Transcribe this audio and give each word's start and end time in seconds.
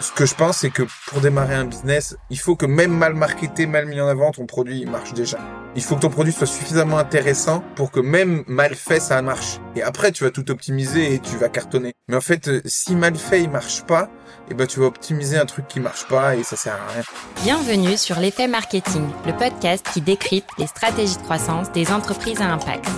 Ce 0.00 0.10
que 0.12 0.26
je 0.26 0.34
pense, 0.34 0.58
c'est 0.58 0.70
que 0.70 0.82
pour 1.06 1.20
démarrer 1.20 1.54
un 1.54 1.64
business, 1.64 2.16
il 2.30 2.38
faut 2.38 2.56
que 2.56 2.66
même 2.66 2.90
mal 2.90 3.14
marketé, 3.14 3.66
mal 3.66 3.86
mis 3.86 4.00
en 4.00 4.08
avant, 4.08 4.32
ton 4.32 4.46
produit 4.46 4.84
marche 4.86 5.14
déjà. 5.14 5.38
Il 5.76 5.82
faut 5.82 5.96
que 5.96 6.00
ton 6.00 6.10
produit 6.10 6.32
soit 6.32 6.46
suffisamment 6.46 6.98
intéressant 6.98 7.62
pour 7.76 7.90
que 7.90 8.00
même 8.00 8.44
mal 8.46 8.74
fait, 8.74 9.00
ça 9.00 9.22
marche. 9.22 9.58
Et 9.76 9.82
après, 9.82 10.12
tu 10.12 10.24
vas 10.24 10.30
tout 10.30 10.50
optimiser 10.50 11.14
et 11.14 11.18
tu 11.18 11.36
vas 11.36 11.48
cartonner. 11.48 11.92
Mais 12.08 12.16
en 12.16 12.20
fait, 12.20 12.48
euh, 12.48 12.60
si 12.64 12.94
mal 12.96 13.14
fait, 13.14 13.42
il 13.42 13.50
marche 13.50 13.82
pas, 13.82 14.10
et 14.48 14.52
eh 14.52 14.54
ben 14.54 14.66
tu 14.66 14.80
vas 14.80 14.86
optimiser 14.86 15.38
un 15.38 15.46
truc 15.46 15.68
qui 15.68 15.78
marche 15.78 16.06
pas 16.08 16.34
et 16.34 16.42
ça 16.42 16.56
sert 16.56 16.74
à 16.74 16.92
rien. 16.92 17.02
Bienvenue 17.44 17.96
sur 17.96 18.18
l'effet 18.18 18.48
marketing, 18.48 19.08
le 19.24 19.32
podcast 19.32 19.86
qui 19.92 20.00
décrypte 20.00 20.50
les 20.58 20.66
stratégies 20.66 21.16
de 21.16 21.22
croissance 21.22 21.70
des 21.70 21.92
entreprises 21.92 22.40
à 22.40 22.52
impact. 22.52 22.88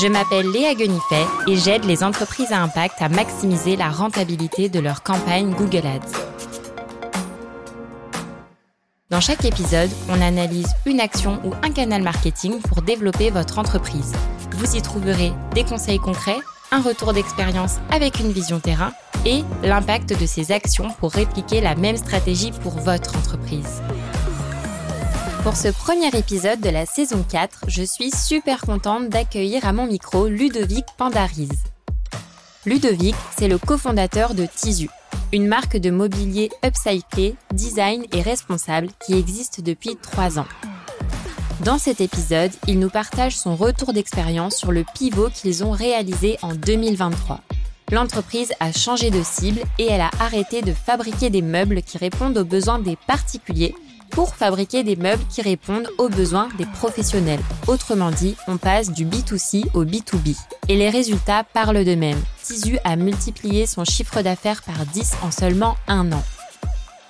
Je 0.00 0.06
m'appelle 0.06 0.50
Léa 0.50 0.74
Guenifet 0.74 1.26
et 1.46 1.56
j'aide 1.56 1.84
les 1.84 2.02
entreprises 2.02 2.52
à 2.52 2.62
impact 2.62 3.02
à 3.02 3.10
maximiser 3.10 3.76
la 3.76 3.90
rentabilité 3.90 4.70
de 4.70 4.80
leur 4.80 5.02
campagne 5.02 5.50
Google 5.50 5.86
Ads. 5.86 6.16
Dans 9.10 9.20
chaque 9.20 9.44
épisode, 9.44 9.90
on 10.08 10.22
analyse 10.22 10.68
une 10.86 11.00
action 11.00 11.38
ou 11.44 11.52
un 11.62 11.70
canal 11.70 12.02
marketing 12.02 12.62
pour 12.62 12.80
développer 12.80 13.28
votre 13.28 13.58
entreprise. 13.58 14.12
Vous 14.52 14.74
y 14.74 14.80
trouverez 14.80 15.32
des 15.54 15.64
conseils 15.64 15.98
concrets, 15.98 16.38
un 16.70 16.80
retour 16.80 17.12
d'expérience 17.12 17.76
avec 17.90 18.20
une 18.20 18.32
vision 18.32 18.58
terrain 18.58 18.92
et 19.26 19.42
l'impact 19.62 20.18
de 20.18 20.24
ces 20.24 20.50
actions 20.50 20.88
pour 20.98 21.12
répliquer 21.12 21.60
la 21.60 21.74
même 21.74 21.98
stratégie 21.98 22.52
pour 22.52 22.78
votre 22.78 23.18
entreprise. 23.18 23.82
Pour 25.42 25.56
ce 25.56 25.68
premier 25.68 26.08
épisode 26.08 26.60
de 26.60 26.68
la 26.68 26.84
saison 26.84 27.24
4, 27.26 27.64
je 27.66 27.82
suis 27.82 28.10
super 28.10 28.60
contente 28.60 29.08
d'accueillir 29.08 29.66
à 29.66 29.72
mon 29.72 29.86
micro 29.86 30.28
Ludovic 30.28 30.84
Pandariz. 30.98 31.48
Ludovic, 32.66 33.14
c'est 33.38 33.48
le 33.48 33.56
cofondateur 33.56 34.34
de 34.34 34.44
Tisu, 34.44 34.90
une 35.32 35.46
marque 35.46 35.78
de 35.78 35.90
mobilier 35.90 36.50
upcyclé, 36.62 37.36
design 37.54 38.04
et 38.12 38.20
responsable 38.20 38.88
qui 39.04 39.14
existe 39.14 39.62
depuis 39.62 39.96
3 39.96 40.38
ans. 40.38 40.48
Dans 41.64 41.78
cet 41.78 42.02
épisode, 42.02 42.52
il 42.68 42.78
nous 42.78 42.90
partage 42.90 43.38
son 43.38 43.56
retour 43.56 43.94
d'expérience 43.94 44.56
sur 44.56 44.72
le 44.72 44.84
pivot 44.94 45.30
qu'ils 45.30 45.64
ont 45.64 45.72
réalisé 45.72 46.36
en 46.42 46.54
2023. 46.54 47.40
L'entreprise 47.92 48.52
a 48.60 48.72
changé 48.72 49.10
de 49.10 49.22
cible 49.22 49.62
et 49.78 49.86
elle 49.86 50.02
a 50.02 50.10
arrêté 50.20 50.60
de 50.60 50.74
fabriquer 50.74 51.30
des 51.30 51.42
meubles 51.42 51.82
qui 51.82 51.96
répondent 51.96 52.36
aux 52.36 52.44
besoins 52.44 52.78
des 52.78 52.96
particuliers 53.06 53.74
pour 54.10 54.34
fabriquer 54.34 54.82
des 54.82 54.96
meubles 54.96 55.22
qui 55.28 55.42
répondent 55.42 55.88
aux 55.98 56.08
besoins 56.08 56.48
des 56.58 56.66
professionnels. 56.66 57.40
Autrement 57.66 58.10
dit, 58.10 58.36
on 58.48 58.56
passe 58.56 58.90
du 58.90 59.06
B2C 59.06 59.66
au 59.74 59.84
B2B. 59.84 60.36
Et 60.68 60.76
les 60.76 60.90
résultats 60.90 61.44
parlent 61.44 61.84
d'eux-mêmes. 61.84 62.20
Tisu 62.42 62.78
a 62.84 62.96
multiplié 62.96 63.66
son 63.66 63.84
chiffre 63.84 64.22
d'affaires 64.22 64.62
par 64.62 64.84
10 64.86 65.12
en 65.22 65.30
seulement 65.30 65.76
un 65.88 66.12
an. 66.12 66.22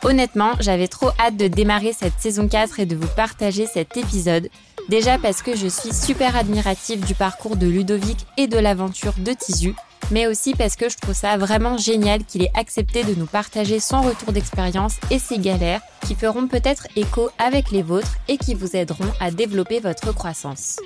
Honnêtement, 0.03 0.53
j'avais 0.61 0.89
trop 0.89 1.11
hâte 1.19 1.37
de 1.37 1.47
démarrer 1.47 1.93
cette 1.93 2.19
saison 2.19 2.48
4 2.48 2.81
et 2.81 2.87
de 2.87 2.97
vous 2.97 3.09
partager 3.17 3.67
cet 3.67 3.98
épisode. 3.98 4.48
Déjà 4.91 5.19
parce 5.19 5.41
que 5.41 5.55
je 5.55 5.69
suis 5.69 5.95
super 5.95 6.35
admirative 6.35 7.07
du 7.07 7.15
parcours 7.15 7.55
de 7.55 7.69
Ludovic 7.69 8.27
et 8.37 8.49
de 8.49 8.59
l'aventure 8.59 9.13
de 9.19 9.33
Tisu, 9.33 9.73
mais 10.11 10.27
aussi 10.27 10.53
parce 10.53 10.75
que 10.75 10.89
je 10.89 10.97
trouve 10.97 11.15
ça 11.15 11.37
vraiment 11.37 11.79
génial 11.79 12.25
qu'il 12.25 12.43
ait 12.43 12.51
accepté 12.57 13.05
de 13.05 13.15
nous 13.15 13.27
partager 13.27 13.79
son 13.79 14.03
retour 14.03 14.33
d'expérience 14.33 14.97
et 15.13 15.21
ses 15.21 15.39
galères 15.39 15.81
qui 16.05 16.17
feront 16.17 16.49
peut-être 16.49 16.89
écho 16.97 17.31
avec 17.39 17.71
les 17.71 17.83
vôtres 17.83 18.17
et 18.27 18.37
qui 18.37 18.57
vous 18.57 18.75
aideront 18.75 19.13
à 19.21 19.31
développer 19.31 19.79
votre 19.79 20.13
croissance. 20.13 20.81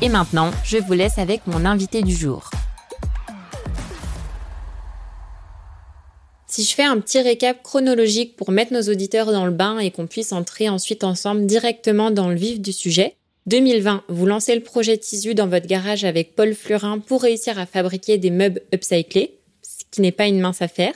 Et 0.00 0.08
maintenant, 0.08 0.50
je 0.64 0.78
vous 0.78 0.94
laisse 0.94 1.18
avec 1.18 1.46
mon 1.46 1.66
invité 1.66 2.00
du 2.00 2.16
jour. 2.16 2.48
Si 6.50 6.64
je 6.64 6.74
fais 6.74 6.82
un 6.82 6.98
petit 6.98 7.20
récap 7.20 7.62
chronologique 7.62 8.34
pour 8.34 8.50
mettre 8.50 8.72
nos 8.72 8.82
auditeurs 8.82 9.30
dans 9.30 9.46
le 9.46 9.52
bain 9.52 9.78
et 9.78 9.92
qu'on 9.92 10.08
puisse 10.08 10.32
entrer 10.32 10.68
ensuite 10.68 11.04
ensemble 11.04 11.46
directement 11.46 12.10
dans 12.10 12.28
le 12.28 12.34
vif 12.34 12.60
du 12.60 12.72
sujet, 12.72 13.14
2020, 13.46 14.02
vous 14.08 14.26
lancez 14.26 14.56
le 14.56 14.60
projet 14.60 14.98
Tisu 14.98 15.36
dans 15.36 15.46
votre 15.46 15.68
garage 15.68 16.02
avec 16.04 16.34
Paul 16.34 16.54
Fleurin 16.54 16.98
pour 16.98 17.22
réussir 17.22 17.56
à 17.60 17.66
fabriquer 17.66 18.18
des 18.18 18.30
meubles 18.30 18.62
upcyclés, 18.74 19.38
ce 19.62 19.84
qui 19.92 20.00
n'est 20.00 20.10
pas 20.10 20.26
une 20.26 20.40
mince 20.40 20.60
affaire. 20.60 20.94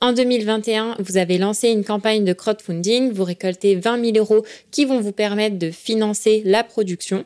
En 0.00 0.12
2021, 0.12 0.96
vous 0.98 1.18
avez 1.18 1.38
lancé 1.38 1.68
une 1.68 1.84
campagne 1.84 2.24
de 2.24 2.32
crowdfunding, 2.32 3.12
vous 3.12 3.22
récoltez 3.22 3.76
20 3.76 4.04
000 4.12 4.16
euros 4.16 4.44
qui 4.72 4.86
vont 4.86 4.98
vous 4.98 5.12
permettre 5.12 5.56
de 5.56 5.70
financer 5.70 6.42
la 6.44 6.64
production. 6.64 7.24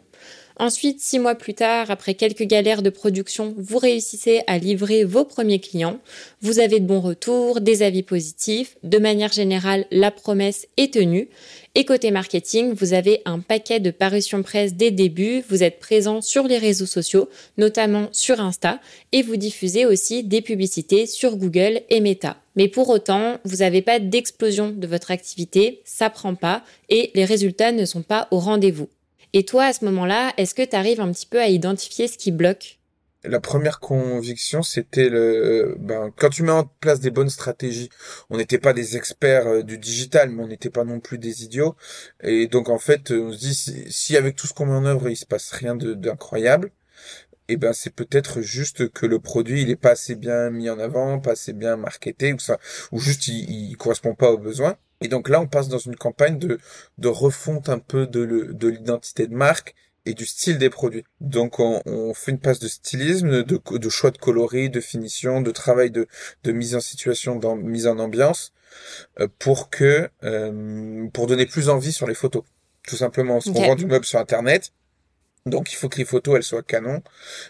Ensuite, 0.56 1.00
six 1.00 1.18
mois 1.18 1.34
plus 1.34 1.54
tard, 1.54 1.90
après 1.90 2.14
quelques 2.14 2.44
galères 2.44 2.82
de 2.82 2.90
production, 2.90 3.54
vous 3.58 3.78
réussissez 3.78 4.42
à 4.46 4.56
livrer 4.58 5.02
vos 5.02 5.24
premiers 5.24 5.58
clients. 5.58 5.98
Vous 6.42 6.60
avez 6.60 6.78
de 6.78 6.86
bons 6.86 7.00
retours, 7.00 7.60
des 7.60 7.82
avis 7.82 8.04
positifs. 8.04 8.76
De 8.84 8.98
manière 8.98 9.32
générale, 9.32 9.84
la 9.90 10.12
promesse 10.12 10.68
est 10.76 10.94
tenue. 10.94 11.28
Et 11.74 11.84
côté 11.84 12.12
marketing, 12.12 12.72
vous 12.72 12.92
avez 12.92 13.20
un 13.24 13.40
paquet 13.40 13.80
de 13.80 13.90
parutions 13.90 14.44
presse 14.44 14.74
dès 14.74 14.90
le 14.90 14.96
début. 14.96 15.42
Vous 15.48 15.64
êtes 15.64 15.80
présent 15.80 16.20
sur 16.20 16.46
les 16.46 16.58
réseaux 16.58 16.86
sociaux, 16.86 17.28
notamment 17.58 18.08
sur 18.12 18.40
Insta, 18.40 18.78
et 19.10 19.22
vous 19.22 19.36
diffusez 19.36 19.86
aussi 19.86 20.22
des 20.22 20.40
publicités 20.40 21.06
sur 21.06 21.36
Google 21.36 21.80
et 21.88 22.00
Meta. 22.00 22.36
Mais 22.54 22.68
pour 22.68 22.90
autant, 22.90 23.38
vous 23.44 23.56
n'avez 23.56 23.82
pas 23.82 23.98
d'explosion 23.98 24.70
de 24.70 24.86
votre 24.86 25.10
activité, 25.10 25.80
ça 25.84 26.10
prend 26.10 26.36
pas, 26.36 26.62
et 26.88 27.10
les 27.16 27.24
résultats 27.24 27.72
ne 27.72 27.84
sont 27.84 28.02
pas 28.02 28.28
au 28.30 28.38
rendez-vous. 28.38 28.88
Et 29.36 29.44
toi, 29.44 29.64
à 29.64 29.72
ce 29.72 29.84
moment-là, 29.84 30.32
est-ce 30.36 30.54
que 30.54 30.62
tu 30.62 30.76
arrives 30.76 31.00
un 31.00 31.10
petit 31.10 31.26
peu 31.26 31.40
à 31.40 31.48
identifier 31.48 32.06
ce 32.06 32.16
qui 32.16 32.30
bloque? 32.30 32.78
La 33.24 33.40
première 33.40 33.80
conviction, 33.80 34.62
c'était 34.62 35.08
le, 35.08 35.74
ben, 35.80 36.12
quand 36.16 36.28
tu 36.28 36.44
mets 36.44 36.52
en 36.52 36.70
place 36.78 37.00
des 37.00 37.10
bonnes 37.10 37.30
stratégies, 37.30 37.88
on 38.30 38.36
n'était 38.36 38.58
pas 38.58 38.72
des 38.72 38.96
experts 38.96 39.48
euh, 39.48 39.62
du 39.62 39.76
digital, 39.76 40.30
mais 40.30 40.44
on 40.44 40.46
n'était 40.46 40.70
pas 40.70 40.84
non 40.84 41.00
plus 41.00 41.18
des 41.18 41.42
idiots. 41.42 41.74
Et 42.22 42.46
donc, 42.46 42.68
en 42.68 42.78
fait, 42.78 43.10
on 43.10 43.32
se 43.32 43.38
dit, 43.38 43.54
si 43.90 44.16
avec 44.16 44.36
tout 44.36 44.46
ce 44.46 44.54
qu'on 44.54 44.66
met 44.66 44.72
en 44.72 44.84
œuvre, 44.84 45.08
il 45.08 45.16
se 45.16 45.26
passe 45.26 45.50
rien 45.50 45.74
d'incroyable, 45.74 46.70
eh 47.48 47.56
ben, 47.56 47.72
c'est 47.72 47.92
peut-être 47.92 48.40
juste 48.40 48.88
que 48.92 49.04
le 49.04 49.18
produit, 49.18 49.62
il 49.62 49.70
est 49.70 49.76
pas 49.76 49.90
assez 49.90 50.14
bien 50.14 50.50
mis 50.50 50.70
en 50.70 50.78
avant, 50.78 51.18
pas 51.18 51.32
assez 51.32 51.52
bien 51.52 51.76
marketé, 51.76 52.34
ou 52.34 52.38
ça, 52.38 52.60
ou 52.92 53.00
juste 53.00 53.26
il, 53.26 53.70
il 53.70 53.76
correspond 53.76 54.14
pas 54.14 54.30
aux 54.30 54.38
besoins. 54.38 54.76
Et 55.04 55.08
donc 55.08 55.28
là, 55.28 55.38
on 55.38 55.46
passe 55.46 55.68
dans 55.68 55.78
une 55.78 55.96
campagne 55.96 56.38
de, 56.38 56.58
de 56.96 57.08
refonte 57.08 57.68
un 57.68 57.78
peu 57.78 58.06
de, 58.06 58.22
l'identité 58.66 59.26
de 59.26 59.34
marque 59.34 59.74
et 60.06 60.14
du 60.14 60.24
style 60.24 60.56
des 60.56 60.70
produits. 60.70 61.04
Donc 61.20 61.60
on, 61.60 62.14
fait 62.14 62.30
une 62.30 62.40
passe 62.40 62.58
de 62.58 62.68
stylisme, 62.68 63.42
de, 63.42 63.60
de, 63.78 63.88
choix 63.90 64.10
de 64.10 64.16
coloris, 64.16 64.70
de 64.70 64.80
finition, 64.80 65.42
de 65.42 65.50
travail 65.50 65.90
de, 65.90 66.08
de 66.42 66.52
mise 66.52 66.74
en 66.74 66.80
situation, 66.80 67.36
dans, 67.36 67.54
mise 67.54 67.86
en 67.86 67.98
ambiance, 67.98 68.54
euh, 69.20 69.28
pour 69.38 69.68
que 69.68 70.08
euh, 70.24 71.06
pour 71.12 71.26
donner 71.26 71.44
plus 71.44 71.68
envie 71.68 71.92
sur 71.92 72.06
les 72.06 72.14
photos. 72.14 72.42
Tout 72.88 72.96
simplement, 72.96 73.40
on 73.46 73.52
vend 73.52 73.74
du 73.74 73.84
meuble 73.84 74.06
sur 74.06 74.18
Internet, 74.18 74.72
donc 75.46 75.72
il 75.72 75.76
faut 75.76 75.88
que 75.88 75.98
les 75.98 76.04
photos 76.04 76.36
elles 76.36 76.42
soient 76.42 76.62
canon. 76.62 77.02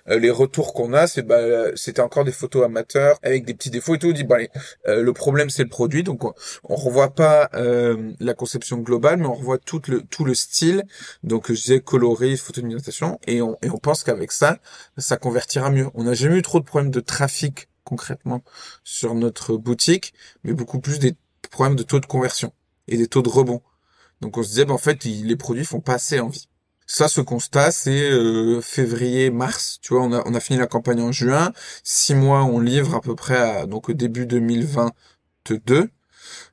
Euh, 0.09 0.19
les 0.19 0.31
retours 0.31 0.75
qu'on 0.75 0.93
a, 0.93 1.07
c'est 1.07 1.23
bah 1.23 1.75
c'était 1.77 2.01
encore 2.03 2.25
des 2.25 2.33
photos 2.33 2.65
amateurs 2.65 3.19
avec 3.23 3.45
des 3.45 3.55
petits 3.55 3.71
défauts 3.71 3.95
et 3.95 3.99
tout. 3.99 4.09
On 4.09 4.13
dit 4.13 4.25
bah 4.25 4.39
euh, 4.89 5.03
le 5.03 5.13
problème 5.13 5.51
c'est 5.51 5.63
le 5.63 5.69
produit, 5.69 6.03
donc 6.03 6.25
on, 6.25 6.35
on 6.65 6.75
revoit 6.77 7.15
pas 7.15 7.51
euh, 7.55 8.13
la 8.21 8.35
conception 8.35 8.79
globale, 8.79 9.19
mais 9.19 9.27
on 9.27 9.35
revoit 9.35 9.59
tout 9.59 9.81
le 9.89 10.35
style. 10.35 10.85
Donc 11.23 11.49
je 11.49 11.55
disais 11.55 11.81
coloris, 11.81 12.37
photo 12.37 12.63
et 13.27 13.43
on 13.43 13.57
et 13.63 13.71
on 13.71 13.79
pense 13.79 14.05
qu'avec 14.05 14.33
ça, 14.33 14.59
ça 14.99 15.17
convertira 15.17 15.71
mieux. 15.71 15.89
On 15.95 16.05
n'a 16.05 16.15
jamais 16.15 16.39
eu 16.39 16.43
trop 16.43 16.61
de 16.61 16.65
problèmes 16.65 16.91
de 16.91 17.01
trafic 17.01 17.69
concrètement 17.85 18.43
sur 18.83 19.15
notre 19.15 19.57
boutique, 19.57 20.15
mais 20.43 20.53
beaucoup 20.53 20.81
plus 20.81 20.99
des 20.99 21.17
problèmes 21.51 21.77
de 21.77 21.83
taux 21.83 22.01
de 22.01 22.07
conversion 22.07 22.53
et 22.89 22.97
des 22.97 23.07
taux 23.07 23.23
de 23.23 23.29
rebond. 23.29 23.63
Donc 24.21 24.37
on 24.39 24.43
se 24.43 24.49
disait 24.49 24.65
bah 24.65 24.75
en 24.75 24.79
fait 24.79 25.05
les 25.05 25.37
produits 25.37 25.65
font 25.65 25.81
pas 25.81 25.95
assez 25.95 26.19
envie. 26.21 26.49
Ça, 26.87 27.09
ce 27.09 27.21
constat, 27.21 27.73
c'est 27.73 28.11
euh, 28.11 28.61
février-mars. 28.61 29.79
Tu 29.81 29.95
vois, 29.95 30.03
on 30.03 30.13
a, 30.13 30.23
on 30.27 30.35
a 30.35 30.41
fini 30.41 30.59
la 30.59 30.67
campagne 30.67 31.01
en 31.01 31.13
juin. 31.13 31.53
Six 31.83 32.15
mois, 32.15 32.45
on 32.45 32.61
livre 32.61 32.95
à 32.95 33.01
peu 33.01 33.15
près 33.15 33.37
à, 33.37 33.67
donc 33.67 33.89
au 33.89 33.95
début 33.95 34.27
2022. 34.27 35.89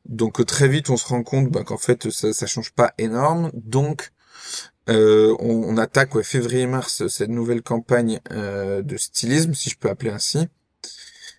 Donc 0.06 0.40
euh, 0.40 0.46
très 0.46 0.68
vite, 0.70 0.90
on 0.90 0.98
se 0.98 1.08
rend 1.08 1.24
compte 1.24 1.50
bah, 1.50 1.64
qu'en 1.64 1.78
fait, 1.78 2.10
ça, 2.12 2.32
ça 2.34 2.48
change 2.48 2.72
pas 2.72 2.94
énorme. 2.98 3.52
Donc, 3.54 4.12
euh, 4.90 5.36
on, 5.40 5.78
attaque 5.78 6.16
ouais, 6.16 6.24
février-mars 6.24 7.08
cette 7.08 7.30
nouvelle 7.30 7.62
campagne 7.62 8.20
de 8.32 8.98
stylisme, 8.98 9.54
si 9.54 9.70
je 9.70 9.78
peux 9.78 9.90
appeler 9.90 10.12
ainsi, 10.12 10.48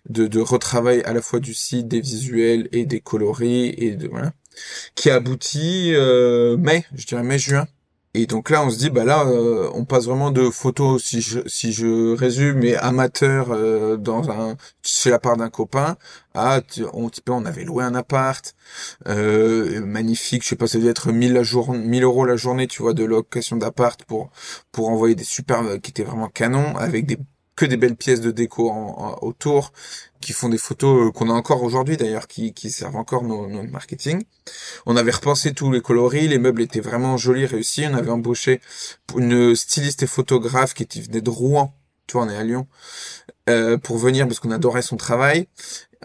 de, 0.09 0.27
de 0.27 0.39
retravail 0.39 1.01
à 1.03 1.13
la 1.13 1.21
fois 1.21 1.39
du 1.39 1.53
site, 1.53 1.87
des 1.87 2.01
visuels 2.01 2.69
et 2.71 2.85
des 2.85 3.01
coloris 3.01 3.69
et 3.77 3.95
de 3.95 4.07
voilà, 4.07 4.33
qui 4.95 5.09
aboutit 5.09 5.93
mai, 6.57 6.85
je 6.95 7.05
dirais 7.05 7.23
mai-juin 7.23 7.67
et 8.15 8.27
donc 8.27 8.51
là, 8.51 8.63
on 8.63 8.69
se 8.69 8.77
dit, 8.77 8.91
bah 8.91 9.05
là, 9.05 9.25
euh, 9.25 9.69
on 9.73 9.85
passe 9.85 10.05
vraiment 10.05 10.29
de 10.29 10.49
photos, 10.51 11.03
si 11.03 11.21
je, 11.21 11.39
si 11.47 11.73
je 11.73 12.15
résume, 12.15 12.59
mais 12.59 12.75
amateur 12.75 13.47
euh, 13.51 13.97
dans 13.97 14.29
un, 14.29 14.55
chez 14.83 15.09
la 15.09 15.17
part 15.17 15.35
d'un 15.35 15.49
copain, 15.49 15.97
à, 16.35 16.61
on, 16.93 17.09
on 17.29 17.45
avait 17.45 17.63
loué 17.63 17.83
un 17.83 17.95
appart, 17.95 18.55
euh, 19.07 19.83
magnifique, 19.83 20.43
je 20.43 20.49
sais 20.49 20.55
pas, 20.55 20.67
ça 20.67 20.77
devait 20.77 20.91
être 20.91 21.11
1000 21.11 21.33
la 21.33 21.41
journée, 21.43 21.79
1000 21.79 22.03
euros 22.03 22.25
la 22.25 22.35
journée, 22.35 22.67
tu 22.67 22.83
vois, 22.83 22.93
de 22.93 23.03
location 23.03 23.57
d'appart 23.57 24.03
pour, 24.05 24.29
pour 24.71 24.89
envoyer 24.89 25.15
des 25.15 25.23
super, 25.23 25.63
qui 25.81 25.89
étaient 25.89 26.03
vraiment 26.03 26.29
canons, 26.29 26.75
avec 26.77 27.07
des, 27.07 27.17
des 27.65 27.77
belles 27.77 27.95
pièces 27.95 28.21
de 28.21 28.31
déco 28.31 28.71
autour, 29.21 29.71
qui 30.21 30.33
font 30.33 30.49
des 30.49 30.57
photos 30.57 31.07
euh, 31.07 31.11
qu'on 31.11 31.29
a 31.29 31.33
encore 31.33 31.63
aujourd'hui 31.63 31.97
d'ailleurs, 31.97 32.27
qui, 32.27 32.53
servent 32.69 32.95
encore 32.95 33.23
nos, 33.23 33.47
marketing. 33.63 34.23
On 34.85 34.95
avait 34.95 35.11
repensé 35.11 35.53
tous 35.53 35.71
les 35.71 35.81
coloris, 35.81 36.27
les 36.27 36.39
meubles 36.39 36.61
étaient 36.61 36.79
vraiment 36.79 37.17
jolis, 37.17 37.45
réussis. 37.45 37.85
On 37.87 37.93
avait 37.93 38.11
embauché 38.11 38.61
une 39.17 39.55
styliste 39.55 40.03
et 40.03 40.07
photographe 40.07 40.73
qui 40.73 41.01
venait 41.01 41.21
de 41.21 41.29
Rouen, 41.29 41.73
tu 42.07 42.17
vois, 42.17 42.31
est 42.31 42.35
à 42.37 42.43
Lyon, 42.43 42.67
euh, 43.49 43.77
pour 43.77 43.97
venir 43.97 44.27
parce 44.27 44.39
qu'on 44.39 44.51
adorait 44.51 44.81
son 44.81 44.97
travail 44.97 45.47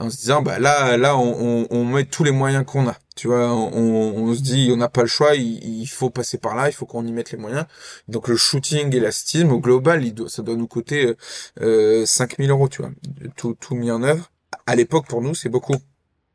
en 0.00 0.10
se 0.10 0.16
disant 0.16 0.42
bah 0.42 0.58
là 0.58 0.96
là 0.96 1.16
on, 1.16 1.66
on, 1.70 1.84
met 1.84 2.04
tous 2.04 2.24
les 2.24 2.30
moyens 2.30 2.64
qu'on 2.66 2.88
a 2.88 2.96
tu 3.18 3.26
vois 3.26 3.52
on, 3.52 3.72
on 3.74 4.32
se 4.32 4.40
dit 4.40 4.70
on 4.72 4.76
n'a 4.76 4.88
pas 4.88 5.02
le 5.02 5.08
choix 5.08 5.34
il, 5.34 5.86
faut 5.86 6.08
passer 6.08 6.38
par 6.38 6.54
là 6.54 6.68
il 6.68 6.72
faut 6.72 6.86
qu'on 6.86 7.04
y 7.04 7.10
mette 7.10 7.32
les 7.32 7.38
moyens. 7.38 7.66
Donc 8.06 8.28
le 8.28 8.36
shooting 8.36 8.94
et 8.94 9.00
la 9.00 9.10
steam 9.10 9.50
au 9.50 9.58
global 9.58 10.04
il 10.04 10.14
doit, 10.14 10.28
ça 10.28 10.42
doit 10.42 10.54
nous 10.54 10.68
coûter 10.68 11.16
euh, 11.60 12.06
5000 12.06 12.48
euros 12.50 12.68
tu 12.68 12.82
vois. 12.82 12.92
Tout 13.36 13.56
tout 13.58 13.74
mis 13.74 13.90
en 13.90 14.04
œuvre. 14.04 14.30
À 14.66 14.76
l'époque 14.76 15.08
pour 15.08 15.20
nous 15.20 15.34
c'est 15.34 15.48
beaucoup. 15.48 15.74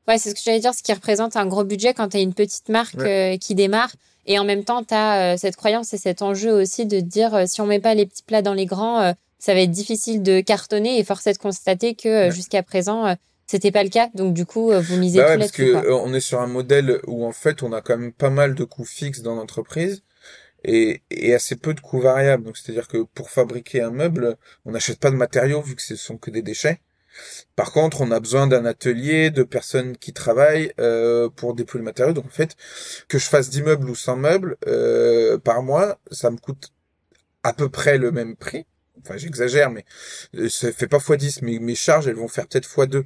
Ouais 0.10 0.18
c'est 0.18 0.32
ce 0.32 0.36
que 0.36 0.42
j'allais 0.44 0.60
dire 0.60 0.74
ce 0.74 0.84
qui 0.84 0.92
représente 0.92 1.38
un 1.38 1.46
gros 1.46 1.64
budget 1.64 1.94
quand 1.94 2.10
tu 2.10 2.18
as 2.18 2.20
une 2.20 2.34
petite 2.34 2.68
marque 2.68 3.00
euh, 3.00 3.38
qui 3.38 3.56
démarre. 3.56 3.92
Et 4.26 4.38
en 4.38 4.44
même 4.44 4.66
temps 4.66 4.84
tu 4.84 4.94
as 4.94 5.36
euh, 5.36 5.38
cette 5.38 5.56
croyance 5.56 5.94
et 5.94 5.98
cet 5.98 6.22
enjeu 6.22 6.52
aussi 6.52 6.86
de 6.86 7.00
dire 7.00 7.34
euh, 7.34 7.44
si 7.46 7.62
on 7.62 7.66
met 7.66 7.80
pas 7.80 7.94
les 7.94 8.06
petits 8.06 8.24
plats 8.24 8.42
dans 8.42 8.54
les 8.54 8.66
grands 8.66 9.14
ça 9.40 9.54
va 9.54 9.62
être 9.62 9.72
difficile 9.72 10.22
de 10.22 10.42
cartonner. 10.42 11.00
Et 11.00 11.04
force 11.06 11.28
est 11.28 11.34
de 11.34 11.38
constater 11.38 11.96
que 11.96 12.30
jusqu'à 12.30 12.62
présent 12.62 13.16
c'était 13.48 13.72
pas 13.72 13.84
le 13.84 13.90
cas, 13.90 14.10
donc 14.14 14.34
du 14.34 14.46
coup, 14.46 14.72
euh, 14.72 14.80
vous 14.80 14.98
misez 14.98 15.20
bah 15.20 15.30
ouais, 15.30 15.38
parce 15.38 15.52
que 15.52 15.64
euh, 15.64 15.96
on 15.96 16.14
est 16.14 16.20
sur 16.20 16.42
un 16.42 16.48
modèle 16.48 17.00
où 17.08 17.26
en 17.26 17.32
fait, 17.32 17.64
on 17.64 17.74
a 17.74 17.82
quand 17.82 17.98
même 17.98 18.14
pas 18.14 18.30
mal 18.30 18.56
de 18.56 18.64
coûts 18.64 18.86
fixes 18.86 19.22
dans 19.22 19.36
l'entreprise 19.36 20.04
et, 20.64 21.02
et 21.12 21.34
assez 21.34 21.56
peu 21.56 21.74
de 21.74 21.80
coûts 21.80 22.00
variables. 22.00 22.44
Donc 22.44 22.58
c'est-à-dire 22.58 22.88
que 22.88 23.04
pour 23.04 23.30
fabriquer 23.30 23.82
un 23.82 23.92
meuble, 23.92 24.38
on 24.66 24.72
n'achète 24.72 25.00
pas 25.00 25.12
de 25.12 25.16
matériaux 25.16 25.62
vu 25.62 25.76
que 25.76 25.82
ce 25.82 25.96
sont 25.96 26.18
que 26.18 26.32
des 26.32 26.42
déchets. 26.42 26.80
Par 27.56 27.72
contre, 27.72 28.02
on 28.02 28.12
a 28.12 28.20
besoin 28.20 28.48
d'un 28.48 28.66
atelier, 28.66 29.30
de 29.30 29.44
personnes 29.44 29.98
qui 29.98 30.14
travaillent 30.14 30.74
euh, 30.80 31.30
pour 31.30 31.54
dépouiller 31.54 31.80
le 31.82 31.86
matériau. 31.86 32.14
Donc 32.14 32.26
en 32.26 32.30
fait, 32.30 32.56
que 33.08 33.20
je 33.20 33.28
fasse 33.28 33.50
10 33.50 33.64
meubles 33.64 33.90
ou 33.90 33.96
100 33.96 34.18
meubles 34.18 34.58
euh, 34.68 35.38
par 35.38 35.62
mois, 35.64 36.00
ça 36.12 36.32
me 36.32 36.38
coûte 36.38 36.74
à 37.44 37.54
peu 37.54 37.70
près 37.70 37.98
le 37.98 38.12
même 38.12 38.36
prix. 38.36 38.66
Enfin, 39.02 39.18
j'exagère, 39.18 39.70
mais 39.70 39.86
euh, 40.36 40.50
ça 40.50 40.72
fait 40.72 40.88
pas 40.88 40.98
x10, 40.98 41.40
mais 41.42 41.60
mes 41.60 41.76
charges, 41.76 42.08
elles 42.08 42.16
vont 42.16 42.28
faire 42.28 42.48
peut-être 42.48 42.70
x2. 42.70 43.06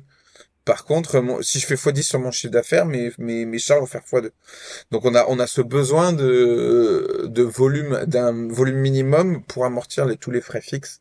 Par 0.67 0.83
contre, 0.83 1.23
si 1.43 1.59
je 1.59 1.65
fais 1.65 1.75
x10 1.75 2.01
sur 2.03 2.19
mon 2.19 2.29
chiffre 2.29 2.51
d'affaires, 2.51 2.85
mes, 2.85 3.09
mes, 3.19 3.45
mes 3.45 3.57
charges 3.57 3.79
vont 3.79 3.85
faire 3.85 4.01
x2. 4.01 4.31
Donc 4.91 5.05
on 5.05 5.15
a, 5.15 5.25
on 5.29 5.39
a 5.39 5.47
ce 5.47 5.61
besoin 5.61 6.11
de, 6.11 7.25
de 7.29 7.43
volume, 7.43 8.03
d'un 8.05 8.49
volume 8.49 8.75
minimum 8.75 9.43
pour 9.45 9.63
amortir 9.63 10.05
tous 10.19 10.29
les 10.29 10.41
frais 10.41 10.59
fixes. 10.59 10.99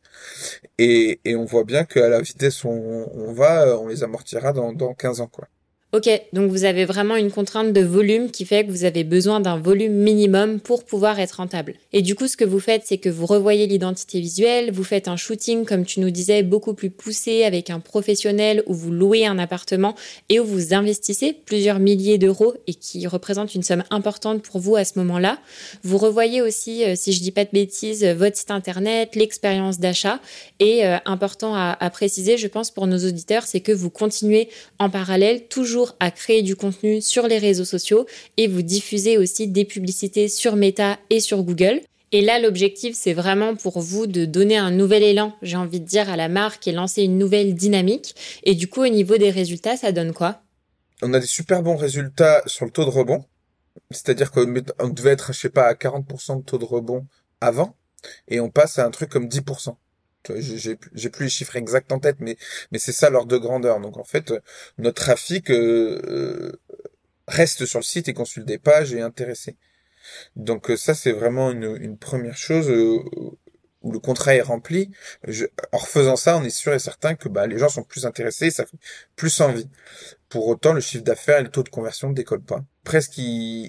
Et, 0.77 1.19
et 1.25 1.35
on 1.35 1.43
voit 1.43 1.65
bien 1.65 1.83
qu'à 1.83 2.07
la 2.07 2.21
vitesse 2.21 2.63
où 2.63 2.69
on, 2.69 3.11
on, 3.13 3.33
va, 3.33 3.77
on 3.77 3.87
les 3.89 4.03
amortira 4.03 4.53
dans, 4.53 4.71
dans 4.71 4.93
15 4.93 5.19
ans, 5.19 5.27
quoi. 5.27 5.49
Ok, 5.93 6.09
donc 6.33 6.51
vous 6.51 6.65
avez 6.65 6.83
vraiment 6.83 7.15
une 7.15 7.31
contrainte 7.31 7.71
de 7.71 7.79
volume 7.79 8.29
qui 8.29 8.43
fait 8.43 8.65
que 8.65 8.71
vous 8.71 8.83
avez 8.83 9.05
besoin 9.05 9.39
d'un 9.39 9.57
volume 9.57 9.93
minimum 9.93 10.59
pour 10.59 10.83
pouvoir 10.83 11.17
être 11.17 11.37
rentable. 11.37 11.75
Et 11.93 12.01
du 12.01 12.13
coup, 12.13 12.27
ce 12.27 12.35
que 12.35 12.43
vous 12.43 12.59
faites, 12.59 12.81
c'est 12.85 12.97
que 12.97 13.07
vous 13.07 13.25
revoyez 13.25 13.67
l'identité 13.67 14.19
visuelle, 14.19 14.69
vous 14.73 14.83
faites 14.83 15.07
un 15.07 15.15
shooting, 15.15 15.63
comme 15.63 15.85
tu 15.85 16.01
nous 16.01 16.09
disais, 16.09 16.43
beaucoup 16.43 16.73
plus 16.73 16.89
poussé 16.89 17.45
avec 17.45 17.69
un 17.69 17.79
professionnel 17.79 18.63
où 18.65 18.73
vous 18.73 18.91
louez 18.91 19.25
un 19.25 19.39
appartement 19.39 19.95
et 20.27 20.41
où 20.41 20.45
vous 20.45 20.73
investissez 20.73 21.31
plusieurs 21.31 21.79
milliers 21.79 22.17
d'euros 22.17 22.55
et 22.67 22.73
qui 22.73 23.07
représente 23.07 23.55
une 23.55 23.63
somme 23.63 23.85
importante 23.89 24.41
pour 24.41 24.59
vous 24.59 24.75
à 24.75 24.83
ce 24.83 24.99
moment-là. 24.99 25.39
Vous 25.83 25.97
revoyez 25.97 26.41
aussi, 26.41 26.83
euh, 26.83 26.95
si 26.97 27.13
je 27.13 27.21
dis 27.21 27.31
pas 27.31 27.45
de 27.45 27.51
bêtises, 27.53 28.03
votre 28.03 28.35
site 28.35 28.51
internet, 28.51 29.15
l'expérience 29.15 29.79
d'achat. 29.79 30.19
Et 30.59 30.85
euh, 30.85 30.97
important 31.05 31.55
à 31.55 31.89
préciser, 31.91 32.37
je 32.37 32.47
pense, 32.47 32.71
pour 32.71 32.87
nos 32.87 32.97
auditeurs, 32.97 33.43
c'est 33.43 33.61
que 33.61 33.71
vous 33.71 33.89
continuez 33.89 34.49
en 34.79 34.89
parallèle 34.89 35.47
toujours 35.47 35.76
à 35.99 36.11
créer 36.11 36.41
du 36.41 36.55
contenu 36.55 37.01
sur 37.01 37.27
les 37.27 37.37
réseaux 37.37 37.65
sociaux 37.65 38.05
et 38.37 38.47
vous 38.47 38.61
diffusez 38.61 39.17
aussi 39.17 39.47
des 39.47 39.65
publicités 39.65 40.27
sur 40.27 40.55
Meta 40.55 40.97
et 41.09 41.19
sur 41.19 41.43
Google. 41.43 41.81
Et 42.11 42.21
là, 42.21 42.39
l'objectif, 42.39 42.95
c'est 42.95 43.13
vraiment 43.13 43.55
pour 43.55 43.79
vous 43.79 44.07
de 44.07 44.25
donner 44.25 44.57
un 44.57 44.71
nouvel 44.71 45.03
élan, 45.03 45.35
j'ai 45.41 45.57
envie 45.57 45.81
de 45.81 45.85
dire, 45.85 46.09
à 46.09 46.15
la 46.15 46.29
marque 46.29 46.67
et 46.67 46.71
lancer 46.71 47.03
une 47.03 47.17
nouvelle 47.17 47.53
dynamique. 47.53 48.15
Et 48.43 48.55
du 48.55 48.69
coup, 48.69 48.81
au 48.81 48.87
niveau 48.87 49.17
des 49.17 49.29
résultats, 49.29 49.75
ça 49.75 49.91
donne 49.91 50.13
quoi? 50.13 50.41
On 51.01 51.13
a 51.13 51.19
des 51.19 51.27
super 51.27 51.61
bons 51.63 51.75
résultats 51.75 52.43
sur 52.45 52.65
le 52.65 52.71
taux 52.71 52.85
de 52.85 52.89
rebond. 52.89 53.25
C'est-à-dire 53.91 54.31
qu'on 54.31 54.45
devait 54.45 55.11
être, 55.11 55.33
je 55.33 55.39
sais 55.39 55.49
pas, 55.49 55.65
à 55.65 55.73
40% 55.73 56.37
de 56.37 56.43
taux 56.43 56.57
de 56.57 56.65
rebond 56.65 57.05
avant. 57.41 57.75
Et 58.27 58.39
on 58.39 58.49
passe 58.49 58.79
à 58.79 58.85
un 58.85 58.91
truc 58.91 59.09
comme 59.09 59.27
10% 59.27 59.75
j'ai 60.39 61.09
plus 61.09 61.25
les 61.25 61.29
chiffres 61.29 61.55
exacts 61.55 61.91
en 61.91 61.99
tête, 61.99 62.17
mais 62.19 62.37
c'est 62.77 62.91
ça 62.91 63.09
l'ordre 63.09 63.29
de 63.29 63.37
grandeur. 63.37 63.79
Donc 63.79 63.97
en 63.97 64.03
fait, 64.03 64.33
notre 64.77 65.01
trafic 65.01 65.49
euh, 65.51 66.01
euh, 66.07 66.51
reste 67.27 67.65
sur 67.65 67.79
le 67.79 67.83
site 67.83 68.07
et 68.07 68.13
consulte 68.13 68.45
des 68.45 68.57
pages 68.57 68.93
et 68.93 68.97
est 68.97 69.01
intéressé. 69.01 69.55
Donc 70.35 70.69
euh, 70.69 70.77
ça 70.77 70.93
c'est 70.93 71.11
vraiment 71.11 71.51
une, 71.51 71.97
première 71.97 72.37
chose 72.37 72.69
où 72.69 73.91
le 73.91 73.99
contrat 73.99 74.35
est 74.35 74.41
rempli. 74.41 74.91
en 75.71 75.77
refaisant 75.77 76.15
ça, 76.15 76.37
on 76.37 76.43
est 76.43 76.49
sûr 76.49 76.73
et 76.73 76.79
certain 76.79 77.15
que 77.15 77.29
bah, 77.29 77.47
les 77.47 77.57
gens 77.57 77.69
sont 77.69 77.83
plus 77.83 78.05
intéressés, 78.05 78.51
ça 78.51 78.65
fait 78.65 78.77
plus 79.15 79.41
envie. 79.41 79.69
Pour 80.29 80.47
autant, 80.47 80.73
le 80.73 80.81
chiffre 80.81 81.03
d'affaires 81.03 81.39
et 81.39 81.43
le 81.43 81.49
taux 81.49 81.63
de 81.63 81.69
conversion 81.69 82.09
ne 82.09 82.13
décollent 82.13 82.41
pas. 82.41 82.63
Presque, 82.83 83.17
il, 83.17 83.67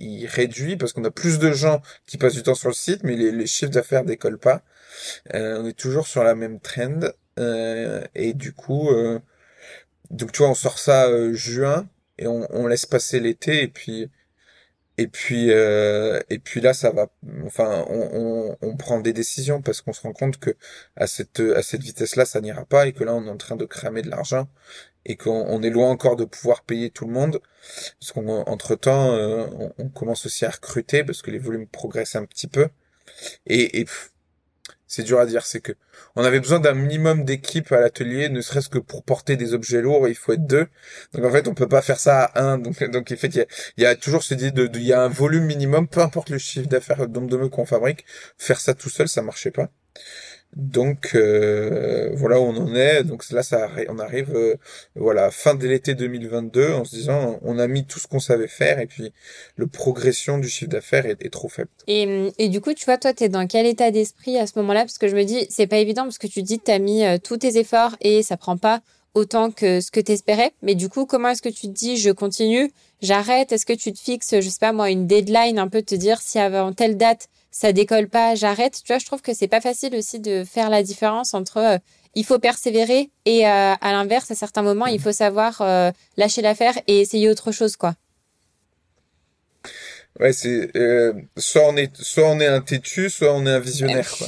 il, 0.00 0.26
réduit 0.26 0.76
parce 0.76 0.92
qu'on 0.92 1.04
a 1.04 1.10
plus 1.10 1.38
de 1.38 1.50
gens 1.52 1.82
qui 2.06 2.16
passent 2.16 2.34
du 2.34 2.42
temps 2.42 2.54
sur 2.54 2.68
le 2.68 2.74
site, 2.74 3.02
mais 3.02 3.16
les, 3.16 3.32
les 3.32 3.46
chiffres 3.46 3.72
d'affaires 3.72 4.04
décollent 4.04 4.38
pas. 4.38 4.62
Euh, 5.34 5.60
on 5.62 5.66
est 5.66 5.76
toujours 5.76 6.06
sur 6.06 6.22
la 6.22 6.34
même 6.34 6.60
trend. 6.60 7.00
Euh, 7.38 8.04
et 8.14 8.32
du 8.34 8.52
coup, 8.52 8.90
euh, 8.90 9.18
donc 10.10 10.32
tu 10.32 10.38
vois, 10.38 10.50
on 10.50 10.54
sort 10.54 10.78
ça 10.78 11.06
euh, 11.08 11.32
juin 11.34 11.88
et 12.18 12.26
on, 12.26 12.46
on 12.50 12.66
laisse 12.66 12.86
passer 12.86 13.20
l'été 13.20 13.62
et 13.62 13.68
puis 13.68 14.10
et 14.98 15.08
puis 15.08 15.50
euh, 15.50 16.20
et 16.30 16.38
puis 16.38 16.60
là 16.60 16.72
ça 16.74 16.90
va 16.90 17.08
enfin 17.44 17.84
on, 17.88 18.56
on, 18.60 18.68
on 18.68 18.76
prend 18.76 19.00
des 19.00 19.12
décisions 19.12 19.62
parce 19.62 19.80
qu'on 19.80 19.92
se 19.92 20.00
rend 20.02 20.12
compte 20.12 20.38
que 20.38 20.56
à 20.96 21.06
cette 21.06 21.40
à 21.40 21.62
cette 21.62 21.82
vitesse 21.82 22.16
là 22.16 22.24
ça 22.24 22.40
n'ira 22.40 22.64
pas 22.64 22.86
et 22.86 22.92
que 22.92 23.04
là 23.04 23.14
on 23.14 23.26
est 23.26 23.30
en 23.30 23.36
train 23.36 23.56
de 23.56 23.64
cramer 23.64 24.02
de 24.02 24.10
l'argent 24.10 24.48
et 25.04 25.16
qu'on 25.16 25.62
est 25.62 25.70
loin 25.70 25.90
encore 25.90 26.16
de 26.16 26.24
pouvoir 26.24 26.62
payer 26.62 26.90
tout 26.90 27.06
le 27.06 27.12
monde 27.12 27.40
parce 28.00 28.12
qu'on 28.12 28.28
entre 28.28 28.74
temps 28.74 29.10
on, 29.12 29.72
on, 29.78 29.88
commence 29.88 30.26
aussi 30.26 30.44
à 30.44 30.50
recruter 30.50 31.04
parce 31.04 31.22
que 31.22 31.30
les 31.30 31.38
volumes 31.38 31.66
progressent 31.66 32.16
un 32.16 32.24
petit 32.24 32.48
peu. 32.48 32.68
Et, 33.46 33.80
et 33.80 33.86
c'est 34.86 35.02
dur 35.02 35.18
à 35.18 35.26
dire, 35.26 35.44
c'est 35.46 35.60
que 35.60 35.72
on 36.14 36.24
avait 36.24 36.40
besoin 36.40 36.60
d'un 36.60 36.74
minimum 36.74 37.24
d'équipe 37.24 37.72
à 37.72 37.80
l'atelier, 37.80 38.28
ne 38.28 38.40
serait-ce 38.40 38.68
que 38.68 38.78
pour 38.78 39.02
porter 39.02 39.36
des 39.36 39.54
objets 39.54 39.80
lourds, 39.82 40.08
il 40.08 40.14
faut 40.14 40.32
être 40.32 40.46
deux. 40.46 40.66
Donc 41.12 41.24
en 41.24 41.30
fait, 41.30 41.48
on 41.48 41.54
peut 41.54 41.68
pas 41.68 41.82
faire 41.82 41.98
ça 41.98 42.24
à 42.24 42.42
un. 42.42 42.58
Donc 42.58 42.82
donc 42.90 43.12
en 43.12 43.16
fait, 43.16 43.46
il 43.76 43.82
y 43.82 43.86
a, 43.86 43.96
toujours 43.96 44.22
ce 44.22 44.34
dit 44.34 44.52
de, 44.52 44.70
il 44.74 44.82
y 44.82 44.92
a 44.92 45.02
un 45.02 45.08
volume 45.08 45.44
minimum, 45.44 45.88
peu 45.88 46.00
importe 46.00 46.30
le 46.30 46.38
chiffre 46.38 46.68
d'affaires, 46.68 47.00
le 47.00 47.08
nombre 47.08 47.28
de 47.28 47.36
meubles 47.36 47.50
qu'on 47.50 47.66
fabrique, 47.66 48.04
faire 48.38 48.60
ça 48.60 48.74
tout 48.74 48.90
seul, 48.90 49.08
ça 49.08 49.22
marchait 49.22 49.50
pas. 49.50 49.70
Donc 50.56 51.10
euh, 51.14 52.10
voilà 52.14 52.40
où 52.40 52.44
on 52.44 52.56
en 52.56 52.74
est. 52.74 53.04
Donc 53.04 53.30
là, 53.30 53.42
ça, 53.42 53.68
on 53.90 53.98
arrive 53.98 54.34
euh, 54.34 54.56
voilà 54.94 55.30
fin 55.30 55.54
de 55.54 55.66
l'été 55.68 55.94
2022 55.94 56.72
en 56.72 56.84
se 56.84 56.96
disant 56.96 57.38
on 57.42 57.58
a 57.58 57.68
mis 57.68 57.84
tout 57.84 57.98
ce 57.98 58.06
qu'on 58.06 58.20
savait 58.20 58.48
faire 58.48 58.78
et 58.78 58.86
puis 58.86 59.12
le 59.56 59.66
progression 59.66 60.38
du 60.38 60.48
chiffre 60.48 60.70
d'affaires 60.70 61.04
est, 61.04 61.30
trop 61.30 61.50
faible. 61.50 61.68
Et, 61.86 62.32
et 62.38 62.48
du 62.48 62.62
coup, 62.62 62.72
tu 62.72 62.86
vois, 62.86 62.96
toi, 62.96 63.12
tu 63.12 63.24
es 63.24 63.28
dans 63.28 63.46
quel 63.46 63.66
état 63.66 63.90
d'esprit 63.90 64.38
à 64.38 64.46
ce 64.46 64.52
moment-là? 64.56 64.80
Parce 64.80 64.96
que 64.96 65.08
je 65.08 65.16
me 65.16 65.24
dis, 65.24 65.46
c'est 65.50 65.66
pas 65.66 65.76
évident 65.76 66.04
parce 66.04 66.18
que 66.18 66.26
tu 66.26 66.42
dis 66.42 66.58
tu 66.58 66.78
mis 66.80 67.04
euh, 67.04 67.18
tous 67.22 67.36
tes 67.36 67.58
efforts 67.58 67.94
et 68.00 68.22
ça 68.22 68.38
prend 68.38 68.56
pas 68.56 68.80
autant 69.12 69.50
que 69.50 69.80
ce 69.82 69.90
que 69.90 70.00
tu 70.00 70.12
espérais. 70.12 70.52
Mais 70.62 70.74
du 70.74 70.88
coup, 70.88 71.04
comment 71.04 71.28
est-ce 71.28 71.42
que 71.42 71.50
tu 71.50 71.66
te 71.68 71.72
dis 71.72 71.98
je 71.98 72.10
continue, 72.10 72.72
j'arrête? 73.02 73.52
Est-ce 73.52 73.66
que 73.66 73.74
tu 73.74 73.92
te 73.92 74.00
fixes, 74.00 74.40
je 74.40 74.48
sais 74.48 74.58
pas 74.58 74.72
moi, 74.72 74.90
une 74.90 75.06
deadline, 75.06 75.58
un 75.58 75.68
peu 75.68 75.82
te 75.82 75.94
dire 75.94 76.20
si 76.22 76.38
avant 76.38 76.72
telle 76.72 76.96
date 76.96 77.28
ça 77.58 77.72
décolle 77.72 78.08
pas, 78.08 78.34
j'arrête. 78.34 78.82
Tu 78.84 78.92
vois, 78.92 78.98
je 78.98 79.06
trouve 79.06 79.22
que 79.22 79.32
c'est 79.32 79.48
pas 79.48 79.62
facile 79.62 79.94
aussi 79.96 80.20
de 80.20 80.44
faire 80.44 80.68
la 80.68 80.82
différence 80.82 81.32
entre 81.32 81.56
euh, 81.56 81.78
il 82.14 82.22
faut 82.22 82.38
persévérer 82.38 83.10
et 83.24 83.48
euh, 83.48 83.72
à 83.80 83.92
l'inverse, 83.92 84.30
à 84.30 84.34
certains 84.34 84.60
moments, 84.60 84.84
il 84.84 85.00
faut 85.00 85.12
savoir 85.12 85.62
euh, 85.62 85.90
lâcher 86.18 86.42
l'affaire 86.42 86.74
et 86.86 87.00
essayer 87.00 87.30
autre 87.30 87.52
chose, 87.52 87.76
quoi. 87.76 87.94
Ouais, 90.20 90.32
c'est 90.32 90.70
soit 91.36 91.62
on 91.66 91.76
est 91.76 91.94
soit 91.96 92.28
on 92.28 92.40
est 92.40 92.46
un 92.46 92.60
têtu, 92.60 93.10
soit 93.10 93.32
on 93.32 93.46
est 93.46 93.50
un 93.50 93.60
visionnaire, 93.60 94.10
quoi. 94.10 94.26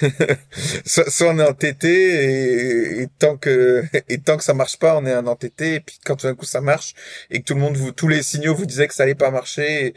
soit, 0.84 1.10
soit, 1.10 1.28
on 1.28 1.38
est 1.38 1.46
entêté 1.46 3.00
et, 3.00 3.08
tant 3.18 3.36
que 3.36 3.84
et 4.08 4.18
tant 4.18 4.36
que 4.36 4.44
ça 4.44 4.54
marche 4.54 4.78
pas, 4.78 4.96
on 4.96 5.06
est 5.06 5.12
un 5.12 5.26
entêté 5.26 5.74
et 5.74 5.80
puis 5.80 5.98
quand 6.04 6.16
tout 6.16 6.26
d'un 6.26 6.34
coup 6.34 6.44
ça 6.44 6.60
marche 6.60 6.94
et 7.30 7.40
que 7.40 7.44
tout 7.44 7.54
le 7.54 7.60
monde 7.60 7.76
vous 7.76 7.92
tous 7.92 8.08
les 8.08 8.22
signaux 8.22 8.54
vous 8.54 8.66
disaient 8.66 8.88
que 8.88 8.94
ça 8.94 9.04
allait 9.04 9.14
pas 9.14 9.30
marcher, 9.30 9.94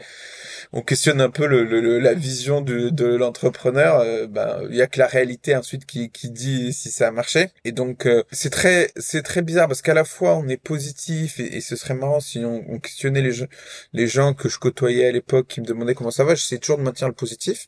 on 0.72 0.82
questionne 0.82 1.20
un 1.20 1.30
peu 1.30 1.46
le, 1.46 1.98
la 1.98 2.14
vision 2.14 2.60
de, 2.60 2.90
de 2.90 3.06
l'entrepreneur. 3.06 4.00
Euh, 4.00 4.26
ben 4.26 4.60
il 4.70 4.76
y 4.76 4.82
a 4.82 4.86
que 4.86 4.98
la 4.98 5.06
réalité 5.06 5.56
ensuite 5.56 5.86
qui, 5.86 6.10
qui 6.10 6.30
dit 6.30 6.72
si 6.72 6.90
ça 6.90 7.08
a 7.08 7.10
marché 7.10 7.48
et 7.64 7.72
donc 7.72 8.06
euh, 8.06 8.22
c'est 8.32 8.50
très 8.50 8.90
c'est 8.96 9.22
très 9.22 9.42
bizarre 9.42 9.68
parce 9.68 9.82
qu'à 9.82 9.94
la 9.94 10.04
fois 10.04 10.36
on 10.36 10.48
est 10.48 10.56
positif 10.56 11.40
et, 11.40 11.60
ce 11.60 11.76
serait 11.76 11.94
marrant 11.94 12.20
si 12.20 12.38
on, 12.38 12.64
on 12.68 12.78
questionnait 12.78 13.22
les 13.22 13.46
les 13.92 14.06
gens 14.06 14.34
que 14.34 14.48
je 14.48 14.58
côtoyais 14.58 15.09
à 15.10 15.12
l'époque 15.12 15.48
qui 15.48 15.60
me 15.60 15.66
demandaient 15.66 15.94
comment 15.94 16.10
ça 16.10 16.24
va, 16.24 16.34
j'essayais 16.34 16.58
toujours 16.58 16.78
de 16.78 16.82
maintenir 16.82 17.08
le 17.08 17.14
positif 17.14 17.66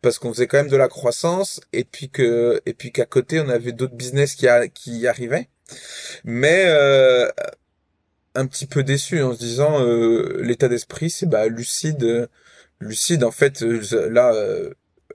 parce 0.00 0.18
qu'on 0.18 0.32
faisait 0.32 0.46
quand 0.46 0.58
même 0.58 0.68
de 0.68 0.76
la 0.76 0.88
croissance 0.88 1.60
et 1.72 1.84
puis 1.84 2.10
que 2.10 2.60
et 2.66 2.74
puis 2.74 2.92
qu'à 2.92 3.06
côté 3.06 3.40
on 3.40 3.48
avait 3.48 3.72
d'autres 3.72 3.94
business 3.94 4.34
qui 4.34 4.48
a, 4.48 4.68
qui 4.68 5.06
arrivaient. 5.06 5.48
Mais 6.24 6.64
euh, 6.66 7.28
un 8.34 8.46
petit 8.46 8.66
peu 8.66 8.82
déçu 8.82 9.22
en 9.22 9.34
se 9.34 9.38
disant 9.38 9.80
euh, 9.80 10.40
l'état 10.42 10.68
d'esprit 10.68 11.10
c'est 11.10 11.26
bah 11.26 11.48
lucide 11.48 12.28
lucide 12.80 13.24
en 13.24 13.30
fait 13.30 13.60
là 13.62 14.32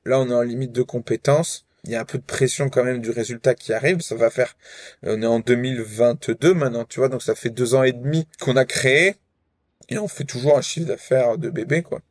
là 0.05 0.19
on 0.19 0.29
est 0.29 0.33
en 0.33 0.41
limite 0.41 0.71
de 0.71 0.83
compétences 0.83 1.67
il 1.87 1.91
y 1.91 1.95
a 1.95 2.01
un 2.01 2.05
peu 2.05 2.17
de 2.17 2.23
pression 2.23 2.69
quand 2.69 2.83
même 2.83 3.01
du 3.01 3.11
résultat 3.11 3.55
qui 3.55 3.73
arrive. 3.73 4.01
Ça 4.01 4.15
va 4.15 4.29
faire, 4.29 4.55
on 5.03 5.21
est 5.21 5.25
en 5.25 5.39
2022 5.39 6.53
maintenant, 6.53 6.85
tu 6.85 6.99
vois, 6.99 7.09
donc 7.09 7.23
ça 7.23 7.33
fait 7.33 7.49
deux 7.49 7.75
ans 7.75 7.83
et 7.83 7.93
demi 7.93 8.27
qu'on 8.41 8.57
a 8.57 8.65
créé 8.65 9.15
et 9.89 9.97
on 9.97 10.07
fait 10.07 10.25
toujours 10.25 10.57
un 10.57 10.61
chiffre 10.61 10.87
d'affaires 10.87 11.37
de 11.37 11.49
bébé, 11.49 11.81
quoi. 11.83 12.01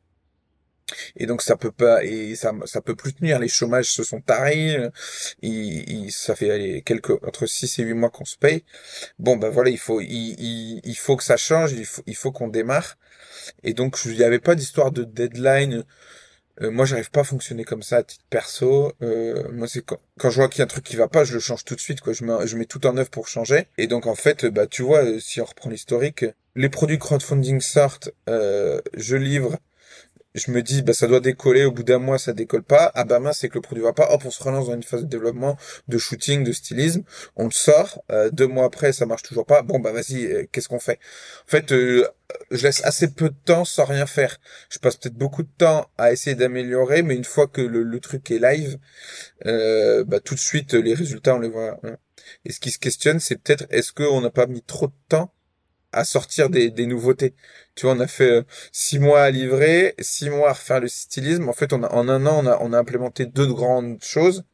Et 1.17 1.27
donc 1.27 1.43
ça 1.43 1.57
peut 1.57 1.73
pas 1.73 2.05
et 2.05 2.37
ça 2.37 2.53
ça 2.65 2.81
peut 2.81 2.95
plus 2.95 3.13
tenir. 3.13 3.39
Les 3.41 3.49
chômages 3.49 3.91
se 3.91 4.05
sont 4.05 4.21
tarés. 4.21 4.89
Il, 5.43 6.13
ça 6.13 6.37
fait 6.37 6.83
quelques 6.85 7.11
entre 7.25 7.47
6 7.47 7.81
et 7.81 7.83
8 7.83 7.95
mois 7.95 8.11
qu'on 8.11 8.25
se 8.25 8.37
paye. 8.37 8.65
Bon 9.19 9.37
ben 9.37 9.49
voilà, 9.49 9.71
il 9.71 9.79
faut 9.79 10.01
il, 10.01 10.81
il, 10.85 10.95
faut 10.97 11.17
que 11.17 11.25
ça 11.25 11.37
change. 11.37 11.73
Il 11.73 11.87
faut 11.87 12.03
il 12.07 12.15
faut 12.15 12.31
qu'on 12.33 12.49
démarre. 12.49 12.97
Et 13.65 13.75
donc 13.75 13.99
il 14.05 14.13
n'y 14.13 14.23
avait 14.23 14.39
pas 14.39 14.55
d'histoire 14.55 14.93
de 14.93 15.05
deadline. 15.05 15.85
Euh, 16.63 16.71
moi, 16.71 16.85
j'arrive 16.85 17.11
pas 17.11 17.21
à 17.21 17.25
fonctionner 17.25 17.65
comme 17.65 17.83
ça 17.83 17.99
à 17.99 18.03
titre 18.03 18.25
perso. 18.31 18.93
Euh, 19.03 19.51
moi, 19.53 19.69
c'est 19.69 19.85
quand, 19.85 19.99
quand, 20.19 20.31
je 20.31 20.37
vois 20.37 20.49
qu'il 20.49 20.61
y 20.61 20.63
a 20.63 20.65
un 20.65 20.69
truc 20.69 20.85
qui 20.85 20.97
va 20.97 21.09
pas, 21.09 21.25
je 21.25 21.35
le 21.35 21.41
change 21.41 21.65
tout 21.65 21.75
de 21.75 21.81
suite. 21.81 22.01
Quoi. 22.01 22.13
Je 22.13 22.25
mets, 22.25 22.47
je 22.47 22.57
mets 22.57 22.65
tout 22.65 22.87
en 22.87 22.97
œuvre 22.97 23.11
pour 23.11 23.29
changer. 23.29 23.67
Et 23.79 23.87
donc, 23.87 24.07
en 24.07 24.15
fait, 24.15 24.47
bah, 24.47 24.67
tu 24.67 24.83
vois, 24.83 25.05
si 25.21 25.41
on 25.41 25.45
reprend 25.45 25.71
l'historique, 25.71 26.25
les 26.55 26.69
produits 26.69 26.99
crowdfunding 26.99 27.61
sortent, 27.61 28.11
euh, 28.29 28.81
je 28.95 29.17
livre, 29.17 29.59
je 30.37 30.51
me 30.51 30.63
dis 30.63 30.83
bah 30.83 30.93
ça 30.93 31.07
doit 31.07 31.21
décoller 31.21 31.65
au 31.65 31.73
bout 31.73 31.83
d'un 31.83 31.99
mois 31.99 32.19
ça 32.19 32.33
décolle 32.35 32.63
pas. 32.63 32.93
Ah 32.95 33.05
bah 33.05 33.21
mince 33.21 33.39
c'est 33.39 33.49
que 33.49 33.55
le 33.55 33.63
produit 33.63 33.83
va 33.83 33.95
pas. 33.95 34.09
Hop 34.13 34.23
on 34.27 34.31
se 34.31 34.43
relance 34.43 34.67
dans 34.67 34.75
une 34.75 34.83
phase 34.83 35.03
de 35.03 35.09
développement 35.09 35.57
de 35.89 35.99
shooting 35.99 36.45
de 36.45 36.53
stylisme. 36.53 37.03
On 37.37 37.47
le 37.47 37.51
sort 37.51 38.03
euh, 38.13 38.31
deux 38.31 38.47
mois 38.47 38.67
après 38.67 38.93
ça 38.93 39.07
marche 39.07 39.23
toujours 39.23 39.47
pas. 39.47 39.63
Bon 39.63 39.81
bah 39.81 39.93
vas-y 39.93 40.27
euh, 40.27 40.47
qu'est-ce 40.53 40.69
qu'on 40.69 40.79
fait? 40.79 40.99
En 41.47 41.51
fait 41.51 41.73
euh, 41.73 42.07
je 42.51 42.63
laisse 42.65 42.85
assez 42.85 43.09
peu 43.13 43.31
de 43.31 43.37
temps 43.47 43.65
sans 43.65 43.87
rien 43.87 44.05
faire. 44.05 44.39
Je 44.69 44.79
passe 44.79 44.97
peut-être 44.97 45.15
beaucoup 45.15 45.43
de 45.43 45.51
temps 45.57 45.89
à 45.97 46.13
essayer 46.13 46.37
d'améliorer 46.37 47.03
mais 47.03 47.17
une 47.17 47.25
fois 47.25 47.47
que 47.47 47.63
le, 47.63 47.99
truc 48.01 48.31
est 48.31 48.39
live 48.39 48.79
bah 50.07 50.21
tout 50.21 50.35
de 50.35 50.41
suite 50.41 50.75
les 50.75 50.93
résultats 50.93 51.35
on 51.35 51.39
les 51.39 51.49
voit 51.49 51.81
hein. 51.83 51.97
et 52.45 52.53
ce 52.53 52.61
qui 52.61 52.71
se 52.71 52.79
questionne 52.79 53.21
c'est 53.21 53.37
peut-être 53.37 53.65
est-ce 53.71 53.91
qu'on 53.93 54.21
n'a 54.21 54.31
pas 54.31 54.47
mis 54.47 54.63
trop 54.63 54.89
de 54.89 54.93
temps 55.09 55.33
à 55.93 56.05
sortir 56.05 56.51
des, 56.51 56.71
des 56.71 56.87
nouveautés. 56.87 57.35
Tu 57.75 57.87
vois, 57.87 57.95
on 57.95 58.01
a 58.01 58.07
fait 58.07 58.31
euh, 58.31 58.43
six 58.73 58.99
mois 58.99 59.23
à 59.23 59.31
livrer, 59.31 59.95
six 59.99 60.31
mois 60.31 60.51
à 60.51 60.53
refaire 60.53 60.81
le 60.81 60.89
stylisme. 60.89 61.49
En 61.49 61.53
fait, 61.53 61.73
on 61.73 61.83
a, 61.83 61.93
en 61.93 62.09
un 62.09 62.27
an, 62.27 62.45
on 62.45 62.47
a, 62.47 62.59
on 62.61 62.73
a 62.73 62.79
implémenté 62.79 63.27
deux 63.27 63.47
grandes 63.47 64.03
choses. 64.03 64.45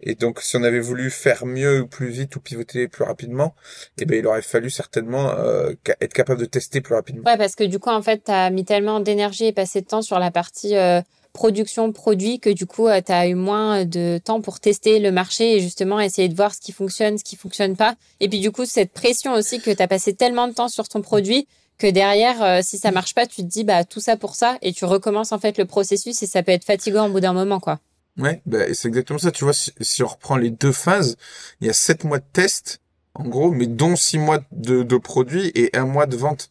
Et 0.00 0.14
donc, 0.14 0.42
si 0.42 0.56
on 0.56 0.62
avait 0.62 0.80
voulu 0.80 1.10
faire 1.10 1.46
mieux 1.46 1.86
plus 1.86 2.08
vite 2.08 2.36
ou 2.36 2.40
pivoter 2.40 2.86
plus 2.86 3.04
rapidement, 3.04 3.54
eh 3.98 4.04
ben, 4.04 4.18
il 4.18 4.26
aurait 4.26 4.42
fallu 4.42 4.68
certainement 4.68 5.30
euh, 5.30 5.72
être 6.00 6.12
capable 6.12 6.38
de 6.38 6.44
tester 6.44 6.82
plus 6.82 6.94
rapidement. 6.94 7.22
Ouais, 7.24 7.38
parce 7.38 7.54
que 7.54 7.64
du 7.64 7.78
coup, 7.78 7.88
en 7.88 8.02
fait, 8.02 8.24
tu 8.24 8.30
as 8.30 8.50
mis 8.50 8.64
tellement 8.64 9.00
d'énergie 9.00 9.46
et 9.46 9.52
passé 9.52 9.80
de 9.80 9.86
temps 9.86 10.02
sur 10.02 10.18
la 10.18 10.30
partie 10.30 10.76
euh, 10.76 11.00
production 11.36 11.92
produit 11.92 12.40
que 12.40 12.48
du 12.48 12.64
coup, 12.64 12.88
euh, 12.88 13.02
tu 13.04 13.12
as 13.12 13.28
eu 13.28 13.34
moins 13.34 13.84
de 13.84 14.18
temps 14.24 14.40
pour 14.40 14.58
tester 14.58 14.98
le 15.00 15.12
marché 15.12 15.56
et 15.56 15.60
justement 15.60 16.00
essayer 16.00 16.30
de 16.30 16.34
voir 16.34 16.54
ce 16.54 16.60
qui 16.60 16.72
fonctionne, 16.72 17.18
ce 17.18 17.24
qui 17.24 17.36
fonctionne 17.36 17.76
pas. 17.76 17.94
Et 18.20 18.28
puis 18.30 18.40
du 18.40 18.50
coup, 18.50 18.64
cette 18.64 18.90
pression 18.90 19.34
aussi 19.34 19.60
que 19.60 19.70
tu 19.70 19.82
as 19.82 19.86
passé 19.86 20.14
tellement 20.14 20.48
de 20.48 20.54
temps 20.54 20.68
sur 20.68 20.88
ton 20.88 21.02
produit 21.02 21.46
que 21.76 21.86
derrière, 21.86 22.42
euh, 22.42 22.60
si 22.62 22.78
ça 22.78 22.90
marche 22.90 23.14
pas, 23.14 23.26
tu 23.26 23.42
te 23.42 23.46
dis 23.46 23.64
bah 23.64 23.84
tout 23.84 24.00
ça 24.00 24.16
pour 24.16 24.34
ça 24.34 24.56
et 24.62 24.72
tu 24.72 24.86
recommences 24.86 25.32
en 25.32 25.38
fait 25.38 25.58
le 25.58 25.66
processus 25.66 26.22
et 26.22 26.26
ça 26.26 26.42
peut 26.42 26.52
être 26.52 26.64
fatigant 26.64 27.06
au 27.06 27.10
bout 27.10 27.20
d'un 27.20 27.34
moment 27.34 27.60
quoi. 27.60 27.80
Ouais, 28.18 28.40
bah, 28.46 28.72
c'est 28.72 28.88
exactement 28.88 29.18
ça. 29.18 29.30
Tu 29.30 29.44
vois, 29.44 29.52
si, 29.52 30.02
on 30.02 30.06
reprend 30.06 30.36
les 30.36 30.48
deux 30.48 30.72
phases, 30.72 31.18
il 31.60 31.66
y 31.66 31.70
a 31.70 31.74
sept 31.74 32.04
mois 32.04 32.18
de 32.18 32.24
test 32.32 32.80
en 33.14 33.24
gros, 33.24 33.50
mais 33.50 33.66
dont 33.66 33.94
six 33.94 34.18
mois 34.18 34.40
de, 34.52 34.82
de 34.82 34.96
produits 34.96 35.52
et 35.54 35.76
un 35.76 35.84
mois 35.84 36.06
de 36.06 36.16
vente. 36.16 36.50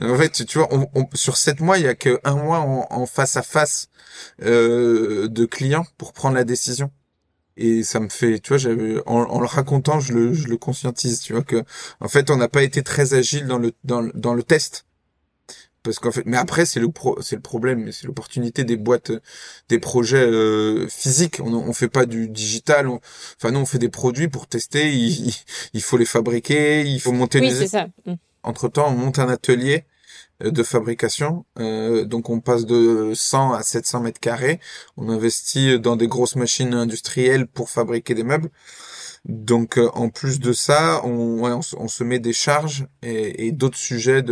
En 0.00 0.16
fait, 0.16 0.44
tu 0.44 0.58
vois, 0.58 0.68
on, 0.72 1.08
sur 1.14 1.36
sept 1.36 1.60
mois, 1.60 1.78
il 1.78 1.84
y 1.84 1.88
a 1.88 1.94
que 1.94 2.20
un 2.24 2.36
mois 2.36 2.58
en, 2.58 3.06
face 3.06 3.36
à 3.36 3.42
face 3.42 3.88
euh, 4.42 5.28
de 5.28 5.46
clients 5.46 5.86
pour 5.96 6.12
prendre 6.12 6.34
la 6.34 6.44
décision. 6.44 6.90
Et 7.56 7.82
ça 7.82 8.00
me 8.00 8.10
fait, 8.10 8.38
tu 8.40 8.48
vois, 8.48 8.58
j'avais, 8.58 9.00
en, 9.06 9.40
le 9.40 9.46
racontant, 9.46 9.98
je 9.98 10.12
le, 10.12 10.34
je 10.34 10.48
le 10.48 10.58
conscientise, 10.58 11.20
tu 11.20 11.32
vois 11.32 11.42
que, 11.42 11.64
en 12.00 12.08
fait, 12.08 12.30
on 12.30 12.36
n'a 12.36 12.48
pas 12.48 12.62
été 12.62 12.82
très 12.82 13.14
agile 13.14 13.46
dans 13.46 13.58
le 13.58 13.72
dans, 13.84 14.06
dans 14.14 14.34
le 14.34 14.42
test 14.42 14.84
parce 15.86 16.00
qu'en 16.00 16.10
fait 16.10 16.24
mais 16.26 16.36
après 16.36 16.66
c'est 16.66 16.80
le 16.80 16.90
pro, 16.90 17.16
c'est 17.22 17.36
le 17.36 17.42
problème 17.42 17.84
mais 17.84 17.92
c'est 17.92 18.06
l'opportunité 18.06 18.64
des 18.64 18.76
boîtes 18.76 19.12
des 19.68 19.78
projets 19.78 20.26
euh, 20.26 20.88
physiques 20.88 21.40
on 21.40 21.54
on 21.54 21.72
fait 21.72 21.88
pas 21.88 22.06
du 22.06 22.28
digital 22.28 22.88
enfin 22.88 23.52
nous 23.52 23.60
on 23.60 23.66
fait 23.66 23.78
des 23.78 23.88
produits 23.88 24.26
pour 24.26 24.48
tester 24.48 24.92
il, 24.92 25.32
il, 25.72 25.82
faut 25.82 25.96
les 25.96 26.04
fabriquer 26.04 26.82
il 26.82 27.00
faut 27.00 27.12
monter 27.12 27.40
oui, 27.40 27.52
c'est 27.52 27.68
ça. 27.68 27.86
Mm. 28.46 28.50
Entre 28.50 28.68
temps, 28.68 28.88
on 28.88 28.96
monte 28.96 29.18
un 29.18 29.28
atelier 29.28 29.84
euh, 30.42 30.50
de 30.50 30.62
fabrication. 30.62 31.44
Euh, 31.58 32.04
donc 32.04 32.30
on 32.30 32.40
passe 32.40 32.66
de 32.66 33.12
100 33.14 33.52
à 33.52 33.62
700 33.62 34.00
mètres 34.00 34.20
carrés. 34.20 34.60
On 34.96 35.08
investit 35.08 35.78
dans 35.78 35.96
des 35.96 36.08
grosses 36.08 36.36
machines 36.36 36.74
industrielles 36.74 37.46
pour 37.46 37.70
fabriquer 37.70 38.14
des 38.14 38.24
meubles. 38.24 38.50
Donc 39.24 39.78
euh, 39.78 39.88
en 39.94 40.08
plus 40.08 40.38
de 40.40 40.52
ça, 40.52 41.00
on, 41.04 41.62
se 41.62 42.04
met 42.04 42.18
des 42.18 42.32
charges 42.32 42.86
et, 43.02 43.50
d'autres 43.52 43.78
sujets 43.78 44.22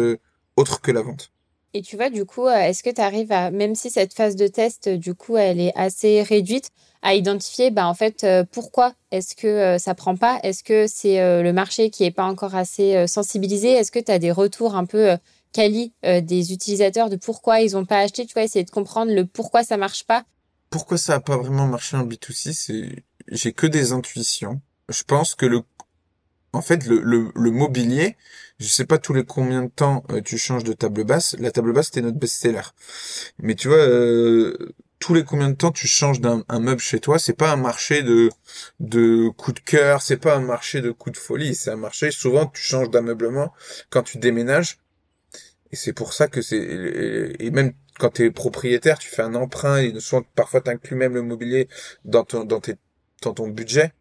autres 0.56 0.80
que 0.80 0.92
la 0.92 1.02
vente. 1.02 1.30
Et 1.76 1.82
tu 1.82 1.96
vois, 1.96 2.08
du 2.08 2.24
coup, 2.24 2.48
est-ce 2.48 2.84
que 2.84 2.90
tu 2.90 3.00
arrives 3.00 3.32
à, 3.32 3.50
même 3.50 3.74
si 3.74 3.90
cette 3.90 4.14
phase 4.14 4.36
de 4.36 4.46
test, 4.46 4.88
du 4.88 5.14
coup, 5.14 5.36
elle 5.36 5.58
est 5.58 5.72
assez 5.74 6.22
réduite, 6.22 6.70
à 7.04 7.14
identifier 7.14 7.70
bah, 7.70 7.86
en 7.86 7.94
fait 7.94 8.24
euh, 8.24 8.44
pourquoi 8.50 8.94
est-ce 9.12 9.36
que 9.36 9.46
euh, 9.46 9.78
ça 9.78 9.94
prend 9.94 10.16
pas? 10.16 10.40
Est-ce 10.42 10.64
que 10.64 10.86
c'est 10.88 11.20
euh, 11.20 11.42
le 11.42 11.52
marché 11.52 11.90
qui 11.90 12.02
est 12.02 12.10
pas 12.10 12.24
encore 12.24 12.54
assez 12.56 13.06
sensibilisé? 13.06 13.72
Est-ce 13.72 13.92
que 13.92 13.98
tu 13.98 14.10
as 14.10 14.18
des 14.18 14.32
retours 14.32 14.74
un 14.74 14.86
peu 14.86 15.16
quali 15.52 15.92
des 16.02 16.52
utilisateurs 16.52 17.10
de 17.10 17.16
pourquoi 17.16 17.60
ils 17.60 17.76
ont 17.76 17.84
pas 17.84 17.98
acheté? 17.98 18.26
Tu 18.26 18.32
vois, 18.32 18.42
essayer 18.42 18.64
de 18.64 18.70
comprendre 18.70 19.12
le 19.12 19.24
pourquoi 19.26 19.62
ça 19.62 19.76
marche 19.76 20.04
pas. 20.04 20.24
Pourquoi 20.70 20.98
ça 20.98 21.14
a 21.14 21.20
pas 21.20 21.36
vraiment 21.36 21.66
marché 21.66 21.96
en 21.96 22.04
B2C 22.04 22.52
C'est 22.52 23.04
j'ai 23.28 23.52
que 23.52 23.66
des 23.66 23.92
intuitions. 23.92 24.60
Je 24.88 25.04
pense 25.04 25.34
que 25.34 25.46
le 25.46 25.60
en 26.52 26.62
fait 26.62 26.86
le, 26.86 27.00
le, 27.02 27.30
le 27.34 27.50
mobilier, 27.50 28.16
je 28.58 28.66
sais 28.66 28.86
pas 28.86 28.98
tous 28.98 29.12
les 29.12 29.24
combien 29.24 29.62
de 29.62 29.70
temps 29.70 30.04
tu 30.24 30.38
changes 30.38 30.64
de 30.64 30.72
table 30.72 31.04
basse. 31.04 31.36
La 31.38 31.50
table 31.50 31.72
basse 31.74 31.86
c'était 31.86 32.02
notre 32.02 32.18
best-seller. 32.18 32.62
Mais 33.38 33.54
tu 33.54 33.68
vois 33.68 33.86
tous 35.04 35.12
les 35.12 35.22
combien 35.22 35.50
de 35.50 35.54
temps 35.54 35.70
tu 35.70 35.86
changes 35.86 36.18
d'un 36.22 36.42
meuble 36.60 36.80
chez 36.80 36.98
toi, 36.98 37.18
c'est 37.18 37.34
pas 37.36 37.52
un 37.52 37.56
marché 37.56 38.02
de 38.02 38.30
de 38.80 39.28
coup 39.28 39.52
de 39.52 39.60
cœur, 39.60 40.00
c'est 40.00 40.16
pas 40.16 40.34
un 40.34 40.40
marché 40.40 40.80
de 40.80 40.92
coup 40.92 41.10
de 41.10 41.18
folie, 41.18 41.54
c'est 41.54 41.70
un 41.70 41.76
marché 41.76 42.10
souvent 42.10 42.46
tu 42.46 42.62
changes 42.62 42.88
d'ameublement 42.88 43.52
quand 43.90 44.02
tu 44.02 44.16
déménages. 44.16 44.78
Et 45.72 45.76
c'est 45.76 45.92
pour 45.92 46.14
ça 46.14 46.26
que 46.26 46.40
c'est 46.40 46.56
et 47.38 47.50
même 47.50 47.74
quand 47.98 48.14
tu 48.14 48.24
es 48.24 48.30
propriétaire, 48.30 48.98
tu 48.98 49.10
fais 49.10 49.20
un 49.20 49.34
emprunt 49.34 49.76
et 49.82 49.92
souvent 50.00 50.22
parfois 50.34 50.62
tu 50.62 50.70
inclus 50.70 50.96
même 50.96 51.12
le 51.12 51.22
mobilier 51.22 51.68
dans 52.06 52.24
ton 52.24 52.44
dans 52.44 52.60
tes 52.60 52.76
dans 53.20 53.34
ton 53.34 53.48
budget 53.48 53.92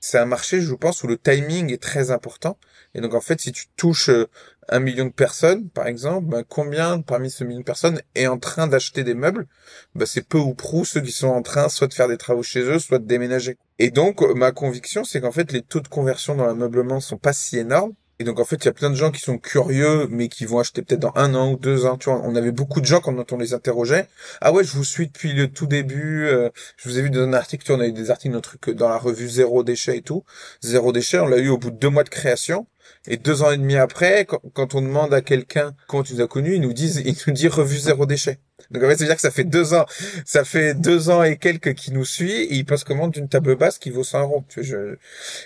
c'est 0.00 0.18
un 0.18 0.26
marché, 0.26 0.60
je 0.60 0.74
pense, 0.74 1.02
où 1.02 1.06
le 1.06 1.18
timing 1.18 1.72
est 1.72 1.82
très 1.82 2.10
important. 2.10 2.58
Et 2.94 3.00
donc, 3.00 3.14
en 3.14 3.20
fait, 3.20 3.40
si 3.40 3.52
tu 3.52 3.66
touches 3.76 4.08
euh, 4.08 4.26
un 4.68 4.80
million 4.80 5.06
de 5.06 5.12
personnes, 5.12 5.68
par 5.70 5.86
exemple, 5.86 6.28
ben, 6.28 6.44
combien 6.48 7.00
parmi 7.00 7.30
ce 7.30 7.44
million 7.44 7.60
de 7.60 7.64
personnes 7.64 8.00
est 8.14 8.26
en 8.26 8.38
train 8.38 8.66
d'acheter 8.66 9.04
des 9.04 9.14
meubles? 9.14 9.46
Ben, 9.94 10.06
C'est 10.06 10.26
peu 10.26 10.38
ou 10.38 10.54
prou 10.54 10.84
ceux 10.84 11.00
qui 11.00 11.12
sont 11.12 11.28
en 11.28 11.42
train 11.42 11.68
soit 11.68 11.88
de 11.88 11.94
faire 11.94 12.08
des 12.08 12.18
travaux 12.18 12.42
chez 12.42 12.60
eux, 12.60 12.78
soit 12.78 12.98
de 12.98 13.06
déménager. 13.06 13.56
Et 13.78 13.90
donc, 13.90 14.22
ma 14.34 14.52
conviction, 14.52 15.04
c'est 15.04 15.20
qu'en 15.20 15.32
fait, 15.32 15.52
les 15.52 15.62
taux 15.62 15.80
de 15.80 15.88
conversion 15.88 16.34
dans 16.34 16.46
l'ameublement 16.46 17.00
sont 17.00 17.18
pas 17.18 17.32
si 17.32 17.58
énormes. 17.58 17.92
Et 18.18 18.24
donc 18.24 18.40
en 18.40 18.44
fait, 18.44 18.56
il 18.56 18.64
y 18.64 18.68
a 18.68 18.72
plein 18.72 18.90
de 18.90 18.94
gens 18.94 19.10
qui 19.10 19.20
sont 19.20 19.38
curieux, 19.38 20.06
mais 20.10 20.28
qui 20.28 20.46
vont 20.46 20.58
acheter 20.58 20.82
peut-être 20.82 21.00
dans 21.00 21.12
un 21.16 21.34
an 21.34 21.52
ou 21.52 21.56
deux 21.56 21.84
ans. 21.84 21.98
Tu 21.98 22.08
vois, 22.08 22.20
on 22.24 22.34
avait 22.34 22.52
beaucoup 22.52 22.80
de 22.80 22.86
gens 22.86 23.00
quand 23.00 23.32
on 23.32 23.36
les 23.36 23.52
interrogeait. 23.52 24.08
Ah 24.40 24.52
ouais, 24.52 24.64
je 24.64 24.72
vous 24.72 24.84
suis 24.84 25.06
depuis 25.08 25.34
le 25.34 25.48
tout 25.48 25.66
début. 25.66 26.26
Euh, 26.26 26.48
je 26.76 26.88
vous 26.88 26.98
ai 26.98 27.02
vu 27.02 27.10
dans 27.10 27.20
un 27.20 27.34
article. 27.34 27.70
on 27.72 27.80
a 27.80 27.86
eu 27.86 27.92
des 27.92 28.10
articles 28.10 28.32
dans, 28.32 28.40
truc, 28.40 28.70
dans 28.70 28.88
la 28.88 28.96
revue 28.96 29.28
Zéro 29.28 29.62
déchet 29.62 29.98
et 29.98 30.02
tout. 30.02 30.24
Zéro 30.62 30.92
déchet, 30.92 31.18
on 31.18 31.26
l'a 31.26 31.38
eu 31.38 31.50
au 31.50 31.58
bout 31.58 31.70
de 31.70 31.76
deux 31.76 31.90
mois 31.90 32.04
de 32.04 32.08
création. 32.08 32.66
Et 33.08 33.16
deux 33.16 33.42
ans 33.42 33.50
et 33.50 33.56
demi 33.56 33.76
après, 33.76 34.26
quand, 34.26 34.74
on 34.74 34.80
demande 34.80 35.12
à 35.14 35.20
quelqu'un 35.20 35.74
comment 35.86 36.02
tu 36.02 36.14
nous 36.14 36.22
as 36.22 36.28
connu, 36.28 36.54
il 36.54 36.60
nous 36.60 36.72
dit, 36.72 36.92
il 37.04 37.16
nous 37.26 37.32
dit 37.32 37.48
revue 37.48 37.78
zéro 37.78 38.06
déchet. 38.06 38.38
Donc 38.70 38.82
en 38.82 38.88
fait, 38.88 38.96
c'est-à-dire 38.96 39.16
que 39.16 39.20
ça 39.20 39.30
fait 39.30 39.44
deux 39.44 39.74
ans, 39.74 39.86
ça 40.24 40.44
fait 40.44 40.74
deux 40.74 41.10
ans 41.10 41.22
et 41.22 41.36
quelques 41.36 41.74
qui 41.74 41.92
nous 41.92 42.04
suit, 42.04 42.32
et 42.32 42.54
il 42.54 42.64
passe 42.64 42.84
commande 42.84 43.12
d'une 43.12 43.28
table 43.28 43.56
basse 43.56 43.78
qui 43.78 43.90
vaut 43.90 44.02
100 44.02 44.22
euros. 44.22 44.44
Je... 44.56 44.96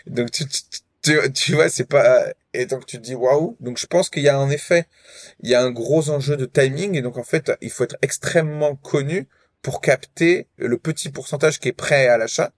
Donc 0.07 0.31
tu, 0.31 0.47
tu, 0.47 0.61
tu 1.03 1.55
vois, 1.55 1.69
c'est 1.69 1.89
pas 1.89 2.27
et 2.53 2.67
donc 2.67 2.87
tu 2.87 2.97
te 2.99 3.03
dis 3.03 3.15
waouh. 3.15 3.57
Donc 3.61 3.79
je 3.79 3.87
pense 3.87 4.11
qu'il 4.11 4.23
y 4.23 4.29
a 4.29 4.39
un 4.39 4.51
effet, 4.51 4.87
il 5.43 5.51
y 5.51 5.55
a 5.55 5.63
un 5.63 5.71
gros 5.71 6.11
enjeu 6.11 6.37
de 6.37 6.47
timing 6.47 6.97
et 6.97 7.03
donc 7.03 7.17
en 7.17 7.23
fait 7.25 7.53
il 7.61 7.71
faut 7.71 7.85
être 7.85 7.97
extrêmement 8.03 8.77
connu 8.77 9.29
pour 9.63 9.81
capter 9.81 10.49
le 10.57 10.79
petit 10.79 11.11
pourcentage 11.11 11.59
qui 11.61 11.69
est 11.69 11.73
prêt 11.73 12.09
à 12.09 12.19
l'achat. 12.19 12.53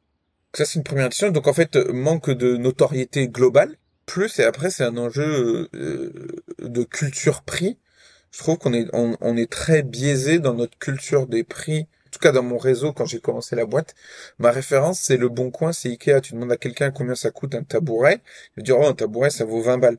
Ça 0.55 0.65
c'est 0.65 0.79
une 0.79 0.85
première 0.85 1.09
question. 1.09 1.31
Donc 1.31 1.47
en 1.47 1.53
fait 1.53 1.77
manque 1.77 2.31
de 2.31 2.57
notoriété 2.57 3.29
globale. 3.29 3.77
Plus 4.07 4.39
et 4.41 4.45
après 4.45 4.71
c'est 4.71 4.85
un 4.85 4.97
enjeu 4.97 5.69
euh, 5.75 6.13
de 6.59 6.85
culture 6.85 7.43
prix. 7.43 7.79
Je 8.33 8.39
trouve 8.39 8.59
qu'on 8.59 8.73
est, 8.73 8.89
on 8.93 9.37
est 9.37 9.51
très 9.51 9.83
biaisé 9.83 10.39
dans 10.39 10.55
notre 10.55 10.79
culture 10.79 11.27
des 11.27 11.45
prix. 11.45 11.87
En 12.13 12.19
tout 12.19 12.19
cas, 12.19 12.33
dans 12.33 12.43
mon 12.43 12.59
réseau, 12.59 12.93
quand 12.93 13.07
j'ai 13.07 13.21
commencé 13.21 13.57
la 13.57 13.65
boîte, 13.65 13.95
ma 14.39 14.51
référence, 14.51 15.01
c'est 15.01 15.17
le 15.17 15.31
bon 15.31 15.51
coin, 15.51 15.73
c'est 15.73 15.89
Ikea. 15.89 16.21
Tu 16.21 16.35
demandes 16.35 16.53
à 16.53 16.59
quelqu'un 16.59 16.91
combien 16.91 17.15
ça 17.15 17.31
coûte 17.31 17.55
un 17.55 17.63
tabouret. 17.63 18.21
Il 18.55 18.61
va 18.61 18.63
dire, 18.65 18.79
oh, 18.79 18.87
un 18.87 18.93
tabouret, 18.93 19.31
ça 19.31 19.47
vaut 19.47 19.63
20 19.63 19.79
balles. 19.79 19.97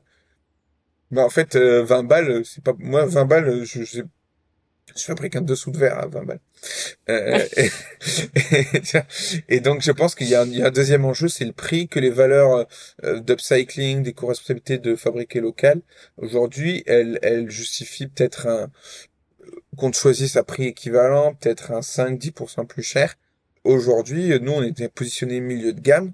Bah, 1.10 1.24
en 1.24 1.28
fait, 1.28 1.56
20 1.56 1.60
euh, 1.60 2.02
balles, 2.04 2.44
c'est 2.44 2.62
pas, 2.62 2.72
moi, 2.78 3.04
20 3.04 3.24
balles, 3.24 3.64
je, 3.64 3.82
je, 3.82 4.02
je 4.94 5.02
fabrique 5.02 5.34
un 5.34 5.40
dessous 5.40 5.72
de 5.72 5.78
verre 5.78 5.98
à 5.98 6.06
20 6.06 6.24
balles. 6.24 6.40
Euh, 7.08 7.44
et, 9.48 9.58
donc, 9.58 9.82
je 9.82 9.90
pense 9.90 10.14
qu'il 10.14 10.28
y, 10.28 10.36
a 10.36 10.42
un 10.42 10.70
deuxième 10.70 11.04
enjeu, 11.04 11.26
c'est 11.26 11.44
le 11.44 11.52
prix 11.52 11.88
que 11.88 11.98
les 11.98 12.10
valeurs 12.10 12.68
euh, 13.02 13.18
d'upcycling, 13.18 14.04
des 14.04 14.12
co-responsabilités 14.12 14.78
de 14.78 14.94
fabriquer 14.94 15.40
local. 15.40 15.80
Aujourd'hui, 16.16 16.84
elles, 16.86 17.18
elles 17.22 17.50
justifient 17.50 18.06
peut-être 18.06 18.46
un 18.46 18.70
qu'on 19.74 19.92
choisisse 19.92 20.36
à 20.36 20.44
prix 20.44 20.64
équivalent, 20.64 21.34
peut-être 21.34 21.72
un 21.72 21.80
5-10% 21.80 22.66
plus 22.66 22.82
cher. 22.82 23.16
Aujourd'hui, 23.64 24.38
nous, 24.40 24.52
on 24.52 24.62
était 24.62 24.88
positionnés 24.88 25.40
milieu 25.40 25.72
de 25.72 25.80
gamme. 25.80 26.12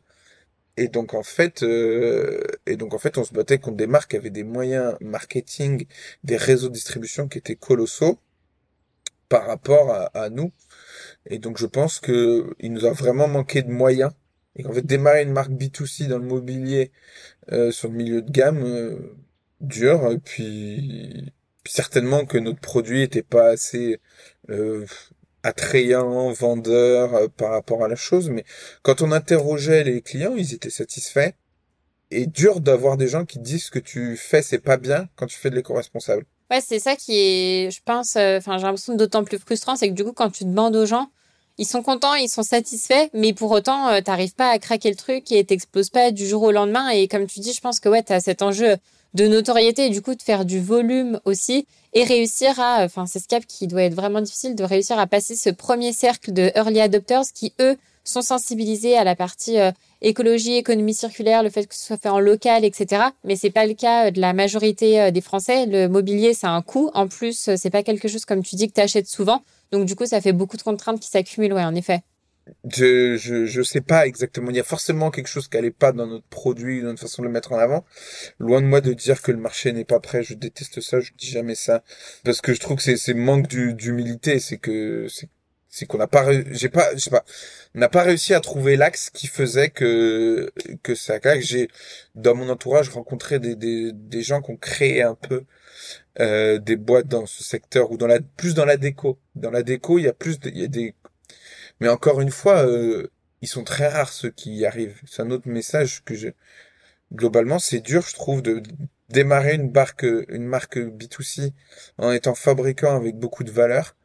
Et 0.76 0.88
donc 0.88 1.14
en 1.14 1.22
fait, 1.22 1.62
euh, 1.62 2.42
et 2.66 2.76
donc 2.76 2.94
en 2.94 2.98
fait, 2.98 3.18
on 3.18 3.24
se 3.24 3.34
battait 3.34 3.58
contre 3.58 3.76
des 3.76 3.86
marques 3.86 4.12
qui 4.12 4.16
avaient 4.16 4.30
des 4.30 4.44
moyens 4.44 4.96
marketing, 5.02 5.86
des 6.24 6.38
réseaux 6.38 6.68
de 6.68 6.74
distribution 6.74 7.28
qui 7.28 7.38
étaient 7.38 7.56
colossaux 7.56 8.18
par 9.28 9.46
rapport 9.46 9.92
à, 10.14 10.30
nous. 10.30 10.52
Et 11.26 11.38
donc 11.38 11.58
je 11.58 11.66
pense 11.66 12.00
que 12.00 12.54
il 12.60 12.72
nous 12.72 12.86
a 12.86 12.92
vraiment 12.92 13.28
manqué 13.28 13.62
de 13.62 13.70
moyens 13.70 14.12
et 14.56 14.62
qu'en 14.62 14.72
fait 14.72 14.86
démarrer 14.86 15.22
une 15.22 15.32
marque 15.32 15.52
B2C 15.52 16.08
dans 16.08 16.18
le 16.18 16.24
mobilier 16.24 16.92
euh, 17.52 17.70
sur 17.72 17.88
le 17.88 17.94
milieu 17.96 18.22
de 18.22 18.30
gamme 18.30 18.62
euh, 18.64 18.96
dur. 19.60 20.10
Et 20.10 20.18
puis, 20.18 21.32
certainement 21.66 22.24
que 22.24 22.38
notre 22.38 22.60
produit 22.60 23.02
était 23.02 23.22
pas 23.22 23.48
assez 23.48 24.00
euh, 24.48 24.86
attrayant, 25.42 26.30
vendeur 26.32 27.14
euh, 27.14 27.28
par 27.28 27.50
rapport 27.50 27.84
à 27.84 27.88
la 27.88 27.96
chose. 27.96 28.30
Mais 28.30 28.44
quand 28.82 29.02
on 29.02 29.12
interrogeait 29.12 29.84
les 29.84 30.02
clients, 30.02 30.34
ils 30.36 30.54
étaient 30.54 30.70
satisfaits. 30.70 31.32
Et 32.12 32.26
dur 32.26 32.60
d'avoir 32.60 32.96
des 32.96 33.06
gens 33.06 33.24
qui 33.24 33.38
disent 33.38 33.66
ce 33.66 33.70
que 33.70 33.78
tu 33.78 34.16
fais 34.16 34.42
c'est 34.42 34.58
pas 34.58 34.76
bien 34.76 35.08
quand 35.14 35.26
tu 35.26 35.36
fais 35.36 35.48
de 35.48 35.54
l'éco-responsable. 35.54 36.24
Ouais, 36.50 36.60
c'est 36.60 36.80
ça 36.80 36.96
qui 36.96 37.12
est, 37.12 37.70
je 37.70 37.80
pense, 37.84 38.16
euh, 38.16 38.38
enfin, 38.38 38.58
j'ai 38.58 38.64
l'impression 38.64 38.96
d'autant 38.96 39.22
plus 39.22 39.38
frustrant, 39.38 39.76
c'est 39.76 39.88
que 39.88 39.94
du 39.94 40.02
coup, 40.02 40.12
quand 40.12 40.30
tu 40.30 40.44
demandes 40.44 40.74
aux 40.74 40.86
gens, 40.86 41.08
ils 41.58 41.66
sont 41.66 41.82
contents, 41.82 42.14
ils 42.14 42.28
sont 42.28 42.42
satisfaits, 42.42 43.08
mais 43.14 43.32
pour 43.32 43.52
autant, 43.52 43.88
euh, 43.88 44.00
t'arrives 44.00 44.34
pas 44.34 44.50
à 44.50 44.58
craquer 44.58 44.90
le 44.90 44.96
truc 44.96 45.30
et 45.30 45.44
t'exploses 45.44 45.90
pas 45.90 46.10
du 46.10 46.26
jour 46.26 46.42
au 46.42 46.50
lendemain. 46.50 46.88
Et 46.88 47.06
comme 47.06 47.26
tu 47.26 47.38
dis, 47.38 47.52
je 47.52 47.60
pense 47.60 47.78
que 47.78 47.88
ouais, 47.88 48.02
t'as 48.02 48.18
cet 48.18 48.42
enjeu 48.42 48.76
de 49.14 49.26
notoriété 49.26 49.86
et 49.86 49.90
du 49.90 50.02
coup 50.02 50.14
de 50.14 50.22
faire 50.22 50.44
du 50.44 50.60
volume 50.60 51.20
aussi 51.24 51.66
et 51.92 52.04
réussir 52.04 52.58
à, 52.60 52.84
enfin, 52.84 53.06
c'est 53.06 53.18
ce 53.18 53.28
cap 53.28 53.44
qui 53.46 53.66
doit 53.66 53.82
être 53.82 53.94
vraiment 53.94 54.20
difficile 54.20 54.54
de 54.54 54.64
réussir 54.64 54.98
à 54.98 55.06
passer 55.06 55.34
ce 55.34 55.50
premier 55.50 55.92
cercle 55.92 56.32
de 56.32 56.52
early 56.54 56.80
adopters 56.80 57.24
qui 57.34 57.52
eux 57.60 57.76
sont 58.04 58.22
sensibilisés 58.22 58.96
à 58.96 59.04
la 59.04 59.14
partie 59.14 59.58
euh, 59.58 59.72
écologie, 60.00 60.56
économie 60.56 60.94
circulaire, 60.94 61.42
le 61.42 61.50
fait 61.50 61.66
que 61.66 61.74
ce 61.74 61.86
soit 61.86 61.96
fait 61.96 62.08
en 62.08 62.18
local, 62.18 62.64
etc. 62.64 63.02
Mais 63.24 63.36
c'est 63.36 63.50
pas 63.50 63.66
le 63.66 63.74
cas 63.74 64.06
euh, 64.06 64.10
de 64.10 64.20
la 64.20 64.32
majorité 64.32 65.00
euh, 65.00 65.10
des 65.10 65.20
Français. 65.20 65.66
Le 65.66 65.88
mobilier, 65.88 66.34
ça 66.34 66.48
a 66.48 66.52
un 66.52 66.62
coût. 66.62 66.90
En 66.94 67.08
plus, 67.08 67.50
c'est 67.56 67.70
pas 67.70 67.82
quelque 67.82 68.08
chose, 68.08 68.24
comme 68.24 68.42
tu 68.42 68.56
dis, 68.56 68.68
que 68.68 68.74
tu 68.74 68.80
achètes 68.80 69.08
souvent. 69.08 69.42
Donc, 69.72 69.86
du 69.86 69.94
coup, 69.94 70.06
ça 70.06 70.20
fait 70.20 70.32
beaucoup 70.32 70.56
de 70.56 70.62
contraintes 70.62 71.00
qui 71.00 71.08
s'accumulent, 71.08 71.52
ouais, 71.52 71.64
en 71.64 71.74
effet. 71.74 72.00
Je, 72.68 73.16
je, 73.16 73.46
je 73.46 73.62
sais 73.62 73.80
pas 73.80 74.06
exactement. 74.06 74.50
Il 74.50 74.56
y 74.56 74.60
a 74.60 74.64
forcément 74.64 75.10
quelque 75.10 75.28
chose 75.28 75.48
qui 75.48 75.56
allait 75.56 75.70
pas 75.70 75.92
dans 75.92 76.06
notre 76.06 76.26
produit, 76.26 76.80
dans 76.80 76.88
notre 76.88 77.02
façon 77.02 77.22
de 77.22 77.26
le 77.26 77.32
mettre 77.32 77.52
en 77.52 77.58
avant. 77.58 77.84
Loin 78.38 78.60
de 78.62 78.66
moi 78.66 78.80
de 78.80 78.92
dire 78.92 79.22
que 79.22 79.32
le 79.32 79.38
marché 79.38 79.72
n'est 79.72 79.84
pas 79.84 80.00
prêt. 80.00 80.22
Je 80.22 80.34
déteste 80.34 80.80
ça. 80.80 81.00
Je 81.00 81.12
dis 81.16 81.28
jamais 81.28 81.54
ça. 81.54 81.82
Parce 82.24 82.40
que 82.40 82.54
je 82.54 82.60
trouve 82.60 82.76
que 82.76 82.82
c'est, 82.82 82.96
c'est 82.96 83.14
manque 83.14 83.48
d'humilité. 83.48 84.40
C'est 84.40 84.58
que, 84.58 85.06
c'est 85.08 85.28
c'est 85.70 85.86
qu'on 85.86 85.98
n'a 85.98 86.08
pas 86.08 86.26
j'ai 86.50 86.68
pas 86.68 86.92
je 86.94 86.98
sais 86.98 87.10
pas 87.10 87.24
n'a 87.74 87.88
pas 87.88 88.02
réussi 88.02 88.34
à 88.34 88.40
trouver 88.40 88.76
l'axe 88.76 89.08
qui 89.08 89.28
faisait 89.28 89.70
que 89.70 90.52
que 90.82 90.96
ça 90.96 91.20
claque 91.20 91.40
j'ai 91.42 91.68
dans 92.16 92.34
mon 92.34 92.48
entourage 92.48 92.88
rencontré 92.88 93.38
des, 93.38 93.54
des 93.54 93.92
des 93.92 94.22
gens 94.22 94.42
qui 94.42 94.50
ont 94.50 94.56
créé 94.56 95.02
un 95.02 95.14
peu 95.14 95.44
euh, 96.18 96.58
des 96.58 96.76
boîtes 96.76 97.06
dans 97.06 97.24
ce 97.24 97.44
secteur 97.44 97.92
ou 97.92 97.96
dans 97.96 98.08
la 98.08 98.18
plus 98.20 98.54
dans 98.54 98.64
la 98.64 98.76
déco 98.76 99.18
dans 99.36 99.52
la 99.52 99.62
déco 99.62 99.98
il 99.98 100.06
y 100.06 100.08
a 100.08 100.12
plus 100.12 100.38
il 100.44 100.58
y 100.58 100.64
a 100.64 100.68
des 100.68 100.94
mais 101.80 101.88
encore 101.88 102.20
une 102.20 102.30
fois 102.30 102.66
euh, 102.66 103.10
ils 103.42 103.48
sont 103.48 103.64
très 103.64 103.88
rares 103.88 104.12
ceux 104.12 104.30
qui 104.30 104.54
y 104.56 104.66
arrivent 104.66 105.00
c'est 105.06 105.22
un 105.22 105.30
autre 105.30 105.48
message 105.48 106.02
que 106.04 106.14
je 106.14 106.28
globalement 107.12 107.58
c'est 107.58 107.80
dur 107.80 108.02
je 108.06 108.14
trouve 108.14 108.42
de 108.42 108.62
démarrer 109.08 109.54
une 109.54 109.72
marque 109.72 110.06
une 110.28 110.44
marque 110.44 110.78
B2C 110.78 111.52
en 111.98 112.12
étant 112.12 112.34
fabricant 112.34 112.96
avec 112.96 113.16
beaucoup 113.16 113.44
de 113.44 113.50
valeur 113.50 113.96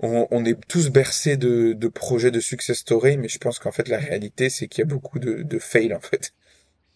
on, 0.00 0.44
est 0.44 0.58
tous 0.68 0.90
bercés 0.90 1.36
de, 1.36 1.88
projets 1.88 2.30
de 2.30 2.40
success 2.40 2.78
story, 2.78 3.16
mais 3.16 3.28
je 3.28 3.38
pense 3.38 3.58
qu'en 3.58 3.72
fait 3.72 3.88
la 3.88 3.98
réalité 3.98 4.48
c'est 4.48 4.68
qu'il 4.68 4.82
y 4.82 4.86
a 4.86 4.86
beaucoup 4.86 5.18
de, 5.18 5.42
de 5.42 5.58
fails 5.58 5.94
en 5.94 6.00
fait. 6.00 6.34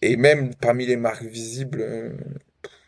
Et 0.01 0.17
même 0.17 0.55
parmi 0.55 0.85
les 0.85 0.97
marques 0.97 1.23
visibles, 1.23 1.81
euh, 1.81 2.11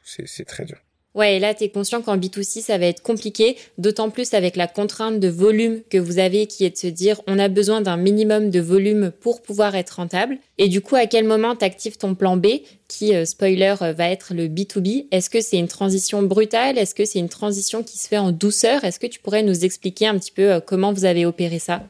c'est 0.03 0.45
très 0.45 0.65
dur. 0.65 0.81
Ouais, 1.15 1.37
et 1.37 1.39
là, 1.39 1.53
tu 1.53 1.63
es 1.63 1.69
conscient 1.69 2.01
qu'en 2.01 2.17
B2C, 2.17 2.61
ça 2.61 2.77
va 2.77 2.87
être 2.87 3.01
compliqué, 3.01 3.57
d'autant 3.77 4.09
plus 4.09 4.33
avec 4.33 4.57
la 4.57 4.67
contrainte 4.67 5.21
de 5.21 5.29
volume 5.29 5.81
que 5.89 5.97
vous 5.97 6.19
avez 6.19 6.45
qui 6.45 6.65
est 6.65 6.71
de 6.71 6.77
se 6.77 6.87
dire 6.87 7.21
on 7.25 7.39
a 7.39 7.47
besoin 7.47 7.79
d'un 7.79 7.95
minimum 7.95 8.49
de 8.49 8.59
volume 8.59 9.11
pour 9.21 9.41
pouvoir 9.41 9.75
être 9.75 9.91
rentable. 9.91 10.37
Et 10.57 10.67
du 10.67 10.81
coup, 10.81 10.95
à 10.95 11.05
quel 11.07 11.23
moment 11.23 11.55
tu 11.55 11.63
actives 11.63 11.97
ton 11.97 12.15
plan 12.15 12.35
B 12.35 12.47
qui, 12.89 13.15
euh, 13.15 13.23
spoiler, 13.23 13.75
euh, 13.81 13.93
va 13.93 14.09
être 14.09 14.33
le 14.33 14.49
B2B 14.49 15.07
Est-ce 15.11 15.29
que 15.29 15.39
c'est 15.39 15.57
une 15.57 15.69
transition 15.69 16.21
brutale? 16.21 16.77
Est-ce 16.77 16.93
que 16.93 17.05
c'est 17.05 17.19
une 17.19 17.29
transition 17.29 17.81
qui 17.81 17.97
se 17.97 18.09
fait 18.09 18.17
en 18.17 18.33
douceur? 18.33 18.83
Est-ce 18.83 18.99
que 18.99 19.07
tu 19.07 19.21
pourrais 19.21 19.43
nous 19.43 19.63
expliquer 19.63 20.07
un 20.07 20.19
petit 20.19 20.33
peu 20.33 20.51
euh, 20.51 20.59
comment 20.59 20.91
vous 20.91 21.05
avez 21.05 21.25
opéré 21.25 21.59
ça? 21.59 21.83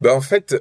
Ben, 0.00 0.12
En 0.12 0.20
fait, 0.20 0.56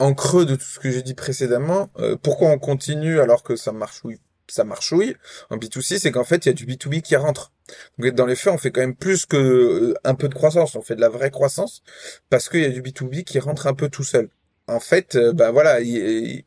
en 0.00 0.14
creux 0.14 0.46
de 0.46 0.56
tout 0.56 0.64
ce 0.64 0.80
que 0.80 0.90
j'ai 0.90 1.02
dit 1.02 1.14
précédemment, 1.14 1.90
pourquoi 2.22 2.48
on 2.48 2.58
continue 2.58 3.20
alors 3.20 3.44
que 3.44 3.54
ça 3.54 3.70
marche 3.70 4.00
oui? 4.02 4.16
Ça 4.52 4.64
marchouille 4.64 5.16
en 5.50 5.56
B2C, 5.56 5.98
c'est 5.98 6.10
qu'en 6.10 6.24
fait, 6.24 6.46
il 6.46 6.48
y 6.48 6.50
a 6.50 6.54
du 6.54 6.66
B2B 6.66 7.02
qui 7.02 7.16
rentre. 7.16 7.52
Donc 7.98 8.14
dans 8.14 8.26
les 8.26 8.36
faits, 8.36 8.52
on 8.52 8.58
fait 8.58 8.70
quand 8.70 8.80
même 8.80 8.96
plus 8.96 9.26
que 9.26 9.36
euh, 9.36 9.94
un 10.04 10.14
peu 10.14 10.28
de 10.28 10.34
croissance, 10.34 10.74
on 10.76 10.82
fait 10.82 10.96
de 10.96 11.00
la 11.00 11.08
vraie 11.08 11.30
croissance 11.30 11.82
parce 12.28 12.48
qu'il 12.48 12.60
y 12.62 12.64
a 12.64 12.70
du 12.70 12.82
B2B 12.82 13.24
qui 13.24 13.38
rentre 13.38 13.66
un 13.66 13.74
peu 13.74 13.88
tout 13.88 14.04
seul. 14.04 14.28
En 14.66 14.80
fait, 14.80 15.16
euh, 15.16 15.32
bah 15.32 15.50
voilà, 15.50 15.78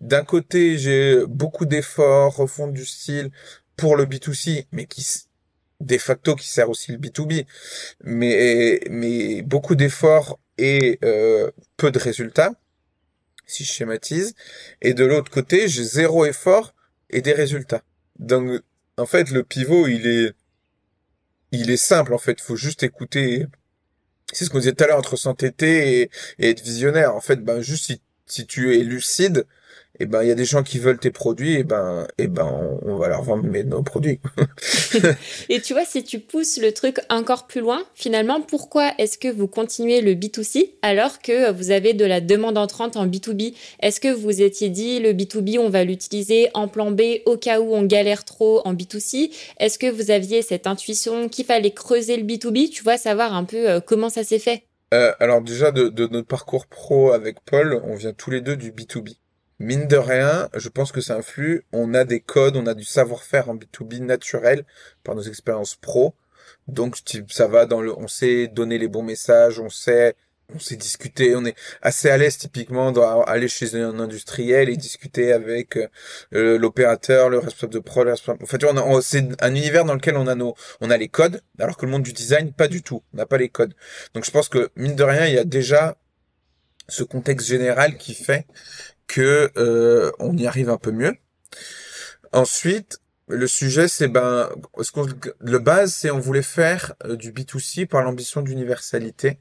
d'un 0.02 0.24
côté, 0.24 0.78
j'ai 0.78 1.26
beaucoup 1.28 1.66
d'efforts, 1.66 2.36
refonte 2.36 2.74
du 2.74 2.86
style 2.86 3.32
pour 3.76 3.96
le 3.96 4.06
B2C, 4.06 4.68
mais 4.72 4.86
qui 4.86 5.06
de 5.82 5.98
facto 5.98 6.36
qui 6.36 6.48
sert 6.48 6.70
aussi 6.70 6.92
le 6.92 6.98
B2B, 6.98 7.46
mais 8.04 8.80
mais 8.89 9.42
beaucoup 9.42 9.76
d'efforts 9.76 10.39
et 10.58 11.00
euh, 11.04 11.52
peu 11.78 11.92
de 11.92 12.00
résultats, 12.00 12.54
si 13.46 13.63
je 13.66 13.72
schématise. 13.72 14.36
Et 14.82 14.94
de 14.94 15.06
l'autre 15.06 15.32
côté, 15.32 15.68
j'ai 15.68 15.84
zéro 15.84 16.26
effort 16.26 16.74
et 17.10 17.22
des 17.22 17.34
résultats. 17.34 17.84
Donc, 18.24 18.62
en 18.98 19.06
fait, 19.06 19.32
le 19.32 19.44
pivot, 19.44 19.88
il 19.88 20.08
est, 20.08 20.34
il 21.52 21.70
est 21.70 21.78
simple, 21.78 22.14
en 22.14 22.18
fait. 22.18 22.40
Faut 22.42 22.56
juste 22.56 22.84
écouter. 22.84 23.46
C'est 24.32 24.46
ce 24.46 24.50
qu'on 24.50 24.60
disait 24.60 24.74
tout 24.74 24.84
à 24.84 24.88
l'heure 24.88 24.98
entre 24.98 25.18
s'entêter 25.18 26.02
et, 26.02 26.12
et, 26.40 26.50
être 26.50 26.64
visionnaire. 26.64 27.16
En 27.16 27.22
fait, 27.22 27.38
ben, 27.44 27.62
juste 27.62 27.86
si, 27.86 28.02
si 28.26 28.48
tu 28.48 28.76
es 28.76 28.84
lucide, 28.84 29.46
et 29.99 30.03
eh 30.03 30.06
ben 30.08 30.23
il 30.23 30.27
y 30.27 30.32
a 30.32 30.36
des 30.36 30.43
gens 30.43 30.63
qui 30.63 30.79
veulent 30.79 30.97
tes 30.97 31.12
produits 31.12 31.53
et 31.53 31.63
ben 31.63 32.08
et 32.17 32.25
ben 32.25 32.79
on, 32.82 32.95
va 32.95 33.10
leur 33.10 33.21
vendre 33.21 33.45
nos 33.45 33.84
produits. 33.84 34.19
et 35.49 35.62
tu 35.62 35.73
vois 35.73 35.86
si 35.86 36.03
tu 36.03 36.17
pousses 36.17 36.60
le 36.60 36.71
truc 36.71 36.99
encore 37.12 37.45
plus 37.45 37.62
loin, 37.62 37.84
finalement 37.93 38.41
pourquoi 38.41 38.91
est-ce 38.97 39.19
que 39.19 39.27
vous 39.27 39.45
continuez 39.45 40.01
le 40.01 40.15
B2C 40.15 40.71
alors 40.82 41.19
que 41.19 41.51
vous 41.51 41.69
avez 41.69 41.93
de 41.93 42.06
la 42.06 42.21
demande 42.21 42.58
entrante 42.58 42.97
en 42.97 43.06
B2B 43.06 43.53
Est-ce 43.82 43.99
que 43.99 44.08
vous 44.08 44.41
étiez 44.41 44.69
dit 44.69 44.99
le 44.99 45.13
B2B 45.13 45.60
on 45.60 45.69
va 45.69 45.84
l'utiliser 45.84 46.49
en 46.56 46.67
plan 46.67 46.89
B 46.89 47.01
au 47.27 47.38
cas 47.38 47.60
où 47.60 47.75
on 47.75 47.84
galère 47.84 48.25
trop 48.25 48.65
en 48.65 48.73
B2C 48.73 49.29
Est-ce 49.60 49.77
que 49.77 49.91
vous 49.91 50.10
aviez 50.10 50.41
cette 50.41 50.65
intuition 50.65 51.29
qu'il 51.29 51.45
fallait 51.45 51.69
creuser 51.69 52.17
le 52.17 52.23
B2B, 52.23 52.71
tu 52.71 52.82
vois 52.82 52.97
savoir 52.97 53.36
un 53.36 53.43
peu 53.43 53.69
euh, 53.69 53.79
comment 53.79 54.10
ça 54.10 54.23
s'est 54.23 54.39
fait? 54.39 54.63
Euh, 54.95 55.13
alors 55.19 55.43
déjà 55.43 55.71
de, 55.71 55.89
de 55.89 56.08
notre 56.08 56.27
parcours 56.27 56.65
pro 56.65 57.12
avec 57.12 57.38
Paul, 57.45 57.79
on 57.84 57.93
vient 57.93 58.13
tous 58.13 58.32
les 58.32 58.41
deux 58.41 58.56
du 58.56 58.71
B2B 58.71 59.17
mine 59.63 59.88
de 59.88 59.97
rien, 59.97 60.49
je 60.54 60.69
pense 60.69 60.91
que 60.91 61.02
ça 61.02 61.15
influe. 61.15 61.65
On 61.71 61.93
a 61.93 62.04
des 62.04 62.19
codes, 62.19 62.58
on 62.58 62.67
a 62.67 62.73
du 62.73 62.84
savoir-faire 62.84 63.49
en 63.49 63.56
B2B 63.56 64.04
naturel 64.04 64.65
par 65.04 65.15
nos 65.15 65.21
expériences 65.21 65.76
pro. 65.76 66.15
Donc 66.67 66.97
ça 67.30 67.47
va 67.47 67.65
dans 67.65 67.82
le, 67.82 67.97
on 67.97 68.08
sait 68.08 68.47
donner 68.47 68.78
les 68.78 68.88
bons 68.88 69.04
messages, 69.04 69.60
on 69.60 69.69
sait, 69.69 70.15
on 70.54 70.60
sait 70.60 70.76
discuter, 70.76 71.36
on 71.36 71.45
est 71.45 71.56
assez 71.82 72.10
à 72.10 72.17
l'aise 72.17 72.38
typiquement 72.38 72.91
d'aller 72.91 73.47
chez 73.47 73.76
un 73.76 73.99
industriel 73.99 74.69
et 74.69 74.78
discuter 74.78 75.34
avec 75.34 75.78
euh, 76.34 76.58
l'opérateur, 76.58 77.30
le 77.30 77.39
responsable 77.39 77.73
de 77.73 77.80
pro. 77.80 78.06
En 78.08 78.45
fait, 78.45 78.63
on 78.63 78.78
a, 78.78 79.02
c'est 79.02 79.26
un 79.41 79.56
univers 79.56 79.86
dans 79.86 79.93
lequel 79.93 80.15
on 80.15 80.28
a 80.28 80.36
nos, 80.36 80.56
on 80.80 80.89
a 80.89 80.97
les 80.97 81.10
codes, 81.10 81.41
alors 81.60 81.78
que 81.78 81.86
le 81.86 81.91
monde 81.91 82.04
du 82.04 82.13
design 82.13 82.54
pas 82.54 82.67
du 82.67 82.82
tout, 82.82 83.04
on 83.13 83.17
n'a 83.17 83.26
pas 83.26 83.38
les 83.38 83.49
codes. 83.49 83.73
Donc 84.13 84.26
je 84.26 84.32
pense 84.32 84.49
que 84.49 84.69
mine 84.76 84.95
de 84.95 85.04
rien, 85.04 85.26
il 85.26 85.34
y 85.34 85.39
a 85.39 85.45
déjà 85.45 85.97
ce 86.88 87.04
contexte 87.04 87.47
général 87.47 87.97
qui 87.97 88.13
fait 88.13 88.45
que 89.13 89.52
euh, 89.58 90.12
on 90.17 90.36
y 90.36 90.47
arrive 90.47 90.69
un 90.71 90.78
peu 90.78 90.91
mieux. 90.91 91.15
Ensuite, 92.32 92.99
Le 93.30 93.47
sujet, 93.47 93.88
c'est 93.88 94.10
ben, 94.10 94.49
ce 94.82 94.91
qu'on, 94.91 95.08
le 95.39 95.60
base, 95.60 95.93
c'est 95.93 96.12
on 96.12 96.19
voulait 96.19 96.41
faire 96.41 96.93
euh, 97.06 97.15
du 97.15 97.32
B2C 97.32 97.88
par 97.88 98.04
l'ambition 98.04 98.41
d'universalité. 98.41 99.39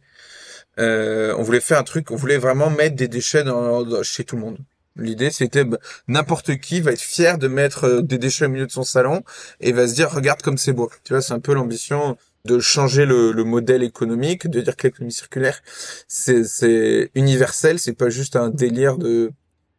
Euh, 0.78 1.34
on 1.36 1.42
voulait 1.42 1.60
faire 1.60 1.78
un 1.78 1.82
truc, 1.82 2.10
on 2.12 2.16
voulait 2.16 2.38
vraiment 2.38 2.70
mettre 2.70 2.94
des 2.94 3.08
déchets 3.08 3.42
dans, 3.42 4.02
chez 4.04 4.24
tout 4.24 4.36
le 4.36 4.42
monde. 4.42 4.58
L'idée, 4.94 5.30
c'était 5.30 5.64
ben, 5.64 5.78
n'importe 6.06 6.58
qui 6.58 6.80
va 6.80 6.92
être 6.92 7.00
fier 7.00 7.38
de 7.38 7.48
mettre 7.48 7.84
euh, 7.84 8.02
des 8.02 8.18
déchets 8.18 8.46
au 8.46 8.50
milieu 8.50 8.66
de 8.66 8.72
son 8.72 8.84
salon 8.84 9.24
et 9.60 9.72
va 9.72 9.88
se 9.88 9.94
dire 9.94 10.10
regarde 10.12 10.42
comme 10.42 10.58
c'est 10.58 10.72
beau. 10.72 10.90
Tu 11.02 11.12
vois, 11.12 11.22
c'est 11.22 11.34
un 11.34 11.40
peu 11.40 11.52
l'ambition 11.52 12.16
de 12.44 12.60
changer 12.60 13.04
le, 13.04 13.32
le, 13.32 13.44
modèle 13.44 13.82
économique, 13.82 14.48
de 14.48 14.60
dire 14.60 14.76
que 14.76 14.86
l'économie 14.86 15.12
circulaire, 15.12 15.60
c'est 16.08 17.10
universel, 17.14 17.78
c'est 17.78 17.94
pas 17.94 18.10
juste 18.10 18.36
un 18.36 18.48
délire 18.50 18.96
de 18.98 19.32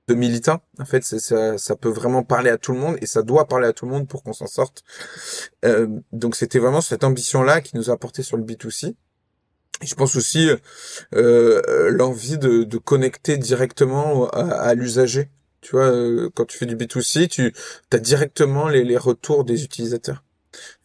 de 0.07 0.13
militants. 0.15 0.61
En 0.79 0.85
fait, 0.85 1.03
ça, 1.03 1.57
ça 1.57 1.75
peut 1.75 1.89
vraiment 1.89 2.23
parler 2.23 2.49
à 2.49 2.57
tout 2.57 2.73
le 2.73 2.79
monde 2.79 2.97
et 3.01 3.05
ça 3.05 3.21
doit 3.21 3.47
parler 3.47 3.67
à 3.67 3.73
tout 3.73 3.85
le 3.85 3.91
monde 3.91 4.07
pour 4.07 4.23
qu'on 4.23 4.33
s'en 4.33 4.47
sorte. 4.47 4.83
Euh, 5.65 5.87
donc 6.11 6.35
c'était 6.35 6.59
vraiment 6.59 6.81
cette 6.81 7.03
ambition-là 7.03 7.61
qui 7.61 7.75
nous 7.77 7.89
a 7.89 7.93
apporté 7.93 8.23
sur 8.23 8.37
le 8.37 8.43
B2C. 8.43 8.95
Et 9.81 9.85
je 9.85 9.95
pense 9.95 10.15
aussi 10.15 10.49
euh, 11.15 11.89
l'envie 11.89 12.37
de, 12.37 12.77
connecter 12.77 13.37
directement 13.37 14.29
à, 14.29 14.73
l'usager. 14.75 15.29
Tu 15.61 15.71
vois, 15.71 15.91
euh, 15.91 16.29
quand 16.35 16.45
tu 16.45 16.57
fais 16.57 16.65
du 16.65 16.75
B2C, 16.75 17.27
tu 17.27 17.53
as 17.91 17.97
directement 17.97 18.67
les, 18.67 18.97
retours 18.97 19.45
des 19.45 19.63
utilisateurs 19.63 20.23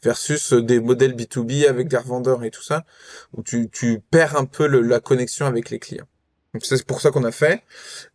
versus 0.03 0.53
des 0.53 0.81
modèles 0.81 1.15
B2B 1.15 1.69
avec 1.69 1.89
des 1.89 1.99
revendeurs 1.99 2.43
et 2.45 2.51
tout 2.51 2.63
ça, 2.63 2.87
où 3.37 3.43
tu, 3.43 4.01
perds 4.11 4.37
un 4.37 4.47
peu 4.47 4.67
la 4.67 5.01
connexion 5.01 5.47
avec 5.47 5.71
les 5.71 5.79
clients. 5.79 6.07
C'est 6.63 6.85
pour 6.87 7.01
ça 7.03 7.11
qu'on 7.11 7.25
a 7.25 7.31
fait 7.31 7.63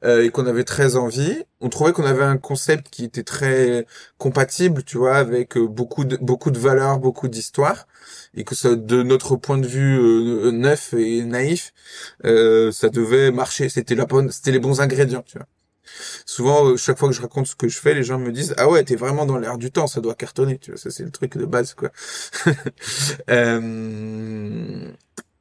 euh, 0.04 0.24
et 0.26 0.32
qu'on 0.32 0.48
avait 0.48 0.64
très 0.64 0.96
envie. 0.96 1.44
On 1.62 1.70
trouvait 1.70 1.94
qu'on 1.94 2.06
avait 2.06 2.24
un 2.24 2.38
concept 2.38 2.90
qui 2.90 3.04
était 3.06 3.24
très 3.24 3.86
compatible, 4.18 4.84
tu 4.84 4.98
vois, 4.98 5.18
avec 5.18 5.56
euh, 5.56 5.68
beaucoup 5.68 6.04
de 6.04 6.18
beaucoup 6.18 6.50
de 6.50 6.58
valeurs, 6.58 6.98
beaucoup 7.00 7.28
d'histoires, 7.28 7.88
et 8.34 8.44
que 8.44 8.56
ça, 8.56 8.76
de 8.76 9.04
notre 9.04 9.36
point 9.36 9.60
de 9.60 9.68
vue 9.68 10.00
euh, 10.00 10.52
neuf 10.52 10.94
et 10.94 11.24
naïf, 11.24 11.74
euh, 12.26 12.72
ça 12.72 12.90
devait 12.90 13.32
marcher. 13.32 13.70
C'était 13.70 13.96
la 13.96 14.06
bonne, 14.06 14.32
c'était 14.32 14.52
les 14.52 14.60
bons 14.60 14.82
ingrédients, 14.82 15.24
tu 15.26 15.38
vois. 15.38 15.48
Souvent, 16.26 16.66
euh, 16.70 16.78
chaque 16.78 16.98
fois 16.98 17.10
que 17.10 17.16
je 17.16 17.22
raconte 17.22 17.48
ce 17.48 17.56
que 17.56 17.68
je 17.68 17.78
fais, 17.80 17.94
les 17.94 18.04
gens 18.04 18.18
me 18.20 18.32
disent 18.32 18.56
ah 18.58 18.68
ouais, 18.70 18.84
t'es 18.84 18.96
vraiment 18.96 19.26
dans 19.28 19.38
l'air 19.38 19.58
du 19.60 19.72
temps, 19.72 19.88
ça 19.88 20.02
doit 20.02 20.16
cartonner, 20.16 20.58
tu 20.58 20.72
vois. 20.72 20.80
Ça 20.80 20.90
c'est 20.92 21.04
le 21.04 21.12
truc 21.12 21.38
de 21.38 21.46
base, 21.46 21.76
quoi. 21.76 21.92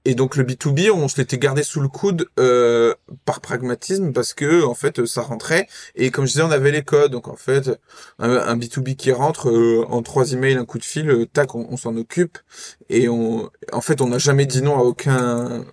Et 0.04 0.14
donc 0.16 0.36
le 0.36 0.44
B2B, 0.44 0.90
on 0.90 1.06
se 1.06 1.16
l'était 1.18 1.38
gardé 1.38 1.62
sous 1.62 1.80
le 1.80 1.88
coude 1.88 2.28
euh, 2.40 2.94
par 3.24 3.40
pragmatisme 3.40 4.12
parce 4.12 4.34
que 4.34 4.64
en 4.64 4.74
fait 4.74 5.06
ça 5.06 5.22
rentrait. 5.22 5.68
Et 5.94 6.10
comme 6.10 6.26
je 6.26 6.32
disais 6.32 6.42
on 6.42 6.50
avait 6.50 6.72
les 6.72 6.82
codes. 6.82 7.12
Donc 7.12 7.28
en 7.28 7.36
fait 7.36 7.70
un, 8.18 8.56
B2B 8.56 8.96
qui 8.96 9.12
rentre 9.12 9.48
euh, 9.48 9.84
en 9.88 10.02
trois 10.02 10.32
emails 10.32 10.56
un 10.56 10.64
coup 10.64 10.78
de 10.78 10.84
fil 10.84 11.08
euh, 11.08 11.26
tac 11.26 11.54
on, 11.54 11.76
s'en 11.76 11.96
occupe. 11.96 12.38
Et 12.88 13.08
on 13.08 13.50
en 13.72 13.80
fait 13.80 14.00
on 14.00 14.08
n'a 14.08 14.18
jamais 14.18 14.46
dit 14.46 14.62
non 14.62 14.76
à 14.76 14.82
aucun 14.82 15.64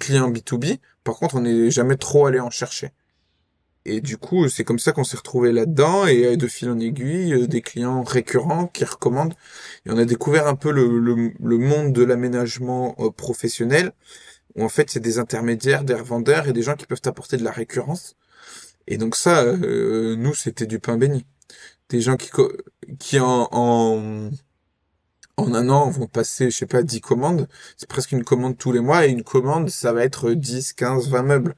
client 0.00 0.30
B2B 0.30 0.78
par 1.04 1.14
contre 1.16 1.36
on 1.36 1.42
n'est 1.42 1.70
jamais 1.70 1.96
trop 1.96 2.26
allé 2.26 2.40
en 2.40 2.50
chercher 2.50 2.90
et 3.88 4.00
du 4.00 4.18
coup, 4.18 4.48
c'est 4.48 4.64
comme 4.64 4.78
ça 4.78 4.92
qu'on 4.92 5.04
s'est 5.04 5.16
retrouvé 5.16 5.50
là-dedans 5.50 6.06
et 6.06 6.26
euh, 6.26 6.36
de 6.36 6.46
fil 6.46 6.68
en 6.68 6.78
aiguille, 6.78 7.32
euh, 7.32 7.46
des 7.46 7.62
clients 7.62 8.02
récurrents 8.02 8.66
qui 8.66 8.84
recommandent. 8.84 9.34
Et 9.86 9.90
on 9.90 9.96
a 9.96 10.04
découvert 10.04 10.46
un 10.46 10.56
peu 10.56 10.70
le, 10.70 11.00
le, 11.00 11.58
monde 11.58 11.92
de 11.92 12.04
l'aménagement 12.04 12.94
euh, 12.98 13.10
professionnel, 13.10 13.92
où 14.56 14.64
en 14.64 14.68
fait 14.68 14.90
c'est 14.90 15.00
des 15.00 15.18
intermédiaires, 15.18 15.84
des 15.84 15.94
revendeurs 15.94 16.48
et 16.48 16.52
des 16.52 16.62
gens 16.62 16.74
qui 16.76 16.86
peuvent 16.86 17.00
apporter 17.06 17.38
de 17.38 17.44
la 17.44 17.50
récurrence. 17.50 18.16
Et 18.86 18.98
donc 18.98 19.16
ça, 19.16 19.44
nous, 19.54 20.34
c'était 20.34 20.66
du 20.66 20.78
pain 20.78 20.96
béni. 20.96 21.26
Des 21.90 22.00
gens 22.00 22.16
qui, 22.16 22.30
qui 22.98 23.20
en, 23.20 23.48
en 23.52 24.30
en 25.38 25.54
un 25.54 25.68
an, 25.68 25.88
vont 25.88 26.06
passer, 26.08 26.50
je 26.50 26.56
sais 26.56 26.66
pas, 26.66 26.82
10 26.82 27.00
commandes. 27.00 27.48
C'est 27.76 27.88
presque 27.88 28.12
une 28.12 28.24
commande 28.24 28.58
tous 28.58 28.72
les 28.72 28.80
mois 28.80 29.06
et 29.06 29.10
une 29.10 29.22
commande, 29.22 29.70
ça 29.70 29.92
va 29.92 30.04
être 30.04 30.32
10, 30.32 30.72
15, 30.72 31.08
20 31.08 31.22
meubles. 31.22 31.54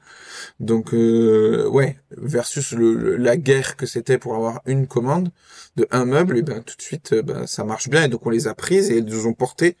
Donc, 0.59 0.93
euh, 0.93 1.67
ouais, 1.67 1.97
versus 2.11 2.73
la 2.73 3.37
guerre 3.37 3.75
que 3.77 3.87
c'était 3.87 4.19
pour 4.19 4.35
avoir 4.35 4.61
une 4.67 4.87
commande 4.87 5.31
de 5.77 5.87
un 5.91 6.05
meuble, 6.05 6.37
et 6.37 6.41
ben 6.43 6.61
tout 6.61 6.75
de 6.77 6.81
suite, 6.81 7.13
euh, 7.13 7.23
ben, 7.23 7.47
ça 7.47 7.63
marche 7.63 7.89
bien. 7.89 8.03
Et 8.03 8.07
donc, 8.07 8.25
on 8.25 8.29
les 8.29 8.47
a 8.47 8.53
prises 8.53 8.91
et 8.91 8.99
elles 8.99 9.05
nous 9.05 9.25
ont 9.25 9.33
porté. 9.33 9.77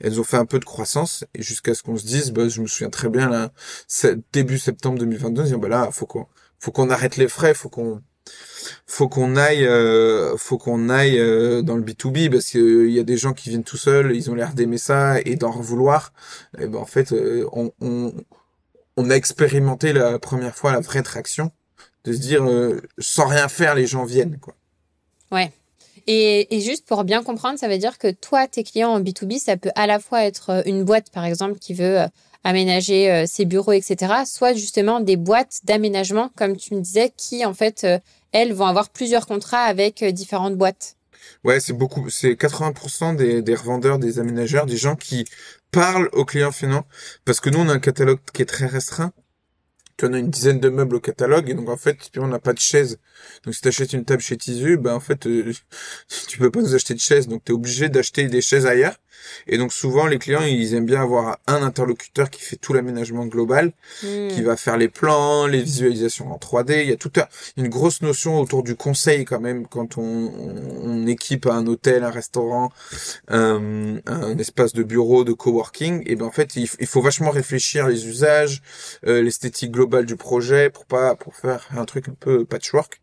Elles 0.00 0.20
ont 0.20 0.24
fait 0.24 0.36
un 0.36 0.46
peu 0.46 0.58
de 0.58 0.64
croissance 0.66 1.24
et 1.34 1.42
jusqu'à 1.42 1.74
ce 1.74 1.82
qu'on 1.82 1.96
se 1.96 2.06
dise, 2.06 2.32
ben, 2.32 2.48
je 2.50 2.60
me 2.60 2.66
souviens 2.66 2.90
très 2.90 3.08
bien, 3.08 3.28
là, 3.30 3.52
début 4.32 4.58
septembre 4.58 4.98
2022, 4.98 5.44
disant, 5.44 5.58
ben 5.58 5.68
là, 5.68 5.88
faut 5.90 6.06
qu'on, 6.06 6.26
faut 6.58 6.72
qu'on 6.72 6.90
arrête 6.90 7.16
les 7.16 7.28
frais, 7.28 7.54
faut 7.54 7.70
qu'on, 7.70 8.02
faut 8.86 9.08
qu'on 9.08 9.36
aille, 9.36 9.66
euh, 9.66 10.36
faut 10.36 10.58
qu'on 10.58 10.88
aille 10.88 11.18
euh, 11.18 11.62
dans 11.62 11.76
le 11.76 11.82
B2B 11.82 12.30
parce 12.30 12.46
qu'il 12.46 12.60
euh, 12.60 12.90
y 12.90 12.98
a 12.98 13.04
des 13.04 13.16
gens 13.16 13.32
qui 13.32 13.50
viennent 13.50 13.64
tout 13.64 13.76
seuls, 13.76 14.14
ils 14.16 14.30
ont 14.30 14.34
l'air 14.34 14.54
d'aimer 14.54 14.78
ça 14.78 15.20
et 15.20 15.36
d'en 15.36 15.50
vouloir. 15.50 16.12
Et 16.58 16.66
ben 16.66 16.78
en 16.78 16.86
fait, 16.86 17.14
on, 17.52 19.10
a 19.10 19.14
expérimenté 19.14 19.92
la 19.92 20.18
première 20.18 20.56
fois 20.56 20.72
la 20.72 20.80
vraie 20.80 21.02
traction, 21.02 21.52
de 22.04 22.12
se 22.12 22.18
dire 22.18 22.44
sans 22.98 23.26
rien 23.26 23.48
faire, 23.48 23.74
les 23.74 23.86
gens 23.86 24.04
viennent 24.04 24.38
quoi. 24.38 24.54
Ouais. 25.30 25.52
Et, 26.06 26.56
et, 26.56 26.60
juste 26.62 26.86
pour 26.86 27.04
bien 27.04 27.22
comprendre, 27.22 27.58
ça 27.58 27.68
veut 27.68 27.76
dire 27.76 27.98
que 27.98 28.10
toi, 28.10 28.48
tes 28.48 28.64
clients 28.64 28.94
en 28.94 29.00
B2B, 29.00 29.38
ça 29.38 29.58
peut 29.58 29.70
à 29.74 29.86
la 29.86 29.98
fois 30.00 30.24
être 30.24 30.62
une 30.66 30.82
boîte, 30.82 31.10
par 31.10 31.26
exemple, 31.26 31.58
qui 31.58 31.74
veut 31.74 31.98
aménager 32.44 33.26
ses 33.26 33.44
bureaux, 33.44 33.72
etc., 33.72 34.14
soit 34.24 34.54
justement 34.54 35.00
des 35.00 35.16
boîtes 35.16 35.60
d'aménagement, 35.64 36.30
comme 36.34 36.56
tu 36.56 36.74
me 36.74 36.80
disais, 36.80 37.12
qui 37.14 37.44
en 37.44 37.52
fait 37.52 37.86
elles 38.32 38.52
vont 38.52 38.66
avoir 38.66 38.90
plusieurs 38.90 39.26
contrats 39.26 39.62
avec 39.62 40.02
euh, 40.02 40.12
différentes 40.12 40.56
boîtes. 40.56 40.96
Ouais, 41.44 41.60
c'est 41.60 41.72
beaucoup, 41.72 42.10
c'est 42.10 42.32
80% 42.32 43.42
des, 43.42 43.54
revendeurs, 43.54 43.98
des 43.98 44.18
aménageurs, 44.18 44.66
des 44.66 44.76
gens 44.76 44.96
qui 44.96 45.24
parlent 45.70 46.08
aux 46.12 46.24
clients 46.24 46.52
finaux, 46.52 46.82
parce 47.24 47.40
que 47.40 47.50
nous 47.50 47.58
on 47.58 47.68
a 47.68 47.72
un 47.72 47.78
catalogue 47.78 48.20
qui 48.32 48.42
est 48.42 48.46
très 48.46 48.66
restreint. 48.66 49.12
Tu 49.96 50.06
en 50.06 50.12
as 50.12 50.18
une 50.18 50.30
dizaine 50.30 50.60
de 50.60 50.68
meubles 50.68 50.96
au 50.96 51.00
catalogue 51.00 51.50
et 51.50 51.54
donc 51.54 51.68
en 51.68 51.76
fait 51.76 52.10
on 52.16 52.28
n'a 52.28 52.38
pas 52.38 52.52
de 52.52 52.60
chaise. 52.60 52.98
Donc 53.44 53.54
si 53.54 53.60
tu 53.60 53.68
achètes 53.68 53.92
une 53.92 54.04
table 54.04 54.22
chez 54.22 54.36
Tizu, 54.36 54.76
ben 54.76 54.94
en 54.94 55.00
fait 55.00 55.26
euh, 55.26 55.52
tu 56.28 56.38
peux 56.38 56.50
pas 56.50 56.60
nous 56.60 56.74
acheter 56.74 56.94
de 56.94 57.00
chaise, 57.00 57.26
donc 57.26 57.44
tu 57.44 57.52
es 57.52 57.54
obligé 57.54 57.88
d'acheter 57.88 58.28
des 58.28 58.40
chaises 58.40 58.66
ailleurs. 58.66 58.96
Et 59.46 59.58
donc 59.58 59.72
souvent 59.72 60.06
les 60.06 60.18
clients 60.18 60.42
ils 60.42 60.74
aiment 60.74 60.86
bien 60.86 61.02
avoir 61.02 61.38
un 61.46 61.62
interlocuteur 61.62 62.30
qui 62.30 62.42
fait 62.42 62.56
tout 62.56 62.72
l'aménagement 62.72 63.26
global, 63.26 63.72
hmm. 64.02 64.28
qui 64.28 64.42
va 64.42 64.56
faire 64.56 64.76
les 64.76 64.88
plans, 64.88 65.46
les 65.46 65.62
visualisations 65.62 66.32
en 66.32 66.38
3D. 66.38 66.82
Il 66.82 66.88
y 66.88 66.92
a 66.92 66.96
toute 66.96 67.18
une 67.56 67.68
grosse 67.68 68.02
notion 68.02 68.40
autour 68.40 68.62
du 68.62 68.74
conseil 68.76 69.24
quand 69.24 69.40
même 69.40 69.66
quand 69.66 69.98
on, 69.98 70.32
on 70.82 71.06
équipe 71.06 71.46
un 71.46 71.66
hôtel, 71.66 72.04
un 72.04 72.10
restaurant, 72.10 72.70
un, 73.28 73.98
un, 74.06 74.38
espace 74.38 74.72
de 74.72 74.82
bureau, 74.82 75.24
de 75.24 75.32
coworking. 75.32 76.02
Et 76.06 76.16
ben 76.16 76.26
en 76.26 76.30
fait 76.30 76.56
il, 76.56 76.86
faut 76.86 77.02
vachement 77.02 77.30
réfléchir 77.30 77.88
les 77.88 78.06
usages, 78.06 78.62
euh, 79.06 79.22
l'esthétique 79.22 79.72
globale 79.72 80.06
du 80.06 80.16
projet 80.16 80.70
pour 80.70 80.86
pas 80.86 81.14
pour 81.14 81.34
faire 81.36 81.66
un 81.76 81.84
truc 81.84 82.08
un 82.08 82.16
peu 82.18 82.44
patchwork. 82.44 83.00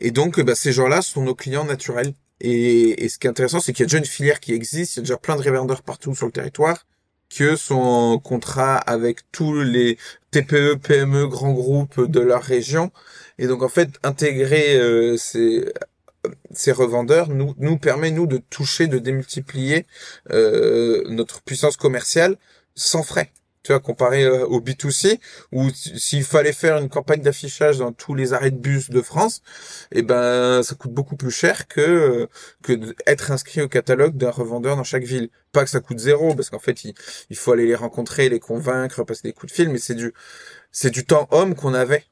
Et 0.00 0.10
donc, 0.10 0.40
bah, 0.40 0.54
ces 0.54 0.72
gens-là 0.72 1.02
sont 1.02 1.22
nos 1.22 1.34
clients 1.34 1.64
naturels. 1.64 2.14
Et, 2.40 3.04
et 3.04 3.08
ce 3.08 3.18
qui 3.18 3.26
est 3.26 3.30
intéressant, 3.30 3.60
c'est 3.60 3.72
qu'il 3.72 3.82
y 3.82 3.84
a 3.84 3.86
déjà 3.86 3.98
une 3.98 4.04
filière 4.04 4.40
qui 4.40 4.52
existe, 4.52 4.96
il 4.96 4.98
y 4.98 5.00
a 5.00 5.02
déjà 5.02 5.16
plein 5.16 5.36
de 5.36 5.42
revendeurs 5.42 5.82
partout 5.82 6.14
sur 6.14 6.26
le 6.26 6.32
territoire, 6.32 6.86
qui 7.28 7.44
sont 7.56 7.74
en 7.74 8.18
contrat 8.18 8.76
avec 8.76 9.30
tous 9.32 9.60
les 9.62 9.98
TPE, 10.30 10.76
PME, 10.76 11.26
grands 11.26 11.52
groupes 11.52 12.00
de 12.00 12.20
leur 12.20 12.42
région. 12.42 12.90
Et 13.38 13.46
donc 13.46 13.62
en 13.62 13.68
fait, 13.68 13.90
intégrer 14.02 14.76
euh, 14.76 15.16
ces, 15.16 16.72
revendeurs 16.72 17.28
nous, 17.28 17.54
nous 17.58 17.78
permet, 17.78 18.10
nous, 18.10 18.26
de 18.26 18.38
toucher, 18.38 18.86
de 18.86 18.98
démultiplier 18.98 19.86
euh, 20.30 21.04
notre 21.08 21.42
puissance 21.42 21.76
commerciale 21.76 22.36
sans 22.74 23.02
frais 23.02 23.32
tu 23.68 23.74
vois, 23.74 23.80
comparé 23.80 24.24
euh, 24.24 24.46
au 24.46 24.62
B2C, 24.62 25.20
où 25.52 25.68
s'il 25.70 26.24
fallait 26.24 26.54
faire 26.54 26.78
une 26.78 26.88
campagne 26.88 27.20
d'affichage 27.20 27.76
dans 27.76 27.92
tous 27.92 28.14
les 28.14 28.32
arrêts 28.32 28.50
de 28.50 28.56
bus 28.56 28.88
de 28.88 29.02
France, 29.02 29.42
eh 29.92 30.00
ben, 30.00 30.62
ça 30.62 30.74
coûte 30.74 30.92
beaucoup 30.92 31.16
plus 31.16 31.30
cher 31.30 31.68
que 31.68 31.80
euh, 31.82 32.26
que 32.62 32.72
d'être 32.72 33.30
inscrit 33.30 33.60
au 33.60 33.68
catalogue 33.68 34.16
d'un 34.16 34.30
revendeur 34.30 34.76
dans 34.76 34.84
chaque 34.84 35.04
ville. 35.04 35.28
Pas 35.52 35.64
que 35.64 35.70
ça 35.70 35.80
coûte 35.80 35.98
zéro, 35.98 36.34
parce 36.34 36.48
qu'en 36.48 36.58
fait, 36.58 36.82
il 36.84 37.36
faut 37.36 37.52
aller 37.52 37.66
les 37.66 37.74
rencontrer, 37.74 38.30
les 38.30 38.40
convaincre, 38.40 39.04
passer 39.04 39.28
des 39.28 39.34
coups 39.34 39.52
de 39.52 39.56
fil, 39.56 39.68
mais 39.68 39.78
c'est 39.78 39.94
du 39.94 40.14
c'est 40.72 40.90
du 40.90 41.04
temps 41.04 41.28
homme 41.30 41.54
qu'on 41.54 41.74
avait 41.74 42.04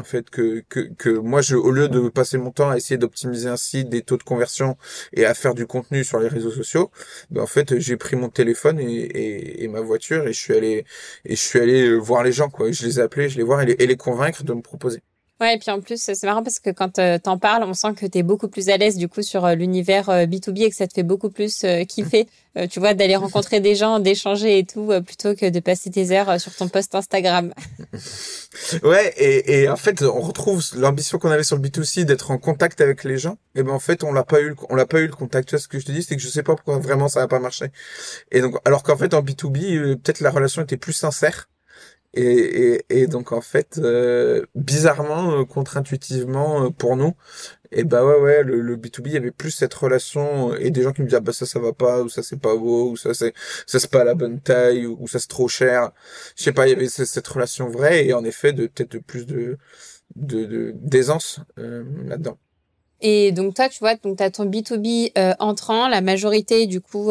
en 0.00 0.04
fait 0.04 0.28
que, 0.30 0.64
que, 0.68 0.80
que 0.80 1.10
moi 1.10 1.40
je 1.40 1.56
au 1.56 1.70
lieu 1.70 1.88
de 1.88 2.08
passer 2.08 2.38
mon 2.38 2.50
temps 2.50 2.70
à 2.70 2.76
essayer 2.76 2.98
d'optimiser 2.98 3.48
un 3.48 3.56
site 3.56 3.88
des 3.88 4.02
taux 4.02 4.16
de 4.16 4.22
conversion 4.22 4.76
et 5.12 5.24
à 5.24 5.34
faire 5.34 5.54
du 5.54 5.66
contenu 5.66 6.04
sur 6.04 6.18
les 6.18 6.28
réseaux 6.28 6.50
sociaux 6.50 6.90
ben 7.30 7.42
en 7.42 7.46
fait 7.46 7.78
j'ai 7.78 7.96
pris 7.96 8.16
mon 8.16 8.28
téléphone 8.28 8.80
et, 8.80 8.84
et, 8.84 9.64
et, 9.64 9.68
ma 9.68 9.80
voiture 9.80 10.26
et 10.26 10.32
je 10.32 10.40
suis 10.40 10.54
allé 10.54 10.84
et 11.24 11.36
je 11.36 11.40
suis 11.40 11.60
allé 11.60 11.96
voir 11.96 12.22
les 12.24 12.32
gens 12.32 12.48
quoi. 12.50 12.70
Je 12.72 12.84
les 12.86 12.98
ai 12.98 13.02
appelés 13.02 13.28
je 13.28 13.36
les 13.36 13.44
voir 13.44 13.60
et 13.62 13.66
les, 13.66 13.76
et 13.78 13.86
les 13.86 13.96
convaincre 13.96 14.42
de 14.44 14.52
me 14.54 14.62
proposer 14.62 15.00
Ouais, 15.40 15.56
et 15.56 15.58
puis 15.58 15.72
en 15.72 15.80
plus, 15.80 16.00
c'est 16.00 16.22
marrant 16.22 16.44
parce 16.44 16.60
que 16.60 16.70
quand 16.70 17.00
euh, 17.00 17.18
t'en 17.18 17.38
parles, 17.38 17.64
on 17.64 17.74
sent 17.74 17.94
que 17.96 18.06
t'es 18.06 18.22
beaucoup 18.22 18.46
plus 18.46 18.68
à 18.68 18.76
l'aise 18.76 18.96
du 18.96 19.08
coup 19.08 19.20
sur 19.20 19.44
euh, 19.44 19.56
l'univers 19.56 20.08
B2B 20.08 20.62
euh, 20.62 20.66
et 20.66 20.70
que 20.70 20.76
ça 20.76 20.86
te 20.86 20.92
fait 20.92 21.02
beaucoup 21.02 21.28
plus 21.28 21.66
kiffer, 21.88 22.28
tu 22.70 22.78
vois, 22.78 22.94
d'aller 22.94 23.16
rencontrer 23.16 23.58
des 23.58 23.74
gens, 23.74 23.98
d'échanger 23.98 24.60
et 24.60 24.64
tout, 24.64 24.92
plutôt 25.04 25.34
que 25.34 25.50
de 25.50 25.58
passer 25.58 25.90
tes 25.90 26.12
heures 26.12 26.40
sur 26.40 26.54
ton 26.54 26.68
post 26.68 26.94
Instagram. 26.94 27.52
ouais, 28.84 29.12
et, 29.16 29.62
et 29.62 29.68
en 29.68 29.74
fait, 29.74 30.02
on 30.02 30.20
retrouve 30.20 30.62
l'ambition 30.76 31.18
qu'on 31.18 31.32
avait 31.32 31.42
sur 31.42 31.56
le 31.56 31.62
B2C 31.62 32.04
d'être 32.04 32.30
en 32.30 32.38
contact 32.38 32.80
avec 32.80 33.02
les 33.02 33.18
gens. 33.18 33.36
Et 33.56 33.64
ben 33.64 33.72
en 33.72 33.80
fait, 33.80 34.04
on 34.04 34.12
l'a 34.12 34.22
pas 34.22 34.40
eu, 34.40 34.54
on 34.70 34.76
l'a 34.76 34.86
pas 34.86 35.00
eu 35.00 35.08
le 35.08 35.14
contact. 35.14 35.48
Tu 35.48 35.56
vois 35.56 35.60
ce 35.60 35.66
que 35.66 35.80
je 35.80 35.84
te 35.84 35.90
dis, 35.90 36.04
c'est 36.04 36.14
que 36.14 36.22
je 36.22 36.28
sais 36.28 36.44
pas 36.44 36.54
pourquoi 36.54 36.78
vraiment 36.78 37.08
ça 37.08 37.22
a 37.22 37.26
pas 37.26 37.40
marché. 37.40 37.72
Et 38.30 38.40
donc, 38.40 38.54
alors 38.64 38.84
qu'en 38.84 38.96
fait 38.96 39.14
en 39.14 39.22
B2B, 39.22 39.96
peut-être 39.96 40.20
la 40.20 40.30
relation 40.30 40.62
était 40.62 40.76
plus 40.76 40.92
sincère 40.92 41.48
et, 42.16 42.74
et, 42.74 43.00
et, 43.00 43.06
donc 43.08 43.32
en 43.32 43.40
fait, 43.40 43.78
euh, 43.78 44.46
bizarrement, 44.54 45.40
euh, 45.40 45.44
contre-intuitivement 45.44 46.66
euh, 46.66 46.70
pour 46.70 46.96
nous, 46.96 47.14
et 47.72 47.82
bah 47.82 48.04
ouais 48.04 48.20
ouais, 48.20 48.44
le, 48.44 48.60
le, 48.60 48.76
B2B, 48.76 49.06
il 49.06 49.12
y 49.14 49.16
avait 49.16 49.32
plus 49.32 49.50
cette 49.50 49.74
relation 49.74 50.54
et 50.54 50.70
des 50.70 50.82
gens 50.82 50.92
qui 50.92 51.02
me 51.02 51.06
disaient 51.06 51.16
ah 51.16 51.20
bah 51.20 51.32
ça 51.32 51.44
ça 51.44 51.58
va 51.58 51.72
pas 51.72 52.02
ou 52.02 52.08
ça 52.08 52.22
c'est 52.22 52.38
pas 52.38 52.54
beau 52.56 52.90
ou 52.90 52.96
ça 52.96 53.14
c'est 53.14 53.34
ça 53.66 53.80
c'est 53.80 53.90
pas 53.90 54.04
la 54.04 54.14
bonne 54.14 54.40
taille 54.40 54.86
ou, 54.86 55.08
ça 55.08 55.18
c'est 55.18 55.28
trop 55.28 55.48
cher. 55.48 55.90
Je 56.36 56.44
sais 56.44 56.52
pas, 56.52 56.68
il 56.68 56.70
y 56.70 56.74
avait 56.74 56.88
cette, 56.88 57.26
relation 57.26 57.68
vraie 57.68 58.06
et 58.06 58.14
en 58.14 58.24
effet 58.24 58.52
de 58.52 58.68
peut-être 58.68 58.98
plus 58.98 59.26
de 59.26 59.58
de 60.14 60.72
d'aisance 60.76 61.40
là-dedans. 61.56 62.38
Et 63.00 63.32
donc 63.32 63.54
toi, 63.54 63.68
tu 63.68 63.80
vois, 63.80 63.96
donc 63.96 64.18
t'as 64.18 64.30
ton 64.30 64.46
B2B 64.46 65.34
entrant, 65.40 65.88
la 65.88 66.00
majorité 66.00 66.66
du 66.66 66.80
coup 66.80 67.10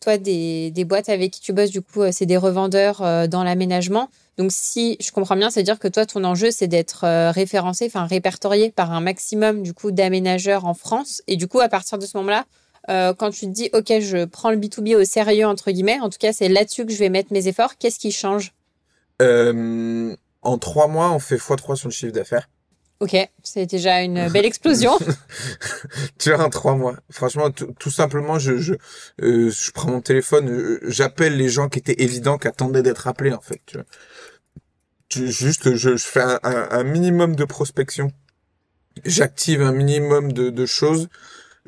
toi 0.00 0.18
des, 0.18 0.70
des 0.70 0.84
boîtes 0.84 1.08
avec 1.08 1.32
qui 1.32 1.40
tu 1.40 1.52
bosses 1.52 1.70
du 1.70 1.82
coup 1.82 2.02
c'est 2.12 2.26
des 2.26 2.36
revendeurs 2.36 3.28
dans 3.28 3.42
l'aménagement. 3.42 4.10
Donc, 4.36 4.50
si 4.52 4.96
je 5.00 5.12
comprends 5.12 5.36
bien, 5.36 5.50
c'est-à-dire 5.50 5.78
que 5.78 5.88
toi, 5.88 6.06
ton 6.06 6.24
enjeu, 6.24 6.50
c'est 6.50 6.66
d'être 6.66 7.04
euh, 7.04 7.30
référencé, 7.30 7.86
enfin 7.86 8.04
répertorié 8.06 8.70
par 8.70 8.92
un 8.92 9.00
maximum 9.00 9.62
du 9.62 9.74
coup 9.74 9.92
d'aménageurs 9.92 10.64
en 10.64 10.74
France. 10.74 11.22
Et 11.28 11.36
du 11.36 11.46
coup, 11.46 11.60
à 11.60 11.68
partir 11.68 11.98
de 11.98 12.06
ce 12.06 12.16
moment-là, 12.16 12.44
euh, 12.90 13.14
quand 13.14 13.30
tu 13.30 13.46
te 13.46 13.50
dis, 13.52 13.70
OK, 13.72 13.92
je 14.00 14.24
prends 14.24 14.50
le 14.50 14.56
B2B 14.56 14.96
au 14.96 15.04
sérieux, 15.04 15.46
entre 15.46 15.70
guillemets, 15.70 16.00
en 16.00 16.10
tout 16.10 16.18
cas, 16.18 16.32
c'est 16.32 16.48
là-dessus 16.48 16.84
que 16.84 16.92
je 16.92 16.98
vais 16.98 17.08
mettre 17.08 17.32
mes 17.32 17.46
efforts, 17.48 17.78
qu'est-ce 17.78 17.98
qui 17.98 18.12
change? 18.12 18.52
Euh, 19.22 20.14
En 20.42 20.58
trois 20.58 20.88
mois, 20.88 21.10
on 21.12 21.18
fait 21.18 21.36
x3 21.36 21.76
sur 21.76 21.88
le 21.88 21.92
chiffre 21.94 22.12
d'affaires. 22.12 22.48
Ok, 23.00 23.16
c'est 23.42 23.66
déjà 23.66 24.02
une 24.02 24.28
belle 24.28 24.44
explosion. 24.44 24.96
tu 26.18 26.32
vois, 26.32 26.44
en 26.44 26.48
trois 26.48 26.74
mois. 26.74 26.96
Franchement, 27.10 27.50
tout 27.50 27.90
simplement, 27.90 28.38
je 28.38 28.56
je, 28.56 28.74
je 29.18 29.70
prends 29.72 29.90
mon 29.90 30.00
téléphone, 30.00 30.78
j'appelle 30.84 31.36
les 31.36 31.48
gens 31.48 31.68
qui 31.68 31.80
étaient 31.80 32.02
évidents, 32.02 32.38
qui 32.38 32.48
attendaient 32.48 32.82
d'être 32.82 33.08
appelés, 33.08 33.32
en 33.32 33.40
fait. 33.40 33.60
Tu 33.66 33.76
vois 33.76 33.86
juste 35.22 35.74
je, 35.74 35.96
fais 35.96 36.24
un, 36.42 36.84
minimum 36.84 37.36
de 37.36 37.44
prospection. 37.44 38.12
J'active 39.04 39.62
un 39.62 39.72
minimum 39.72 40.32
de, 40.32 40.66
choses. 40.66 41.08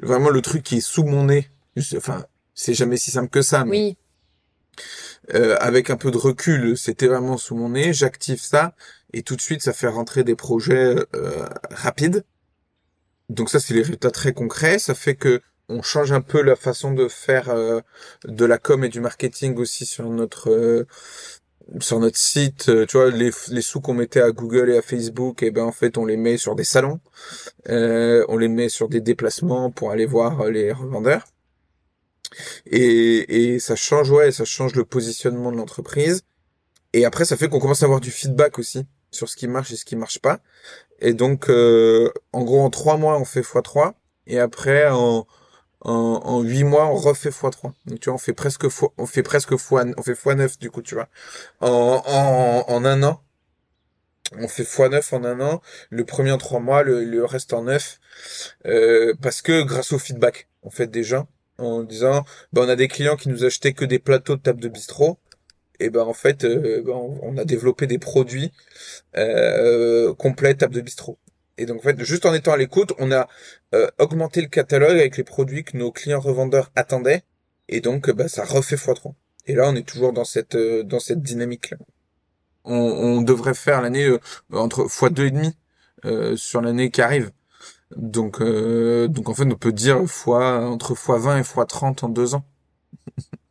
Vraiment 0.02 0.30
le 0.30 0.42
truc 0.42 0.62
qui 0.62 0.76
est 0.76 0.80
sous 0.80 1.04
mon 1.04 1.24
nez. 1.24 1.50
Enfin, 1.96 2.26
c'est 2.54 2.74
jamais 2.74 2.96
si 2.96 3.10
simple 3.10 3.30
que 3.30 3.42
ça. 3.42 3.64
Mais 3.64 3.70
oui. 3.70 3.96
Euh, 5.34 5.56
avec 5.60 5.90
un 5.90 5.96
peu 5.96 6.10
de 6.10 6.18
recul, 6.18 6.76
c'était 6.76 7.06
vraiment 7.06 7.36
sous 7.36 7.56
mon 7.56 7.70
nez. 7.70 7.92
J'active 7.92 8.40
ça 8.40 8.74
et 9.12 9.22
tout 9.22 9.36
de 9.36 9.40
suite, 9.40 9.62
ça 9.62 9.72
fait 9.72 9.88
rentrer 9.88 10.24
des 10.24 10.34
projets 10.36 10.96
euh, 11.14 11.46
rapides. 11.70 12.24
Donc 13.28 13.50
ça, 13.50 13.60
c'est 13.60 13.74
les 13.74 13.80
résultats 13.80 14.10
très 14.10 14.32
concrets. 14.32 14.78
Ça 14.78 14.94
fait 14.94 15.14
que 15.14 15.40
on 15.68 15.82
change 15.82 16.12
un 16.12 16.20
peu 16.20 16.42
la 16.42 16.54
façon 16.54 16.92
de 16.92 17.08
faire 17.08 17.48
euh, 17.50 17.80
de 18.24 18.44
la 18.44 18.58
com 18.58 18.84
et 18.84 18.88
du 18.88 19.00
marketing 19.00 19.56
aussi 19.56 19.84
sur 19.84 20.08
notre 20.08 20.86
sur 21.80 21.98
notre 21.98 22.18
site, 22.18 22.68
euh, 22.68 22.86
tu 22.86 22.96
vois, 22.96 23.10
les, 23.10 23.30
les 23.48 23.62
sous 23.62 23.80
qu'on 23.80 23.94
mettait 23.94 24.20
à 24.20 24.30
Google 24.30 24.70
et 24.70 24.78
à 24.78 24.82
Facebook, 24.82 25.42
et 25.42 25.46
eh 25.46 25.50
ben 25.50 25.64
en 25.64 25.72
fait 25.72 25.98
on 25.98 26.04
les 26.04 26.16
met 26.16 26.36
sur 26.36 26.54
des 26.54 26.64
salons, 26.64 27.00
euh, 27.68 28.24
on 28.28 28.36
les 28.36 28.48
met 28.48 28.68
sur 28.68 28.88
des 28.88 29.00
déplacements 29.00 29.70
pour 29.70 29.90
aller 29.90 30.06
voir 30.06 30.42
euh, 30.42 30.50
les 30.50 30.72
revendeurs. 30.72 31.24
Et, 32.66 33.54
et 33.54 33.58
ça 33.58 33.76
change, 33.76 34.10
ouais, 34.10 34.32
ça 34.32 34.44
change 34.44 34.74
le 34.74 34.84
positionnement 34.84 35.52
de 35.52 35.56
l'entreprise. 35.56 36.22
Et 36.92 37.04
après, 37.04 37.24
ça 37.24 37.36
fait 37.36 37.48
qu'on 37.48 37.60
commence 37.60 37.82
à 37.82 37.86
avoir 37.86 38.00
du 38.00 38.10
feedback 38.10 38.58
aussi 38.58 38.84
sur 39.16 39.28
ce 39.28 39.36
qui 39.36 39.48
marche 39.48 39.72
et 39.72 39.76
ce 39.76 39.84
qui 39.84 39.96
marche 39.96 40.20
pas. 40.20 40.40
Et 41.00 41.12
donc, 41.14 41.48
en 41.48 42.42
gros, 42.44 42.60
en 42.60 42.70
trois 42.70 42.96
mois, 42.96 43.18
on 43.18 43.24
fait 43.24 43.40
x3. 43.40 43.94
Et 44.26 44.38
après, 44.38 44.88
en, 44.88 45.26
en, 45.80 46.42
huit 46.42 46.64
mois, 46.64 46.86
on 46.86 46.96
refait 46.96 47.30
x3. 47.30 47.72
Donc 47.86 48.00
tu 48.00 48.10
vois, 48.10 48.14
on 48.14 48.18
fait 48.18 48.32
presque 48.32 48.68
fois, 48.68 48.92
on 48.98 49.06
fait 49.06 49.22
presque 49.22 49.56
fois, 49.56 49.84
on 49.96 50.02
fait 50.02 50.14
x9 50.14 50.58
du 50.58 50.70
coup, 50.70 50.82
tu 50.82 50.94
vois. 50.94 51.08
En, 51.60 52.02
en, 52.06 52.64
en 52.68 52.84
un 52.84 53.02
an, 53.02 53.22
on 54.38 54.48
fait 54.48 54.64
x9 54.64 55.14
en 55.14 55.24
un 55.24 55.40
an. 55.40 55.62
Le 55.90 56.04
premier 56.04 56.32
en 56.32 56.38
trois 56.38 56.60
mois, 56.60 56.82
le, 56.82 57.04
le 57.04 57.24
reste 57.24 57.52
en 57.52 57.64
neuf. 57.64 58.00
Euh, 58.66 59.14
parce 59.22 59.42
que 59.42 59.62
grâce 59.62 59.92
au 59.92 59.98
feedback, 59.98 60.48
en 60.62 60.70
fait, 60.70 60.88
des 60.88 61.04
gens, 61.04 61.28
en 61.58 61.82
disant, 61.82 62.24
ben, 62.52 62.62
on 62.62 62.68
a 62.68 62.76
des 62.76 62.88
clients 62.88 63.16
qui 63.16 63.28
nous 63.28 63.44
achetaient 63.44 63.72
que 63.72 63.84
des 63.84 63.98
plateaux 63.98 64.36
de 64.36 64.42
table 64.42 64.60
de 64.60 64.68
bistrot. 64.68 65.18
Et 65.80 65.90
ben 65.90 66.02
en 66.02 66.12
fait, 66.12 66.44
euh, 66.44 66.82
ben, 66.82 66.94
on 67.22 67.36
a 67.36 67.44
développé 67.44 67.86
des 67.86 67.98
produits 67.98 68.52
euh, 69.16 70.14
complets 70.14 70.54
table 70.54 70.74
de 70.74 70.80
bistrot. 70.80 71.18
Et 71.58 71.66
donc 71.66 71.78
en 71.78 71.82
fait, 71.82 72.02
juste 72.04 72.26
en 72.26 72.34
étant 72.34 72.52
à 72.52 72.56
l'écoute, 72.56 72.92
on 72.98 73.12
a 73.12 73.28
euh, 73.74 73.88
augmenté 73.98 74.40
le 74.40 74.48
catalogue 74.48 74.98
avec 74.98 75.16
les 75.16 75.24
produits 75.24 75.64
que 75.64 75.76
nos 75.76 75.90
clients 75.92 76.20
revendeurs 76.20 76.70
attendaient, 76.76 77.22
et 77.68 77.80
donc 77.80 78.10
bah, 78.10 78.28
ça 78.28 78.44
refait 78.44 78.76
x3. 78.76 79.14
Et 79.46 79.54
là, 79.54 79.68
on 79.68 79.76
est 79.76 79.86
toujours 79.86 80.12
dans 80.12 80.24
cette 80.24 80.56
dans 80.56 81.00
cette 81.00 81.22
dynamique. 81.22 81.70
-là. 81.70 81.78
On, 82.64 83.22
devrait 83.22 83.54
faire 83.54 83.80
l'année 83.80 84.08
entre 84.52 84.86
x2 84.88 85.26
et 85.26 85.30
demi 85.30 85.56
sur 86.36 86.60
l'année 86.60 86.90
qui 86.90 87.00
arrive. 87.02 87.30
Donc 87.96 88.42
donc 88.42 89.28
en 89.28 89.34
fait, 89.34 89.44
on 89.44 89.56
peut 89.56 89.72
dire 89.72 90.04
fois 90.06 90.66
entre 90.66 90.94
x20 90.94 91.38
et 91.38 91.42
x30 91.42 92.04
en 92.04 92.08
deux 92.08 92.34
ans. 92.34 92.44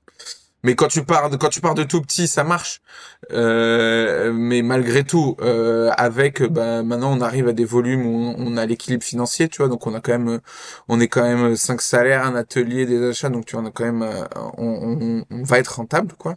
Mais 0.65 0.73
quand 0.73 0.87
tu 0.87 1.03
pars 1.05 1.29
de, 1.29 1.37
quand 1.37 1.49
tu 1.49 1.61
pars 1.61 1.75
de 1.75 1.83
tout 1.83 2.01
petit, 2.01 2.27
ça 2.27 2.43
marche. 2.43 2.81
Euh, 3.31 4.33
mais 4.33 4.63
malgré 4.63 5.03
tout, 5.03 5.37
euh, 5.41 5.91
avec 5.95 6.41
bah, 6.41 6.81
maintenant 6.81 7.15
on 7.15 7.21
arrive 7.21 7.47
à 7.47 7.53
des 7.53 7.65
volumes 7.65 8.03
où 8.03 8.33
on, 8.35 8.57
a 8.57 8.65
l'équilibre 8.65 9.03
financier, 9.03 9.47
tu 9.47 9.57
vois. 9.59 9.67
Donc 9.67 9.85
on 9.85 9.93
a 9.93 10.01
quand 10.01 10.13
même, 10.13 10.39
on 10.87 10.99
est 10.99 11.07
quand 11.07 11.21
même 11.21 11.55
cinq 11.55 11.81
salaires, 11.81 12.25
un 12.25 12.35
atelier, 12.35 12.87
des 12.87 13.09
achats. 13.09 13.29
Donc 13.29 13.45
tu 13.45 13.55
vois, 13.55 13.63
on 13.63 13.67
a 13.67 13.71
quand 13.71 13.85
même, 13.85 14.01
euh, 14.01 14.25
on, 14.57 14.97
on, 14.99 15.25
on 15.29 15.43
va 15.43 15.59
être 15.59 15.75
rentable, 15.75 16.13
quoi 16.17 16.35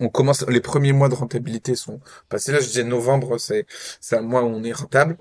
on 0.00 0.08
commence 0.08 0.46
les 0.48 0.60
premiers 0.60 0.92
mois 0.92 1.08
de 1.08 1.14
rentabilité 1.14 1.74
sont 1.74 2.00
passés. 2.28 2.52
Là 2.52 2.60
je 2.60 2.66
disais 2.66 2.84
novembre 2.84 3.38
c'est 3.38 3.66
c'est 4.00 4.16
un 4.16 4.22
mois 4.22 4.42
où 4.42 4.46
on 4.48 4.62
est 4.64 4.72
rentable. 4.72 5.16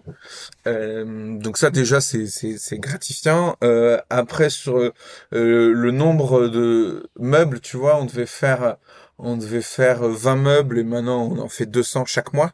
Euh, 0.68 1.38
donc 1.38 1.58
ça 1.58 1.70
déjà 1.70 2.02
c'est 2.02 2.28
c'est 2.28 2.80
gratifiant. 2.80 3.56
Euh, 3.64 4.00
après 4.10 4.50
sur 4.50 4.78
euh, 4.78 4.92
le 5.32 5.92
nombre 5.92 6.48
de 6.48 7.10
meubles 7.20 7.60
tu 7.62 7.78
vois 7.78 7.98
on 7.98 8.06
devait 8.06 8.26
faire 8.26 8.78
on 9.18 9.38
devait 9.38 9.62
faire 9.62 10.04
20 10.04 10.36
meubles 10.36 10.80
et 10.80 10.84
maintenant 10.84 11.24
on 11.24 11.40
en 11.40 11.50
fait 11.50 11.66
200 11.66 12.06
chaque 12.06 12.34
mois. 12.34 12.52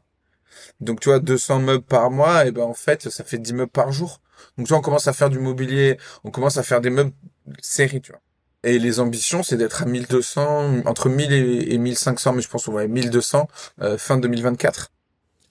Donc 0.80 1.00
tu 1.00 1.10
vois 1.10 1.20
200 1.20 1.60
meubles 1.60 1.84
par 1.84 2.12
mois 2.12 2.46
et 2.46 2.52
ben 2.52 2.64
en 2.64 2.74
fait 2.74 3.10
ça 3.10 3.24
fait 3.24 3.38
10 3.40 3.54
meubles 3.54 3.72
par 3.72 3.92
jour. 3.92 4.22
Donc 4.58 4.68
tu 4.68 4.74
vois 4.74 4.80
on 4.80 4.82
commence 4.82 5.08
à 5.08 5.14
faire 5.14 5.30
du 5.30 5.40
mobilier 5.40 5.98
on 6.24 6.32
commence 6.32 6.58
à 6.58 6.64
faire 6.64 6.82
des 6.82 6.90
meubles 6.90 7.14
série 7.62 8.02
tu 8.02 8.12
vois 8.12 8.22
et 8.64 8.80
les 8.80 9.00
ambitions, 9.00 9.44
c'est 9.44 9.58
d'être 9.58 9.84
à 9.84 9.86
1200, 9.86 10.84
entre 10.86 11.10
1000 11.10 11.34
et, 11.34 11.78
1500, 11.78 12.34
mais 12.34 12.42
je 12.42 12.48
pense 12.48 12.66
qu'on 12.66 12.74
va 12.74 12.82
à 12.82 12.88
1200 12.88 13.48
euh, 13.82 13.98
fin 13.98 14.18
2024. 14.18 14.90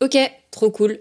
Ok, 0.01 0.17
trop 0.51 0.71
cool. 0.71 0.99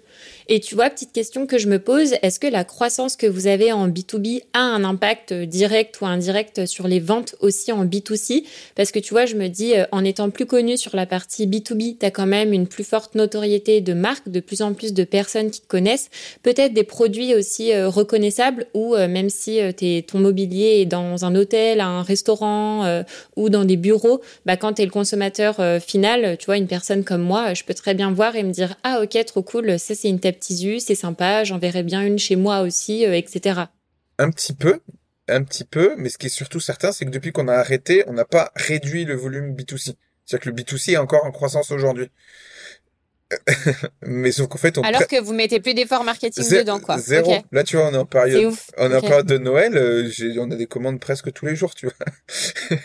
Et 0.48 0.60
tu 0.60 0.76
vois, 0.76 0.90
petite 0.90 1.12
question 1.12 1.46
que 1.46 1.58
je 1.58 1.68
me 1.68 1.80
pose, 1.80 2.14
est-ce 2.22 2.40
que 2.40 2.48
la 2.48 2.64
croissance 2.64 3.16
que 3.16 3.28
vous 3.28 3.48
avez 3.48 3.72
en 3.72 3.88
B2B 3.88 4.42
a 4.54 4.60
un 4.60 4.84
impact 4.84 5.34
direct 5.34 6.02
ou 6.02 6.06
indirect 6.06 6.66
sur 6.66 6.88
les 6.88 7.00
ventes 7.00 7.36
aussi 7.40 7.72
en 7.72 7.86
B2C 7.86 8.44
Parce 8.76 8.92
que 8.92 9.00
tu 9.00 9.14
vois, 9.14 9.26
je 9.26 9.36
me 9.36 9.48
dis, 9.48 9.76
euh, 9.76 9.86
en 9.92 10.04
étant 10.04 10.30
plus 10.30 10.46
connu 10.46 10.78
sur 10.78 10.96
la 10.96 11.06
partie 11.06 11.48
B2B, 11.48 11.98
tu 12.00 12.06
as 12.06 12.12
quand 12.12 12.26
même 12.26 12.54
une 12.54 12.68
plus 12.68 12.84
forte 12.84 13.16
notoriété 13.16 13.82
de 13.82 13.94
marque, 13.94 14.30
de 14.30 14.40
plus 14.40 14.62
en 14.62 14.74
plus 14.74 14.94
de 14.94 15.04
personnes 15.04 15.52
qui 15.52 15.62
te 15.62 15.68
connaissent, 15.68 16.10
peut-être 16.42 16.74
des 16.74 16.84
produits 16.84 17.36
aussi 17.36 17.72
euh, 17.72 17.90
reconnaissables 17.90 18.68
ou 18.74 18.96
euh, 18.96 19.08
même 19.08 19.30
si 19.30 19.60
ton 20.08 20.20
mobilier 20.20 20.82
est 20.82 20.86
dans 20.86 21.26
un 21.26 21.36
hôtel, 21.36 21.82
un 21.82 22.02
restaurant 22.02 23.04
ou 23.36 23.50
dans 23.50 23.66
des 23.66 23.78
bureaux, 23.78 24.22
bah, 24.46 24.58
quand 24.58 24.74
tu 24.74 24.82
es 24.82 24.86
le 24.86 24.92
consommateur 24.92 25.58
final, 25.82 26.38
tu 26.38 26.46
vois, 26.46 26.58
une 26.58 26.68
personne 26.68 27.04
comme 27.04 27.22
moi, 27.22 27.54
je 27.54 27.64
peux 27.64 27.74
très 27.74 27.94
bien 27.94 28.12
voir 28.12 28.36
et 28.36 28.44
me 28.44 28.52
dire, 28.52 28.76
ah 28.84 29.02
ok, 29.02 29.24
trop 29.26 29.39
cool, 29.44 29.80
ça 29.80 29.96
c'est 29.96 30.10
une 30.10 30.20
table 30.20 30.40
tissu, 30.40 30.80
c'est 30.80 30.96
sympa, 30.96 31.44
j'en 31.44 31.58
verrai 31.58 31.84
bien 31.84 32.02
une 32.06 32.20
chez 32.20 32.36
moi 32.36 32.62
aussi, 32.62 33.06
euh, 33.06 33.14
etc. 33.14 33.62
Un 34.18 34.32
petit 34.32 34.54
peu, 34.54 34.80
un 35.28 35.44
petit 35.44 35.64
peu, 35.64 35.96
mais 35.98 36.10
ce 36.10 36.18
qui 36.18 36.28
est 36.28 36.30
surtout 36.30 36.60
certain, 36.60 36.92
c'est 36.92 37.06
que 37.06 37.10
depuis 37.10 37.32
qu'on 37.32 37.48
a 37.48 37.54
arrêté, 37.54 38.04
on 38.08 38.14
n'a 38.14 38.26
pas 38.26 38.52
réduit 38.56 39.06
le 39.06 39.16
volume 39.16 39.56
B2C. 39.56 39.96
C'est-à-dire 40.26 40.40
que 40.40 40.50
le 40.50 40.56
B2C 40.56 40.92
est 40.92 40.98
encore 40.98 41.26
en 41.26 41.32
croissance 41.32 41.72
aujourd'hui. 41.72 42.10
Mais 44.02 44.32
sauf 44.32 44.48
qu'en 44.48 44.58
fait, 44.58 44.78
on 44.78 44.82
alors 44.82 45.08
que 45.08 45.22
vous 45.22 45.34
mettez 45.34 45.60
plus 45.60 45.74
d'efforts 45.76 46.04
marketing 46.04 46.44
dedans, 46.50 46.80
quoi. 46.80 46.98
Zéro. 46.98 47.32
Là, 47.52 47.64
tu 47.64 47.78
vois, 47.78 47.88
on 47.88 47.94
est 47.94 47.98
en 47.98 48.06
période, 48.06 48.54
on 48.78 48.92
est 48.92 48.96
en 48.96 49.02
période 49.02 49.28
de 49.28 49.38
Noël. 49.38 49.78
Euh, 49.78 50.10
on 50.38 50.50
a 50.50 50.56
des 50.56 50.66
commandes 50.66 51.00
presque 51.00 51.32
tous 51.32 51.46
les 51.46 51.56
jours, 51.56 51.76
tu 51.76 51.88
vois. 51.88 51.96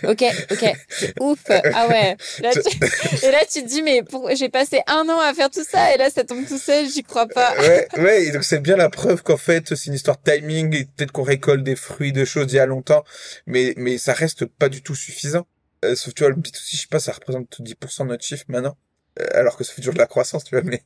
ok, 0.10 0.24
ok, 0.50 0.72
ouf. 1.20 1.38
Ah 1.48 1.88
ouais. 1.88 2.16
Là, 2.40 2.50
tu... 2.52 3.26
et 3.26 3.30
là, 3.30 3.40
tu 3.50 3.62
te 3.62 3.68
dis, 3.68 3.82
mais 3.82 4.02
pour... 4.02 4.30
j'ai 4.34 4.50
passé 4.50 4.80
un 4.86 5.08
an 5.08 5.18
à 5.18 5.32
faire 5.32 5.50
tout 5.50 5.64
ça, 5.64 5.94
et 5.94 5.98
là, 5.98 6.10
ça 6.10 6.24
tombe 6.24 6.46
tout 6.46 6.58
seul. 6.58 6.88
J'y 6.88 7.02
crois 7.02 7.26
pas. 7.26 7.54
ouais, 7.60 7.88
ouais. 7.98 8.24
Et 8.26 8.32
donc 8.32 8.44
c'est 8.44 8.60
bien 8.60 8.76
la 8.76 8.90
preuve 8.90 9.22
qu'en 9.22 9.38
fait, 9.38 9.74
c'est 9.74 9.86
une 9.86 9.94
histoire 9.94 10.18
de 10.22 10.30
timing. 10.30 10.74
Et 10.74 10.84
peut-être 10.84 11.12
qu'on 11.12 11.22
récolte 11.22 11.62
des 11.62 11.76
fruits 11.76 12.12
de 12.12 12.24
choses 12.24 12.52
il 12.52 12.56
y 12.56 12.58
a 12.58 12.66
longtemps, 12.66 13.04
mais 13.46 13.74
mais 13.76 13.96
ça 13.96 14.12
reste 14.12 14.44
pas 14.44 14.68
du 14.68 14.82
tout 14.82 14.94
suffisant. 14.94 15.46
Euh, 15.84 15.94
sauf 15.96 16.14
tu 16.14 16.22
vois, 16.22 16.30
le 16.30 16.36
B2C, 16.36 16.70
je 16.70 16.76
sais 16.76 16.86
pas, 16.90 17.00
ça 17.00 17.12
représente 17.12 17.60
10% 17.60 18.04
de 18.04 18.08
notre 18.08 18.24
chiffre 18.24 18.44
maintenant. 18.48 18.76
Euh, 19.20 19.26
alors 19.32 19.56
que 19.56 19.64
ça 19.64 19.72
fait 19.72 19.80
toujours 19.80 19.94
de 19.94 19.98
la 19.98 20.06
croissance, 20.06 20.44
tu 20.44 20.54
vois. 20.54 20.64
Mais 20.64 20.82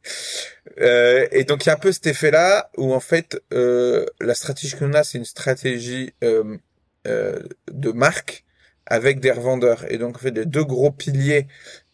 euh, 0.81 1.27
et 1.31 1.45
donc 1.45 1.65
il 1.65 1.69
y 1.69 1.71
a 1.71 1.75
un 1.75 1.79
peu 1.79 1.93
cet 1.93 2.07
effet-là 2.07 2.71
où 2.77 2.93
en 2.95 3.01
fait 3.01 3.41
euh, 3.53 4.07
la 4.21 4.35
stratégie 4.35 4.77
qu'on 4.77 4.93
a, 4.93 5.05
c'est 5.05 5.19
une 5.19 5.25
stratégie 5.25 6.13
euh, 6.23 6.59
euh, 7.07 7.41
de 7.71 7.91
marque 7.91 8.45
avec 8.87 9.21
des 9.21 9.31
revendeurs. 9.31 9.91
Et 9.91 9.99
donc 9.99 10.17
en 10.17 10.19
fait 10.19 10.31
les 10.31 10.47
deux 10.47 10.65
gros 10.65 10.91
piliers 10.91 11.47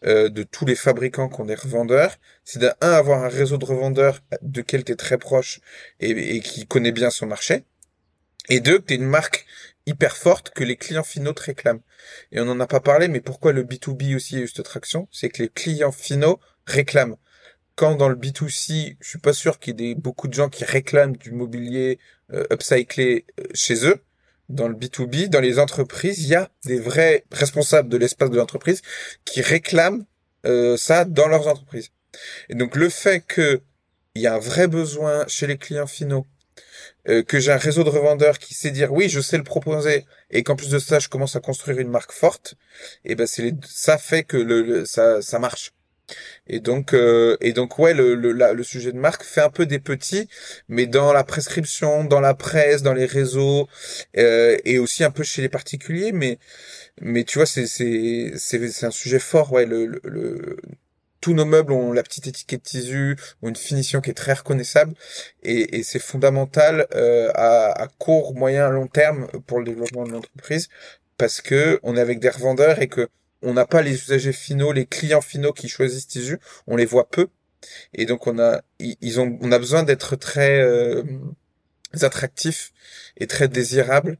de 0.03 0.43
tous 0.43 0.65
les 0.65 0.75
fabricants 0.75 1.29
qui 1.29 1.41
ont 1.41 1.45
des 1.45 1.55
revendeurs, 1.55 2.15
c'est 2.43 2.59
d'un 2.59 2.75
avoir 2.79 3.23
un 3.23 3.27
réseau 3.27 3.57
de 3.57 3.65
revendeurs 3.65 4.21
de 4.43 4.61
quel 4.61 4.83
tu 4.83 4.91
es 4.91 4.95
très 4.95 5.17
proche 5.17 5.61
et, 5.99 6.41
qui 6.41 6.67
connaît 6.67 6.91
bien 6.91 7.09
son 7.09 7.25
marché. 7.25 7.63
Et 8.49 8.59
deux, 8.59 8.77
que 8.77 8.85
tu 8.85 8.93
une 8.93 9.05
marque 9.05 9.47
hyper 9.85 10.17
forte 10.17 10.49
que 10.51 10.63
les 10.63 10.77
clients 10.77 11.03
finaux 11.03 11.33
te 11.33 11.43
réclament. 11.43 11.81
Et 12.31 12.39
on 12.39 12.45
n'en 12.45 12.59
a 12.59 12.67
pas 12.67 12.79
parlé, 12.79 13.07
mais 13.07 13.21
pourquoi 13.21 13.51
le 13.51 13.63
B2B 13.63 14.15
aussi 14.15 14.37
a 14.37 14.39
eu 14.39 14.47
cette 14.47 14.65
traction? 14.65 15.07
C'est 15.11 15.29
que 15.29 15.43
les 15.43 15.49
clients 15.49 15.91
finaux 15.91 16.39
réclament. 16.65 17.17
Quand 17.75 17.95
dans 17.95 18.09
le 18.09 18.15
B2C, 18.15 18.97
je 18.99 19.07
suis 19.07 19.19
pas 19.19 19.33
sûr 19.33 19.59
qu'il 19.59 19.79
y 19.81 19.91
ait 19.91 19.95
beaucoup 19.95 20.27
de 20.27 20.33
gens 20.33 20.49
qui 20.49 20.63
réclament 20.63 21.17
du 21.17 21.31
mobilier 21.31 21.99
euh, 22.33 22.45
upcyclé 22.51 23.25
euh, 23.39 23.43
chez 23.53 23.85
eux. 23.85 24.01
Dans 24.47 24.67
le 24.67 24.75
B2B, 24.75 25.27
dans 25.27 25.41
les 25.41 25.59
entreprises, 25.59 26.21
il 26.21 26.27
y 26.27 26.35
a 26.35 26.49
des 26.65 26.79
vrais 26.79 27.25
responsables 27.31 27.89
de 27.89 27.97
l'espace 27.97 28.29
de 28.29 28.37
l'entreprise 28.37 28.81
qui 29.25 29.41
réclament 29.41 30.05
euh, 30.45 30.77
ça 30.77 31.03
dans 31.03 31.27
leurs 31.27 31.47
entreprises. 31.47 31.91
Et 32.49 32.55
donc 32.55 32.75
le 32.75 32.89
fait 32.89 33.21
que 33.21 33.61
il 34.13 34.21
y 34.21 34.27
a 34.27 34.35
un 34.35 34.39
vrai 34.39 34.67
besoin 34.67 35.25
chez 35.27 35.45
les 35.45 35.57
clients 35.57 35.87
finaux 35.87 36.25
euh, 37.09 37.23
que 37.23 37.39
j'ai 37.39 37.51
un 37.51 37.57
réseau 37.57 37.83
de 37.83 37.89
revendeurs 37.89 38.39
qui 38.39 38.53
sait 38.53 38.71
dire 38.71 38.91
oui, 38.93 39.09
je 39.09 39.21
sais 39.21 39.37
le 39.37 39.43
proposer, 39.43 40.05
et 40.31 40.43
qu'en 40.43 40.55
plus 40.55 40.69
de 40.69 40.79
ça, 40.79 40.99
je 40.99 41.09
commence 41.09 41.35
à 41.35 41.39
construire 41.39 41.79
une 41.79 41.89
marque 41.89 42.11
forte, 42.11 42.55
et 43.05 43.15
ben 43.15 43.27
c'est 43.27 43.53
ça 43.67 43.97
fait 43.97 44.23
que 44.23 44.37
le, 44.37 44.85
ça 44.85 45.21
ça 45.21 45.39
marche. 45.39 45.71
Et 46.47 46.59
donc 46.59 46.93
euh, 46.93 47.35
et 47.41 47.53
donc 47.53 47.79
ouais, 47.79 47.93
le 47.93 48.15
le, 48.15 48.31
le 48.31 48.63
sujet 48.63 48.91
de 48.91 48.97
marque 48.99 49.23
fait 49.23 49.41
un 49.41 49.49
peu 49.49 49.65
des 49.65 49.79
petits, 49.79 50.27
mais 50.67 50.85
dans 50.85 51.13
la 51.13 51.23
prescription, 51.23 52.03
dans 52.03 52.21
la 52.21 52.35
presse, 52.35 52.83
dans 52.83 52.93
les 52.93 53.05
réseaux, 53.07 53.67
euh, 54.17 54.57
et 54.65 54.77
aussi 54.79 55.03
un 55.03 55.11
peu 55.11 55.23
chez 55.23 55.41
les 55.41 55.49
particuliers, 55.49 56.11
mais 56.11 56.37
mais 57.01 57.23
tu 57.23 57.39
vois 57.39 57.45
c'est 57.47 57.67
c'est 57.67 58.33
c'est 58.37 58.69
c'est 58.69 58.85
un 58.85 58.91
sujet 58.91 59.19
fort 59.19 59.51
ouais 59.53 59.65
le, 59.65 59.99
le 60.03 60.57
tous 61.21 61.33
nos 61.33 61.45
meubles 61.45 61.73
ont 61.73 61.91
la 61.91 62.03
petite 62.03 62.27
étiquette 62.27 62.63
tissu, 62.63 63.17
ont 63.41 63.49
une 63.49 63.55
finition 63.55 64.01
qui 64.01 64.11
est 64.11 64.13
très 64.13 64.33
reconnaissable. 64.33 64.93
Et, 65.43 65.83
c'est 65.83 65.99
fondamental 65.99 66.87
euh, 66.93 67.31
à, 67.33 67.87
court, 67.97 68.35
moyen, 68.35 68.69
long 68.69 68.87
terme 68.87 69.27
pour 69.47 69.59
le 69.59 69.65
développement 69.65 70.05
de 70.05 70.11
l'entreprise 70.11 70.69
parce 71.17 71.41
que 71.41 71.79
on 71.83 71.95
est 71.97 72.01
avec 72.01 72.19
des 72.19 72.29
revendeurs 72.29 72.81
et 72.81 72.87
que 72.87 73.09
on 73.41 73.53
n'a 73.53 73.65
pas 73.65 73.81
les 73.81 73.93
usagers 73.93 74.33
finaux, 74.33 74.71
les 74.71 74.85
clients 74.85 75.21
finaux 75.21 75.53
qui 75.53 75.67
choisissent 75.67 76.07
tissu, 76.07 76.39
on 76.67 76.75
les 76.75 76.85
voit 76.85 77.09
peu. 77.09 77.27
Et 77.93 78.05
donc 78.05 78.27
on 78.27 78.39
a 78.39 78.61
ils 78.79 79.19
ont 79.19 79.37
on 79.41 79.51
a 79.51 79.59
besoin 79.59 79.83
d'être 79.83 80.15
très 80.15 80.59
euh, 80.61 81.03
attractifs 82.01 82.73
et 83.17 83.27
très 83.27 83.47
désirables 83.47 84.17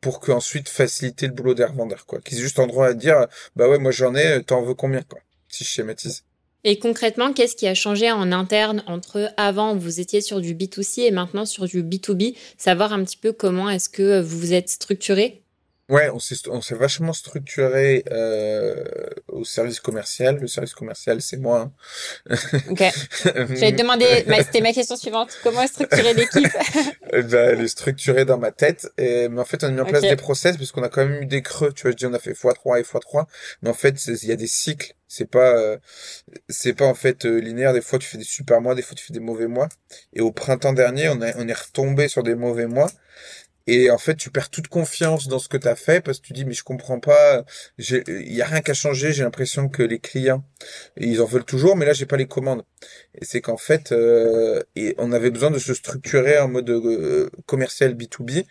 pour 0.00 0.20
qu'ensuite 0.20 0.68
faciliter 0.68 1.26
le 1.26 1.32
boulot 1.32 1.54
des 1.54 1.64
revendeurs 1.64 2.06
quoi. 2.06 2.20
Qui 2.20 2.34
est 2.36 2.38
juste 2.38 2.58
en 2.58 2.66
droit 2.66 2.88
à 2.88 2.94
dire 2.94 3.26
bah 3.56 3.68
ouais 3.68 3.78
moi 3.78 3.92
j'en 3.92 4.14
ai 4.14 4.42
t'en 4.44 4.62
veux 4.62 4.74
combien 4.74 5.02
quoi 5.02 5.20
si 5.48 5.64
je 5.64 5.70
schématise 5.70 6.24
et 6.64 6.78
concrètement, 6.78 7.32
qu'est-ce 7.32 7.56
qui 7.56 7.66
a 7.66 7.74
changé 7.74 8.10
en 8.12 8.30
interne 8.30 8.84
entre 8.86 9.32
avant 9.36 9.74
où 9.74 9.78
vous 9.80 10.00
étiez 10.00 10.20
sur 10.20 10.40
du 10.40 10.54
B2C 10.54 11.00
et 11.00 11.10
maintenant 11.10 11.44
sur 11.44 11.64
du 11.66 11.82
B2B 11.82 12.36
Savoir 12.56 12.92
un 12.92 13.02
petit 13.04 13.16
peu 13.16 13.32
comment 13.32 13.68
est-ce 13.68 13.88
que 13.88 14.20
vous 14.20 14.38
vous 14.38 14.52
êtes 14.52 14.68
structuré? 14.68 15.41
Ouais, 15.88 16.08
on 16.10 16.18
s'est 16.18 16.36
on 16.48 16.60
s'est 16.60 16.76
vachement 16.76 17.12
structuré 17.12 18.04
euh, 18.10 18.84
au 19.28 19.44
service 19.44 19.80
commercial. 19.80 20.38
Le 20.38 20.46
service 20.46 20.74
commercial, 20.74 21.20
c'est 21.20 21.36
moi. 21.36 21.72
Hein. 22.30 22.36
Ok. 22.70 22.82
J'allais 23.24 23.72
te 23.72 23.82
demander, 23.82 24.24
c'était 24.44 24.60
ma 24.60 24.72
question 24.72 24.96
suivante. 24.96 25.36
Comment 25.42 25.66
structurer 25.66 26.14
l'équipe? 26.14 26.48
Bah, 27.12 27.38
Elle 27.52 27.62
est 27.62 27.68
structurée 27.68 28.24
dans 28.24 28.38
ma 28.38 28.52
tête. 28.52 28.88
Et, 28.96 29.28
mais 29.28 29.40
en 29.40 29.44
fait, 29.44 29.64
on 29.64 29.66
a 29.66 29.70
mis 29.70 29.80
en 29.80 29.84
place 29.84 30.02
des 30.02 30.16
process 30.16 30.56
parce 30.56 30.70
qu'on 30.70 30.84
a 30.84 30.88
quand 30.88 31.04
même 31.04 31.22
eu 31.22 31.26
des 31.26 31.42
creux. 31.42 31.72
Tu 31.72 31.82
vois, 31.82 31.90
je 31.90 31.96
dis 31.96 32.06
on 32.06 32.14
a 32.14 32.18
fait 32.18 32.32
x3 32.32 32.78
et 32.78 32.82
x3. 32.82 33.26
Mais 33.62 33.70
en 33.70 33.74
fait, 33.74 34.06
il 34.06 34.28
y 34.28 34.32
a 34.32 34.36
des 34.36 34.46
cycles. 34.46 34.94
C'est 35.08 35.30
pas, 35.30 35.58
euh, 35.58 35.76
c'est 36.48 36.72
pas 36.72 36.86
en 36.86 36.94
fait 36.94 37.26
euh, 37.26 37.38
linéaire. 37.38 37.74
Des 37.74 37.82
fois, 37.82 37.98
tu 37.98 38.08
fais 38.08 38.16
des 38.16 38.24
super 38.24 38.62
mois, 38.62 38.74
des 38.74 38.80
fois, 38.80 38.94
tu 38.94 39.04
fais 39.04 39.12
des 39.12 39.20
mauvais 39.20 39.46
mois. 39.46 39.68
Et 40.14 40.22
au 40.22 40.32
printemps 40.32 40.72
dernier, 40.72 41.10
on, 41.10 41.20
a, 41.20 41.36
on 41.36 41.46
est 41.46 41.52
retombé 41.52 42.08
sur 42.08 42.22
des 42.22 42.34
mauvais 42.34 42.66
mois. 42.66 42.90
Et 43.66 43.90
en 43.90 43.98
fait, 43.98 44.16
tu 44.16 44.30
perds 44.30 44.50
toute 44.50 44.68
confiance 44.68 45.28
dans 45.28 45.38
ce 45.38 45.48
que 45.48 45.56
tu 45.56 45.68
as 45.68 45.76
fait 45.76 46.00
parce 46.00 46.18
que 46.18 46.26
tu 46.26 46.32
dis 46.32 46.44
mais 46.44 46.54
je 46.54 46.64
comprends 46.64 47.00
pas, 47.00 47.44
il 47.78 48.32
y 48.32 48.42
a 48.42 48.46
rien 48.46 48.60
qu'à 48.60 48.74
changer, 48.74 49.12
j'ai 49.12 49.22
l'impression 49.22 49.68
que 49.68 49.82
les 49.82 49.98
clients 49.98 50.44
ils 50.96 51.20
en 51.20 51.26
veulent 51.26 51.44
toujours 51.44 51.76
mais 51.76 51.86
là 51.86 51.92
j'ai 51.92 52.06
pas 52.06 52.16
les 52.16 52.26
commandes. 52.26 52.64
Et 53.14 53.24
c'est 53.24 53.40
qu'en 53.40 53.56
fait 53.56 53.92
euh, 53.92 54.62
on 54.98 55.12
avait 55.12 55.30
besoin 55.30 55.50
de 55.50 55.58
se 55.58 55.74
structurer 55.74 56.38
en 56.38 56.48
mode 56.48 56.70
euh, 56.70 57.30
commercial 57.46 57.94
B2B 57.94 58.44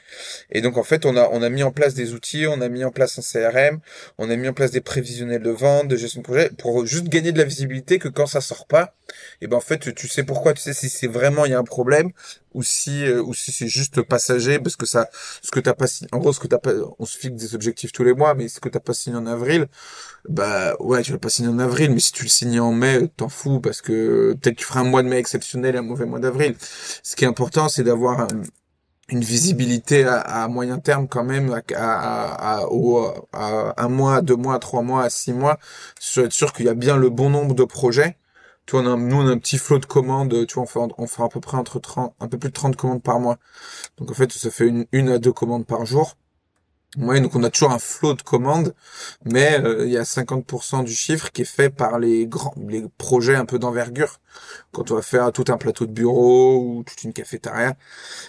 et 0.49 0.61
donc 0.61 0.77
en 0.77 0.83
fait, 0.83 1.05
on 1.05 1.15
a 1.17 1.29
on 1.31 1.41
a 1.41 1.49
mis 1.49 1.63
en 1.63 1.71
place 1.71 1.93
des 1.93 2.13
outils, 2.13 2.45
on 2.47 2.61
a 2.61 2.69
mis 2.69 2.83
en 2.83 2.91
place 2.91 3.19
un 3.19 3.21
CRM, 3.21 3.79
on 4.17 4.29
a 4.29 4.35
mis 4.35 4.47
en 4.47 4.53
place 4.53 4.71
des 4.71 4.81
prévisionnels 4.81 5.41
de 5.41 5.49
vente, 5.49 5.87
de 5.87 5.95
gestion 5.95 6.21
de 6.21 6.25
projet 6.25 6.49
pour 6.57 6.85
juste 6.85 7.07
gagner 7.07 7.31
de 7.31 7.37
la 7.37 7.43
visibilité 7.43 7.99
que 7.99 8.07
quand 8.07 8.25
ça 8.25 8.41
sort 8.41 8.67
pas, 8.67 8.95
et 9.41 9.47
ben 9.47 9.57
en 9.57 9.61
fait, 9.61 9.93
tu 9.93 10.07
sais 10.07 10.23
pourquoi, 10.23 10.53
tu 10.53 10.61
sais 10.61 10.73
si 10.73 10.89
c'est 10.89 11.07
vraiment 11.07 11.45
il 11.45 11.51
y 11.51 11.53
a 11.53 11.59
un 11.59 11.63
problème 11.63 12.11
ou 12.53 12.63
si 12.63 13.05
euh, 13.05 13.21
ou 13.21 13.33
si 13.33 13.51
c'est 13.51 13.67
juste 13.67 14.01
passager 14.01 14.59
parce 14.59 14.75
que 14.75 14.85
ça 14.85 15.09
ce 15.41 15.51
que 15.51 15.59
t'as 15.59 15.73
pas 15.73 15.87
signé 15.87 16.09
en 16.11 16.19
gros 16.19 16.33
ce 16.33 16.39
que 16.39 16.47
t'as 16.47 16.57
pas 16.57 16.71
on 16.99 17.05
se 17.05 17.17
fixe 17.17 17.35
des 17.35 17.55
objectifs 17.55 17.91
tous 17.91 18.03
les 18.03 18.13
mois 18.13 18.33
mais 18.33 18.47
ce 18.47 18.59
que 18.59 18.69
t'as 18.69 18.79
pas 18.79 18.93
signé 18.93 19.17
en 19.17 19.25
avril 19.25 19.67
bah 20.27 20.75
ouais 20.79 21.01
tu 21.01 21.11
vas 21.11 21.17
pas 21.17 21.29
signer 21.29 21.49
en 21.49 21.59
avril 21.59 21.91
mais 21.91 21.99
si 21.99 22.11
tu 22.11 22.23
le 22.23 22.29
signes 22.29 22.59
en 22.59 22.71
mai 22.71 23.09
t'en 23.17 23.29
fous 23.29 23.59
parce 23.59 23.81
que 23.81 24.33
peut-être 24.41 24.57
tu 24.57 24.65
feras 24.65 24.81
un 24.81 24.85
mois 24.85 25.03
de 25.03 25.07
mai 25.07 25.17
exceptionnel 25.17 25.75
et 25.75 25.77
un 25.79 25.83
mauvais 25.83 26.05
mois 26.05 26.19
d'avril. 26.19 26.55
Ce 27.03 27.15
qui 27.15 27.23
est 27.25 27.27
important 27.27 27.69
c'est 27.69 27.83
d'avoir 27.83 28.27
une 29.11 29.23
visibilité 29.23 30.05
à, 30.05 30.47
moyen 30.47 30.79
terme 30.79 31.07
quand 31.07 31.23
même 31.23 31.61
à, 31.75 32.61
à, 32.61 33.75
un 33.77 33.87
mois, 33.89 34.21
deux 34.21 34.37
mois, 34.37 34.57
trois 34.59 34.83
mois, 34.83 35.03
à 35.03 35.09
six 35.09 35.33
mois, 35.33 35.59
sur 35.99 36.23
être 36.23 36.31
sûr 36.31 36.53
qu'il 36.53 36.65
y 36.65 36.69
a 36.69 36.73
bien 36.73 36.95
le 36.95 37.09
bon 37.09 37.29
nombre 37.29 37.53
de 37.53 37.65
projets 37.65 38.15
tu 38.65 38.77
vois, 38.77 38.81
on 38.83 38.93
a, 38.93 38.95
nous, 38.97 39.15
on 39.17 39.27
a 39.27 39.31
un 39.31 39.37
petit 39.37 39.57
flot 39.57 39.79
de 39.79 39.85
commandes, 39.85 40.45
tu 40.47 40.55
vois, 40.55 40.63
on 40.63 40.67
fait, 40.67 40.79
on 40.97 41.07
fait 41.07 41.23
à 41.23 41.29
peu 41.29 41.39
près 41.39 41.57
entre 41.57 41.79
30, 41.79 42.15
un 42.19 42.27
peu 42.27 42.37
plus 42.37 42.49
de 42.49 42.53
30 42.53 42.75
commandes 42.75 43.03
par 43.03 43.19
mois. 43.19 43.37
Donc, 43.97 44.11
en 44.11 44.13
fait, 44.13 44.31
ça 44.31 44.51
fait 44.51 44.67
une, 44.67 44.85
une 44.91 45.09
à 45.09 45.19
deux 45.19 45.33
commandes 45.33 45.65
par 45.65 45.85
jour. 45.85 46.15
Ouais, 46.97 47.21
donc 47.21 47.35
on 47.35 47.43
a 47.43 47.49
toujours 47.49 47.71
un 47.71 47.79
flot 47.79 48.15
de 48.15 48.21
commandes, 48.21 48.75
mais 49.23 49.57
euh, 49.61 49.85
il 49.85 49.93
y 49.93 49.97
a 49.97 50.03
50% 50.03 50.83
du 50.83 50.93
chiffre 50.93 51.31
qui 51.31 51.43
est 51.43 51.45
fait 51.45 51.69
par 51.69 51.99
les 51.99 52.27
grands, 52.27 52.53
les 52.67 52.83
projets 52.97 53.35
un 53.35 53.45
peu 53.45 53.59
d'envergure. 53.59 54.19
Quand 54.73 54.91
on 54.91 54.95
va 54.95 55.01
faire 55.01 55.31
tout 55.31 55.45
un 55.47 55.57
plateau 55.57 55.85
de 55.85 55.93
bureau 55.93 56.59
ou 56.59 56.83
toute 56.83 57.03
une 57.03 57.13
cafétéria. 57.13 57.75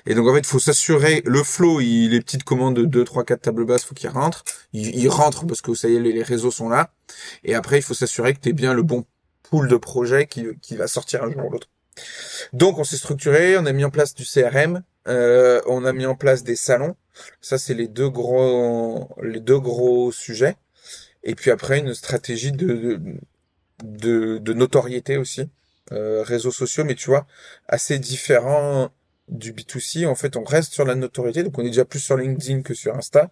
Et 0.06 0.14
donc 0.14 0.28
en 0.28 0.34
fait, 0.34 0.40
il 0.40 0.46
faut 0.46 0.60
s'assurer, 0.60 1.22
le 1.26 1.42
flot, 1.42 1.80
il, 1.80 2.10
les 2.10 2.20
petites 2.20 2.44
commandes 2.44 2.76
de 2.76 2.84
2, 2.84 3.02
3, 3.04 3.24
4 3.24 3.42
tables 3.42 3.64
basses, 3.64 3.84
faut 3.84 3.94
qu'ils 3.96 4.10
rentrent. 4.10 4.44
Ils, 4.72 4.94
ils, 4.96 5.08
rentrent 5.08 5.44
parce 5.44 5.60
que 5.60 5.74
ça 5.74 5.88
y 5.88 5.96
est, 5.96 6.00
les, 6.00 6.12
les 6.12 6.22
réseaux 6.22 6.52
sont 6.52 6.68
là. 6.68 6.92
Et 7.42 7.54
après, 7.56 7.78
il 7.78 7.82
faut 7.82 7.94
s'assurer 7.94 8.32
que 8.32 8.40
tu 8.40 8.50
es 8.50 8.52
bien 8.52 8.74
le 8.74 8.82
bon 8.84 9.04
de 9.60 9.76
projets 9.76 10.26
qui, 10.26 10.46
qui 10.60 10.76
va 10.76 10.86
sortir 10.86 11.22
un 11.22 11.30
jour 11.30 11.46
ou 11.46 11.50
l'autre. 11.50 11.68
Donc 12.52 12.78
on 12.78 12.84
s'est 12.84 12.96
structuré, 12.96 13.56
on 13.58 13.66
a 13.66 13.72
mis 13.72 13.84
en 13.84 13.90
place 13.90 14.14
du 14.14 14.24
CRM, 14.24 14.82
euh, 15.08 15.60
on 15.66 15.84
a 15.84 15.92
mis 15.92 16.06
en 16.06 16.14
place 16.14 16.42
des 16.42 16.56
salons. 16.56 16.96
Ça 17.40 17.58
c'est 17.58 17.74
les 17.74 17.88
deux 17.88 18.08
gros 18.08 19.08
les 19.22 19.40
deux 19.40 19.58
gros 19.58 20.12
sujets. 20.12 20.56
Et 21.24 21.34
puis 21.34 21.50
après 21.50 21.78
une 21.78 21.94
stratégie 21.94 22.52
de 22.52 23.00
de, 23.84 24.38
de, 24.38 24.52
notoriété 24.52 25.16
aussi, 25.16 25.48
euh, 25.92 26.22
réseaux 26.22 26.52
sociaux, 26.52 26.84
mais 26.84 26.94
tu 26.94 27.10
vois 27.10 27.26
assez 27.68 27.98
différent 27.98 28.90
du 29.28 29.52
B2C. 29.52 30.06
En 30.06 30.14
fait, 30.14 30.36
on 30.36 30.44
reste 30.44 30.72
sur 30.72 30.84
la 30.84 30.94
notoriété, 30.94 31.42
donc 31.42 31.58
on 31.58 31.62
est 31.62 31.70
déjà 31.70 31.84
plus 31.84 32.00
sur 32.00 32.16
LinkedIn 32.16 32.62
que 32.62 32.74
sur 32.74 32.94
Insta, 32.94 33.30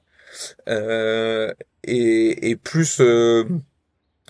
euh, 0.69 1.53
et, 1.85 2.51
et 2.51 2.57
plus 2.57 3.01
euh, 3.01 3.45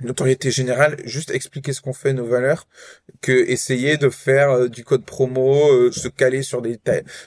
notoriété 0.03 0.51
générale, 0.51 0.97
juste 1.05 1.31
expliquer 1.31 1.73
ce 1.73 1.81
qu'on 1.81 1.93
fait, 1.93 2.13
nos 2.13 2.25
valeurs, 2.25 2.67
que 3.21 3.33
essayer 3.33 3.97
de 3.97 4.09
faire 4.09 4.51
euh, 4.51 4.69
du 4.69 4.85
code 4.85 5.05
promo, 5.05 5.71
euh, 5.73 5.93
se 5.93 6.09
caler 6.09 6.43
sur 6.43 6.63
des 6.63 6.79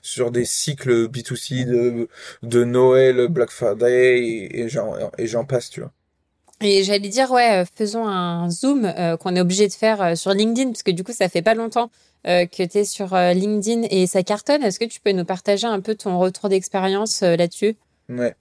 sur 0.01 0.31
des 0.31 0.45
cycles 0.45 1.07
B2C 1.07 1.65
de, 1.65 2.07
de 2.43 2.63
Noël, 2.63 3.27
Black 3.27 3.51
Friday 3.51 4.19
et, 4.19 4.61
et 4.61 4.69
j'en 4.69 4.95
et 5.17 5.27
j'en 5.27 5.45
passe, 5.45 5.69
tu 5.69 5.81
vois. 5.81 5.91
Et 6.61 6.83
j'allais 6.83 7.09
dire, 7.09 7.29
ouais, 7.31 7.63
faisons 7.75 8.07
un 8.07 8.49
zoom 8.49 8.93
qu'on 9.19 9.35
est 9.35 9.41
obligé 9.41 9.67
de 9.67 9.73
faire 9.73 10.17
sur 10.17 10.33
LinkedIn, 10.33 10.69
parce 10.69 10.83
que 10.83 10.91
du 10.91 11.03
coup, 11.03 11.11
ça 11.11 11.27
fait 11.27 11.41
pas 11.41 11.55
longtemps 11.55 11.89
que 12.23 12.65
tu 12.65 12.77
es 12.77 12.85
sur 12.85 13.13
LinkedIn 13.13 13.87
et 13.89 14.07
ça 14.07 14.23
cartonne. 14.23 14.63
Est-ce 14.63 14.79
que 14.79 14.85
tu 14.85 15.01
peux 15.01 15.11
nous 15.11 15.25
partager 15.25 15.67
un 15.67 15.81
peu 15.81 15.95
ton 15.95 16.17
retour 16.19 16.47
d'expérience 16.47 17.21
là-dessus? 17.21 17.75
Ouais. 18.07 18.33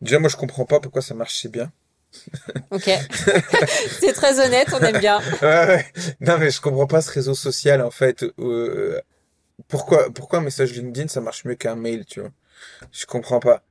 Déjà, 0.00 0.18
moi, 0.18 0.28
je 0.28 0.36
comprends 0.36 0.64
pas 0.64 0.80
pourquoi 0.80 1.02
ça 1.02 1.14
marche 1.14 1.36
si 1.36 1.48
bien. 1.48 1.70
Ok. 2.70 2.88
c'est 4.00 4.12
très 4.12 4.40
honnête, 4.44 4.68
on 4.72 4.80
aime 4.80 4.98
bien. 4.98 5.20
ouais, 5.42 5.86
Non, 6.20 6.38
mais 6.38 6.50
je 6.50 6.60
comprends 6.60 6.86
pas 6.86 7.00
ce 7.00 7.10
réseau 7.10 7.34
social, 7.34 7.80
en 7.82 7.90
fait. 7.90 8.24
Euh, 8.38 9.00
pourquoi, 9.68 10.10
pourquoi 10.10 10.40
un 10.40 10.42
message 10.42 10.72
LinkedIn, 10.72 11.08
ça 11.08 11.20
marche 11.20 11.44
mieux 11.44 11.54
qu'un 11.54 11.76
mail, 11.76 12.04
tu 12.04 12.20
vois? 12.20 12.30
Je 12.92 13.06
comprends 13.06 13.40
pas. 13.40 13.62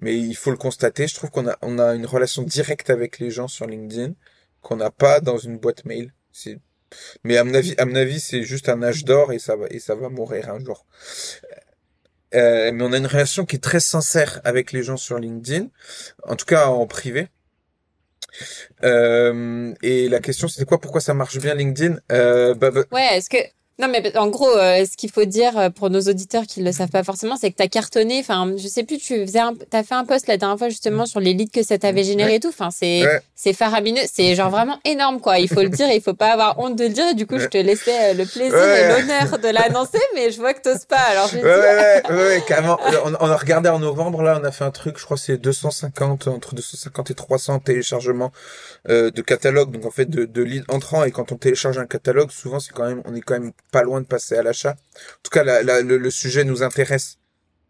Mais 0.00 0.18
il 0.18 0.34
faut 0.34 0.50
le 0.50 0.56
constater. 0.56 1.06
Je 1.06 1.14
trouve 1.14 1.30
qu'on 1.30 1.48
a, 1.48 1.56
on 1.62 1.78
a 1.78 1.94
une 1.94 2.06
relation 2.06 2.42
directe 2.42 2.90
avec 2.90 3.18
les 3.18 3.30
gens 3.30 3.48
sur 3.48 3.66
LinkedIn 3.66 4.14
qu'on 4.62 4.76
n'a 4.76 4.90
pas 4.90 5.20
dans 5.20 5.38
une 5.38 5.58
boîte 5.58 5.84
mail. 5.84 6.12
C'est, 6.32 6.58
mais 7.24 7.36
à 7.36 7.44
mon 7.44 7.54
avis, 7.54 7.74
à 7.78 7.84
mon 7.84 7.94
avis, 7.94 8.20
c'est 8.20 8.42
juste 8.42 8.68
un 8.68 8.82
âge 8.82 9.04
d'or 9.04 9.32
et 9.32 9.38
ça 9.38 9.56
va, 9.56 9.66
et 9.70 9.78
ça 9.78 9.94
va 9.94 10.08
mourir 10.08 10.50
un 10.50 10.58
jour. 10.58 10.86
Euh, 12.34 12.72
mais 12.72 12.84
on 12.84 12.92
a 12.92 12.98
une 12.98 13.06
relation 13.06 13.46
qui 13.46 13.56
est 13.56 13.60
très 13.60 13.80
sincère 13.80 14.40
avec 14.44 14.72
les 14.72 14.82
gens 14.82 14.96
sur 14.96 15.18
LinkedIn, 15.18 15.68
en 16.24 16.36
tout 16.36 16.44
cas 16.44 16.66
en 16.66 16.86
privé. 16.86 17.28
Euh, 18.84 19.74
et 19.82 20.08
la 20.08 20.20
question 20.20 20.48
c'était 20.48 20.64
quoi? 20.64 20.80
Pourquoi 20.80 21.00
ça 21.00 21.14
marche 21.14 21.38
bien 21.38 21.54
LinkedIn? 21.54 21.96
Euh, 22.12 22.54
bah, 22.54 22.70
bah 22.70 22.84
Ouais, 22.92 23.16
est-ce 23.16 23.30
que 23.30 23.38
non, 23.80 23.86
mais 23.86 24.16
en 24.16 24.26
gros, 24.26 24.50
euh, 24.50 24.84
ce 24.84 24.96
qu'il 24.96 25.10
faut 25.10 25.24
dire 25.24 25.56
euh, 25.56 25.70
pour 25.70 25.88
nos 25.88 26.00
auditeurs 26.00 26.44
qui 26.44 26.60
ne 26.60 26.64
le 26.64 26.72
savent 26.72 26.90
pas 26.90 27.04
forcément, 27.04 27.36
c'est 27.36 27.52
que 27.52 27.56
tu 27.56 27.62
as 27.62 27.68
cartonné. 27.68 28.18
Enfin, 28.18 28.54
je 28.56 28.66
sais 28.66 28.82
plus, 28.82 28.98
tu 28.98 29.24
faisais 29.24 29.38
as 29.38 29.84
fait 29.84 29.94
un 29.94 30.04
post 30.04 30.26
la 30.26 30.36
dernière 30.36 30.58
fois 30.58 30.68
justement 30.68 31.06
sur 31.06 31.20
les 31.20 31.32
leads 31.32 31.52
que 31.52 31.62
ça 31.64 31.78
t'avait 31.78 32.02
généré 32.02 32.36
et 32.36 32.40
tout. 32.40 32.48
Enfin, 32.48 32.70
c'est 32.72 33.04
c'est 33.36 33.52
faramineux. 33.52 34.02
C'est 34.12 34.34
genre 34.34 34.50
vraiment 34.50 34.80
énorme, 34.84 35.20
quoi. 35.20 35.38
Il 35.38 35.48
faut 35.48 35.62
le 35.62 35.68
dire 35.68 35.88
et 35.88 35.94
il 35.94 36.02
faut 36.02 36.12
pas 36.12 36.32
avoir 36.32 36.58
honte 36.58 36.74
de 36.74 36.84
le 36.84 36.90
dire. 36.90 37.14
du 37.14 37.24
coup, 37.24 37.38
je 37.38 37.46
te 37.46 37.56
laissais 37.56 38.10
euh, 38.10 38.14
le 38.14 38.26
plaisir 38.26 38.58
et 38.58 38.88
l'honneur 38.88 39.38
de 39.38 39.48
l'annoncer, 39.48 40.00
mais 40.16 40.32
je 40.32 40.40
vois 40.40 40.54
que 40.54 40.62
t'oses 40.62 40.84
pas. 40.84 40.96
Alors, 40.96 41.28
je 41.28 41.36
ouais, 41.36 41.44
ouais, 41.44 42.16
ouais, 42.16 42.42
carrément. 42.48 42.80
On, 43.04 43.14
on, 43.14 43.30
a 43.30 43.36
regardé 43.36 43.68
en 43.68 43.78
novembre, 43.78 44.22
là, 44.22 44.40
on 44.42 44.44
a 44.44 44.50
fait 44.50 44.64
un 44.64 44.72
truc, 44.72 44.98
je 44.98 45.04
crois 45.04 45.16
c'est 45.16 45.36
250, 45.36 46.26
entre 46.26 46.56
250 46.56 47.12
et 47.12 47.14
300 47.14 47.60
téléchargements 47.60 48.32
euh, 48.88 49.12
de 49.12 49.22
catalogue. 49.22 49.70
Donc, 49.70 49.86
en 49.86 49.92
fait, 49.92 50.10
de, 50.10 50.24
de 50.24 50.42
leads 50.42 50.64
entrants. 50.68 51.04
Et 51.04 51.12
quand 51.12 51.30
on 51.30 51.36
télécharge 51.36 51.78
un 51.78 51.86
catalogue, 51.86 52.32
souvent, 52.32 52.58
c'est 52.58 52.72
quand 52.72 52.88
même, 52.88 53.02
on 53.04 53.14
est 53.14 53.20
quand 53.20 53.34
même 53.34 53.52
pas 53.70 53.82
loin 53.82 54.00
de 54.00 54.06
passer 54.06 54.36
à 54.36 54.42
l'achat. 54.42 54.72
En 54.72 55.20
tout 55.22 55.30
cas, 55.30 55.44
le, 55.62 56.10
sujet 56.10 56.44
nous 56.44 56.62
intéresse. 56.62 57.18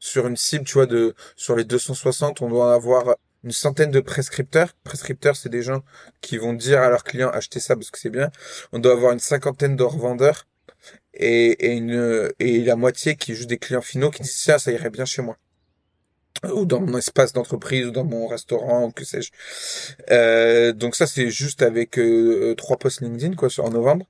Sur 0.01 0.29
une 0.29 0.37
cible, 0.37 0.65
tu 0.65 0.75
vois, 0.75 0.87
de 0.87 1.15
sur 1.35 1.57
les 1.57 1.65
260, 1.65 2.41
on 2.43 2.49
doit 2.49 2.73
avoir 2.73 3.17
une 3.43 3.51
centaine 3.51 3.91
de 3.91 4.01
prescripteurs. 4.01 4.73
Prescripteurs, 4.85 5.37
c'est 5.37 5.49
des 5.49 5.63
gens 5.63 5.83
qui 6.21 6.39
vont 6.39 6.53
dire 6.53 6.81
à 6.81 6.89
leurs 6.89 7.03
clients 7.03 7.31
achetez 7.31 7.61
ça 7.61 7.75
parce 7.75 7.91
que 7.91 7.99
c'est 7.99 8.11
bien. 8.11 8.31
On 8.73 8.79
doit 8.79 8.93
avoir 8.93 9.13
une 9.13 9.19
cinquantaine 9.19 9.75
de 9.75 9.83
revendeurs 9.83 10.47
et, 11.15 11.67
une 11.67 12.31
et 12.39 12.63
la 12.65 12.77
moitié 12.77 13.17
qui 13.17 13.33
est 13.33 13.35
juste 13.35 13.49
des 13.49 13.59
clients 13.59 13.83
finaux 13.83 14.11
qui 14.11 14.23
disent 14.23 14.39
ça, 14.39 14.59
ça 14.59 14.71
irait 14.71 14.91
bien 14.91 15.05
chez 15.05 15.23
moi 15.23 15.37
ou 16.45 16.65
dans 16.67 16.81
mon 16.81 16.99
espace 16.99 17.33
d'entreprise 17.33 17.87
ou 17.87 17.91
dans 17.91 18.05
mon 18.05 18.27
restaurant 18.27 18.87
ou 18.87 18.91
que 18.93 19.05
sais-je. 19.05 19.33
Euh, 20.11 20.73
donc 20.73 20.95
ça 20.95 21.07
c'est 21.07 21.31
juste 21.31 21.63
avec 21.63 21.99
euh, 21.99 22.55
trois 22.57 22.77
posts 22.77 23.01
LinkedIn 23.01 23.35
quoi 23.35 23.49
en 23.59 23.71
novembre. 23.71 24.07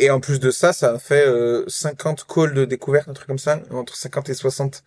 Et 0.00 0.08
en 0.08 0.18
plus 0.18 0.40
de 0.40 0.50
ça, 0.50 0.72
ça 0.72 0.94
a 0.94 0.98
fait 0.98 1.26
euh, 1.26 1.62
50 1.68 2.26
calls 2.26 2.54
de 2.54 2.64
découverte, 2.64 3.10
un 3.10 3.12
truc 3.12 3.26
comme 3.26 3.38
ça, 3.38 3.60
entre 3.70 3.94
50 3.94 4.30
et 4.30 4.34
60. 4.34 4.82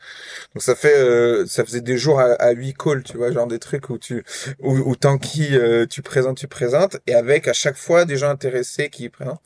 Donc 0.55 0.63
ça 0.63 0.73
fait, 0.73 0.97
euh, 0.97 1.45
ça 1.45 1.63
faisait 1.63 1.81
des 1.81 1.99
jours 1.99 2.19
à, 2.19 2.31
à 2.41 2.49
8 2.49 2.73
calls, 2.73 3.03
tu 3.03 3.17
vois, 3.17 3.31
genre 3.31 3.45
des 3.45 3.59
trucs 3.59 3.91
où 3.91 3.99
tu, 3.99 4.25
où, 4.59 4.73
où 4.73 4.95
tant 4.95 5.19
qui 5.19 5.55
euh, 5.55 5.85
tu 5.85 6.01
présentes, 6.01 6.39
tu 6.39 6.47
présentes, 6.47 6.97
et 7.05 7.13
avec 7.13 7.47
à 7.47 7.53
chaque 7.53 7.77
fois 7.77 8.05
des 8.05 8.17
gens 8.17 8.29
intéressés 8.29 8.89
qui 8.89 9.07
présentent. 9.09 9.39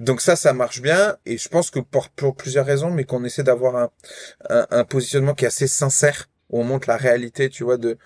Donc 0.00 0.20
ça, 0.20 0.34
ça 0.34 0.52
marche 0.52 0.82
bien, 0.82 1.16
et 1.24 1.38
je 1.38 1.48
pense 1.48 1.70
que 1.70 1.78
pour, 1.78 2.08
pour 2.08 2.34
plusieurs 2.34 2.66
raisons, 2.66 2.90
mais 2.90 3.04
qu'on 3.04 3.22
essaie 3.22 3.44
d'avoir 3.44 3.76
un, 3.76 3.90
un, 4.50 4.66
un 4.72 4.84
positionnement 4.84 5.34
qui 5.34 5.44
est 5.44 5.48
assez 5.48 5.68
sincère, 5.68 6.26
où 6.50 6.60
on 6.60 6.64
montre 6.64 6.88
la 6.88 6.96
réalité, 6.96 7.48
tu 7.48 7.62
vois, 7.62 7.76
de 7.76 7.96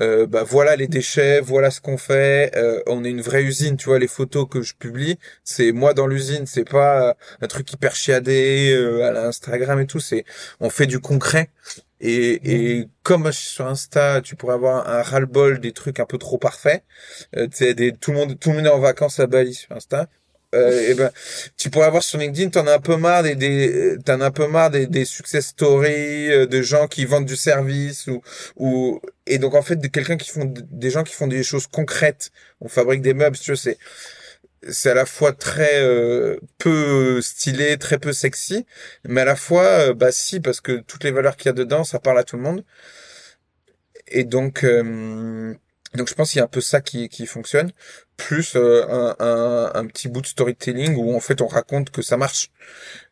euh, 0.00 0.26
bah 0.26 0.42
voilà 0.44 0.76
les 0.76 0.88
déchets, 0.88 1.40
voilà 1.40 1.70
ce 1.70 1.80
qu'on 1.80 1.98
fait. 1.98 2.52
Euh, 2.56 2.82
on 2.86 3.04
est 3.04 3.10
une 3.10 3.20
vraie 3.20 3.42
usine, 3.42 3.76
tu 3.76 3.86
vois 3.86 3.98
les 3.98 4.08
photos 4.08 4.46
que 4.48 4.62
je 4.62 4.74
publie, 4.74 5.18
c'est 5.44 5.72
moi 5.72 5.94
dans 5.94 6.06
l'usine, 6.06 6.46
c'est 6.46 6.68
pas 6.68 7.16
un 7.40 7.46
truc 7.46 7.72
hyper 7.72 7.94
chiadé 7.94 8.72
euh, 8.74 9.04
à 9.04 9.12
l'Instagram 9.12 9.80
et 9.80 9.86
tout. 9.86 10.00
C'est 10.00 10.24
on 10.60 10.70
fait 10.70 10.86
du 10.86 11.00
concret. 11.00 11.50
Et, 12.00 12.78
et 12.80 12.88
comme 13.02 13.32
sur 13.32 13.66
Insta, 13.66 14.20
tu 14.20 14.36
pourrais 14.36 14.54
avoir 14.54 14.88
un 14.88 15.02
ras-le-bol 15.02 15.60
des 15.60 15.72
trucs 15.72 16.00
un 16.00 16.06
peu 16.06 16.18
trop 16.18 16.38
parfaits. 16.38 16.84
sais, 17.52 17.74
des, 17.74 17.92
tout 17.92 18.12
le 18.12 18.18
monde, 18.18 18.38
tout 18.38 18.50
le 18.50 18.56
monde 18.56 18.66
est 18.66 18.70
en 18.70 18.80
vacances 18.80 19.20
à 19.20 19.26
Bali 19.26 19.54
sur 19.54 19.72
Insta 19.72 20.08
euh, 20.54 20.90
et 20.90 20.94
ben 20.94 21.10
tu 21.56 21.70
pourrais 21.70 21.86
avoir 21.86 22.02
sur 22.02 22.18
LinkedIn 22.18 22.50
t'en 22.50 22.66
as 22.66 22.74
un 22.74 22.78
peu 22.80 22.96
marre 22.96 23.22
des, 23.22 23.34
des 23.34 23.96
t'en 24.04 24.20
as 24.20 24.26
un 24.26 24.30
peu 24.30 24.46
marre 24.46 24.70
des, 24.70 24.86
des 24.86 25.04
success 25.04 25.48
stories 25.48 26.30
euh, 26.32 26.46
de 26.46 26.62
gens 26.62 26.86
qui 26.88 27.04
vendent 27.04 27.26
du 27.26 27.36
service 27.36 28.06
ou 28.06 28.22
ou 28.56 29.00
et 29.26 29.38
donc 29.38 29.54
en 29.54 29.62
fait 29.62 29.76
de 29.76 29.88
quelqu'un 29.88 30.16
qui 30.16 30.30
font 30.30 30.52
des 30.54 30.90
gens 30.90 31.02
qui 31.02 31.14
font 31.14 31.26
des 31.26 31.42
choses 31.42 31.66
concrètes 31.66 32.30
on 32.60 32.68
fabrique 32.68 33.02
des 33.02 33.14
meubles 33.14 33.38
tu 33.38 33.50
vois 33.50 33.56
c'est 33.56 33.78
c'est 34.70 34.90
à 34.90 34.94
la 34.94 35.06
fois 35.06 35.32
très 35.32 35.82
euh, 35.82 36.38
peu 36.58 37.20
stylé, 37.22 37.76
très 37.78 37.98
peu 37.98 38.12
sexy, 38.12 38.66
mais 39.04 39.22
à 39.22 39.24
la 39.24 39.36
fois 39.36 39.64
euh, 39.64 39.94
bah 39.94 40.12
si 40.12 40.40
parce 40.40 40.60
que 40.60 40.72
toutes 40.80 41.04
les 41.04 41.10
valeurs 41.10 41.36
qu'il 41.36 41.46
y 41.46 41.50
a 41.50 41.52
dedans, 41.52 41.84
ça 41.84 41.98
parle 41.98 42.18
à 42.18 42.24
tout 42.24 42.36
le 42.36 42.42
monde. 42.42 42.64
Et 44.08 44.24
donc 44.24 44.64
donc 45.94 46.08
je 46.08 46.14
pense 46.14 46.30
qu'il 46.30 46.38
y 46.38 46.40
a 46.40 46.44
un 46.44 46.48
peu 46.48 46.60
ça 46.60 46.80
qui, 46.80 47.08
qui 47.08 47.26
fonctionne, 47.26 47.70
plus 48.16 48.56
euh, 48.56 48.84
un, 48.88 49.16
un, 49.18 49.70
un, 49.74 49.86
petit 49.86 50.08
bout 50.08 50.20
de 50.20 50.26
storytelling 50.26 50.96
où 50.96 51.14
en 51.14 51.20
fait 51.20 51.40
on 51.40 51.46
raconte 51.46 51.90
que 51.90 52.02
ça 52.02 52.16
marche. 52.16 52.50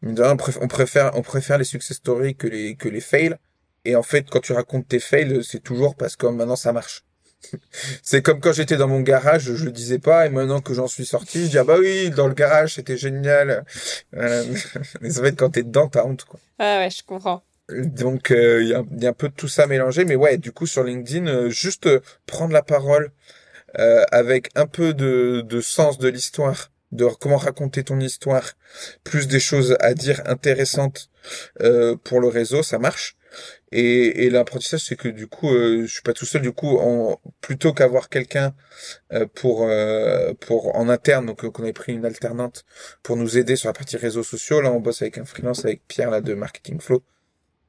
On 0.02 0.68
préfère, 0.68 1.16
on 1.16 1.22
préfère 1.22 1.58
les 1.58 1.64
success 1.64 1.96
stories 1.96 2.36
que 2.36 2.46
les, 2.46 2.76
que 2.76 2.88
les 2.88 3.00
fails. 3.00 3.36
Et 3.84 3.96
en 3.96 4.02
fait, 4.02 4.28
quand 4.30 4.40
tu 4.40 4.52
racontes 4.52 4.86
tes 4.88 5.00
fails, 5.00 5.42
c'est 5.44 5.62
toujours 5.62 5.96
parce 5.96 6.16
que 6.16 6.26
maintenant 6.26 6.56
ça 6.56 6.72
marche. 6.72 7.04
c'est 8.02 8.22
comme 8.22 8.40
quand 8.40 8.52
j'étais 8.52 8.76
dans 8.76 8.88
mon 8.88 9.00
garage, 9.00 9.54
je 9.54 9.64
le 9.64 9.72
disais 9.72 9.98
pas, 9.98 10.26
et 10.26 10.28
maintenant 10.28 10.60
que 10.60 10.74
j'en 10.74 10.86
suis 10.86 11.06
sorti, 11.06 11.44
je 11.44 11.50
dis 11.50 11.58
ah 11.58 11.64
bah 11.64 11.76
oui, 11.78 12.10
dans 12.10 12.28
le 12.28 12.34
garage 12.34 12.74
c'était 12.74 12.96
génial. 12.96 13.64
Mais 14.12 15.18
en 15.18 15.22
fait, 15.22 15.36
quand 15.36 15.50
t'es 15.50 15.62
dedans, 15.62 15.88
t'as 15.88 16.04
honte 16.04 16.24
quoi. 16.24 16.38
Ah 16.58 16.78
ouais, 16.78 16.90
je 16.90 17.02
comprends. 17.02 17.42
Donc 17.80 18.28
il 18.30 18.36
euh, 18.36 18.62
y, 18.62 18.74
a, 18.74 18.82
y, 18.98 19.06
a, 19.06 19.10
un 19.10 19.12
peu 19.12 19.28
de 19.28 19.34
tout 19.34 19.48
ça 19.48 19.66
mélangé, 19.66 20.04
mais 20.04 20.16
ouais, 20.16 20.38
du 20.38 20.52
coup 20.52 20.66
sur 20.66 20.84
LinkedIn, 20.84 21.26
euh, 21.26 21.50
juste 21.50 21.86
euh, 21.86 22.00
prendre 22.26 22.52
la 22.52 22.62
parole 22.62 23.12
avec 24.10 24.50
un 24.54 24.66
peu 24.66 24.92
de, 24.92 25.60
sens 25.62 25.96
de 25.96 26.06
l'histoire, 26.06 26.70
de 26.92 27.06
comment 27.06 27.38
raconter 27.38 27.82
ton 27.82 27.98
histoire, 28.00 28.52
plus 29.02 29.28
des 29.28 29.40
choses 29.40 29.78
à 29.80 29.94
dire 29.94 30.20
intéressantes 30.26 31.08
pour 32.04 32.20
le 32.20 32.28
réseau, 32.28 32.62
ça 32.62 32.78
marche. 32.78 33.16
Et, 33.70 34.26
et 34.26 34.30
l'apprentissage, 34.30 34.80
c'est 34.80 34.96
que 34.96 35.08
du 35.08 35.26
coup, 35.26 35.48
je 35.48 35.86
suis 35.86 36.02
pas 36.02 36.12
tout 36.12 36.26
seul. 36.26 36.42
Du 36.42 36.52
coup, 36.52 36.78
plutôt 37.40 37.72
qu'avoir 37.72 38.10
quelqu'un 38.10 38.54
pour 39.34 39.66
pour 40.40 40.76
en 40.76 40.90
interne, 40.90 41.24
donc 41.24 41.48
qu'on 41.48 41.64
ait 41.64 41.72
pris 41.72 41.94
une 41.94 42.04
alternante 42.04 42.66
pour 43.02 43.16
nous 43.16 43.38
aider 43.38 43.56
sur 43.56 43.70
la 43.70 43.72
partie 43.72 43.96
réseaux 43.96 44.22
sociaux. 44.22 44.60
Là, 44.60 44.70
on 44.70 44.80
bosse 44.80 45.00
avec 45.00 45.16
un 45.16 45.24
freelance 45.24 45.64
avec 45.64 45.80
Pierre 45.88 46.10
là 46.10 46.20
de 46.20 46.34
Marketing 46.34 46.78
Flow 46.78 47.02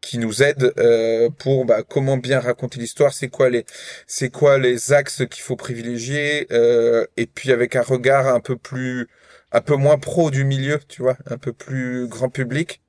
qui 0.04 0.18
nous 0.18 0.44
aide 0.44 0.74
euh, 0.78 1.30
pour 1.30 1.66
bah, 1.66 1.82
comment 1.88 2.18
bien 2.18 2.40
raconter 2.40 2.80
l'histoire, 2.80 3.14
c'est 3.14 3.30
quoi 3.30 3.50
les 3.50 3.66
c'est 4.06 4.30
quoi 4.30 4.58
les 4.58 4.92
axes 4.92 5.24
qu'il 5.32 5.42
faut 5.42 5.56
privilégier 5.56 6.48
euh, 6.52 7.06
et 7.18 7.26
puis 7.26 7.52
avec 7.52 7.76
un 7.76 7.82
regard 7.82 8.28
un 8.28 8.42
peu 8.42 8.58
plus 8.58 9.08
un 9.54 9.62
peu 9.62 9.76
moins 9.76 9.98
pro 9.98 10.30
du 10.30 10.44
milieu, 10.44 10.80
tu 10.90 11.02
vois, 11.02 11.18
un 11.28 11.38
peu 11.38 11.54
plus 11.54 12.08
grand 12.08 12.30
public. 12.30 12.82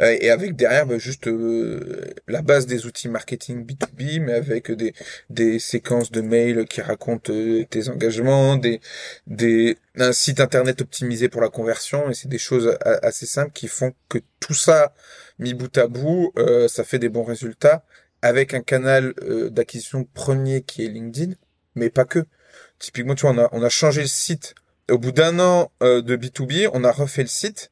Euh, 0.00 0.16
et 0.20 0.30
avec 0.30 0.56
derrière 0.56 0.84
bah, 0.86 0.98
juste 0.98 1.28
la 2.26 2.42
base 2.42 2.66
des 2.66 2.86
outils 2.86 3.08
marketing 3.08 3.64
B2B, 3.64 4.20
mais 4.20 4.32
avec 4.32 4.72
des, 4.72 4.94
des 5.30 5.60
séquences 5.60 6.10
de 6.10 6.22
mails 6.22 6.64
qui 6.64 6.80
racontent 6.80 7.32
tes 7.70 7.88
engagements, 7.88 8.56
des, 8.56 8.80
des, 9.28 9.78
un 9.96 10.12
site 10.12 10.40
internet 10.40 10.80
optimisé 10.80 11.28
pour 11.28 11.40
la 11.40 11.50
conversion, 11.50 12.10
et 12.10 12.14
c'est 12.14 12.28
des 12.28 12.38
choses 12.38 12.76
assez 12.80 13.26
simples 13.26 13.52
qui 13.52 13.68
font 13.68 13.92
que 14.08 14.18
tout 14.40 14.54
ça 14.54 14.92
mis 15.38 15.54
bout 15.54 15.76
à 15.78 15.86
bout, 15.86 16.32
euh, 16.38 16.68
ça 16.68 16.84
fait 16.84 16.98
des 16.98 17.08
bons 17.08 17.24
résultats 17.24 17.84
avec 18.22 18.54
un 18.54 18.62
canal 18.62 19.14
euh, 19.22 19.50
d'acquisition 19.50 20.04
premier 20.04 20.62
qui 20.62 20.84
est 20.84 20.88
LinkedIn, 20.88 21.34
mais 21.74 21.90
pas 21.90 22.04
que. 22.04 22.24
Typiquement, 22.78 23.14
tu 23.14 23.26
vois, 23.26 23.50
on 23.52 23.62
a, 23.62 23.68
changé 23.68 24.02
le 24.02 24.06
site. 24.06 24.54
Au 24.90 24.98
bout 24.98 25.12
d'un 25.12 25.38
an 25.40 25.72
euh, 25.82 26.02
de 26.02 26.16
B2B, 26.16 26.68
on 26.72 26.84
a 26.84 26.92
refait 26.92 27.22
le 27.22 27.28
site 27.28 27.70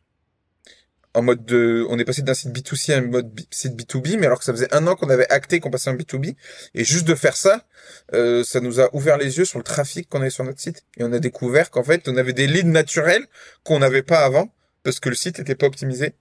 en 1.14 1.22
mode 1.22 1.44
de, 1.44 1.84
on 1.90 1.98
est 1.98 2.06
passé 2.06 2.22
d'un 2.22 2.32
site 2.32 2.56
B2C 2.56 2.94
à 2.94 2.96
un 2.96 3.02
mode 3.02 3.38
site 3.50 3.74
B2B, 3.74 4.16
mais 4.16 4.24
alors 4.24 4.38
que 4.38 4.46
ça 4.46 4.52
faisait 4.52 4.72
un 4.74 4.86
an 4.86 4.94
qu'on 4.96 5.10
avait 5.10 5.30
acté 5.30 5.60
qu'on 5.60 5.70
passait 5.70 5.90
en 5.90 5.94
B2B, 5.94 6.36
et 6.74 6.84
juste 6.84 7.06
de 7.06 7.14
faire 7.14 7.36
ça, 7.36 7.66
ça 8.10 8.60
nous 8.60 8.80
a 8.80 8.88
ouvert 8.96 9.18
les 9.18 9.36
yeux 9.36 9.44
sur 9.44 9.58
le 9.58 9.62
trafic 9.62 10.08
qu'on 10.08 10.22
avait 10.22 10.30
sur 10.30 10.42
notre 10.42 10.60
site, 10.60 10.86
et 10.96 11.04
on 11.04 11.12
a 11.12 11.18
découvert 11.18 11.70
qu'en 11.70 11.84
fait, 11.84 12.08
on 12.08 12.16
avait 12.16 12.32
des 12.32 12.46
leads 12.46 12.70
naturels 12.70 13.26
qu'on 13.62 13.80
n'avait 13.80 14.02
pas 14.02 14.24
avant, 14.24 14.54
parce 14.84 15.00
que 15.00 15.10
le 15.10 15.14
site 15.14 15.38
était 15.38 15.54
pas 15.54 15.66
optimisé 15.66 16.14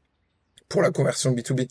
pour 0.72 0.82
la 0.82 0.92
conversion 0.92 1.32
B2B. 1.32 1.68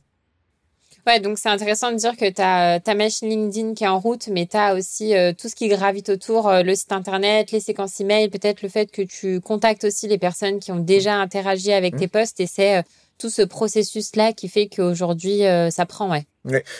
Ouais, 1.06 1.18
donc 1.18 1.38
c'est 1.38 1.48
intéressant 1.48 1.90
de 1.90 1.96
dire 1.96 2.16
que 2.16 2.28
tu 2.28 2.42
as 2.42 2.78
ta 2.78 2.94
machine 2.94 3.28
LinkedIn 3.28 3.74
qui 3.74 3.84
est 3.84 3.88
en 3.88 3.98
route, 3.98 4.28
mais 4.28 4.46
tu 4.46 4.56
as 4.56 4.74
aussi 4.74 5.14
tout 5.38 5.48
ce 5.48 5.54
qui 5.54 5.68
gravite 5.68 6.10
autour, 6.10 6.52
le 6.52 6.74
site 6.74 6.92
internet, 6.92 7.52
les 7.52 7.60
séquences 7.60 7.98
email, 8.00 8.28
peut-être 8.28 8.60
le 8.60 8.68
fait 8.68 8.90
que 8.90 9.00
tu 9.00 9.40
contactes 9.40 9.84
aussi 9.84 10.08
les 10.08 10.18
personnes 10.18 10.60
qui 10.60 10.72
ont 10.72 10.78
déjà 10.78 11.14
interagi 11.14 11.72
avec 11.72 11.94
mmh. 11.94 11.98
tes 11.98 12.08
posts 12.08 12.40
et 12.40 12.46
c'est 12.46 12.84
tout 13.16 13.30
ce 13.30 13.40
processus-là 13.40 14.34
qui 14.34 14.48
fait 14.48 14.68
qu'aujourd'hui, 14.68 15.40
ça 15.70 15.86
prend, 15.86 16.10
ouais. 16.10 16.26